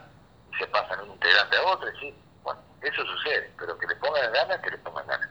Y 0.51 0.57
se 0.57 0.67
pasan 0.67 1.01
un 1.01 1.11
integrante 1.11 1.57
a 1.57 1.63
otro, 1.67 1.89
y 1.89 1.99
sí. 1.99 2.15
Bueno, 2.43 2.59
eso 2.81 3.05
sucede, 3.05 3.51
pero 3.57 3.77
que 3.77 3.87
le 3.87 3.95
pongan 3.95 4.31
ganas, 4.31 4.61
que 4.61 4.71
le 4.71 4.77
pongan 4.79 5.07
ganas. 5.07 5.29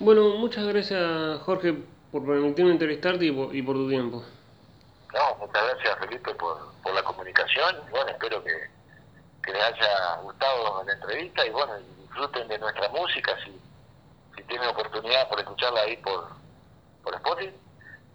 Bueno, 0.00 0.36
muchas 0.36 0.66
gracias 0.66 1.40
Jorge 1.42 1.74
por 2.10 2.24
permitirme 2.24 2.72
entrevistarte 2.72 3.24
y 3.24 3.32
por, 3.32 3.54
y 3.54 3.62
por 3.62 3.76
tu 3.76 3.88
tiempo. 3.88 4.24
No, 5.12 5.34
muchas 5.36 5.64
gracias 5.64 5.98
Felipe 5.98 6.34
por, 6.34 6.72
por 6.82 6.94
la 6.94 7.02
comunicación. 7.02 7.76
Bueno, 7.90 8.10
espero 8.10 8.42
que, 8.42 8.70
que 9.44 9.52
les 9.52 9.62
haya 9.62 10.16
gustado 10.22 10.84
la 10.84 10.92
entrevista 10.92 11.46
y 11.46 11.50
bueno, 11.50 11.72
disfruten 12.00 12.48
de 12.48 12.58
nuestra 12.58 12.88
música 12.90 13.36
si, 13.44 13.58
si 14.36 14.42
tienen 14.44 14.68
oportunidad 14.68 15.28
por 15.28 15.38
escucharla 15.40 15.80
ahí 15.82 15.96
por, 15.98 16.28
por 17.02 17.14
Spotify. 17.14 17.54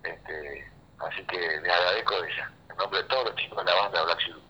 Este, 0.03 0.71
así 0.99 1.23
que 1.25 1.37
les 1.37 1.71
agradezco 1.71 2.21
de 2.21 2.31
ella, 2.31 2.51
en 2.69 2.77
nombre 2.77 3.01
de 3.01 3.07
todos 3.07 3.25
los 3.25 3.35
chicos 3.35 3.65
de 3.65 3.71
la 3.71 3.81
banda 3.81 4.03
Black 4.03 4.19
Shield. 4.19 4.48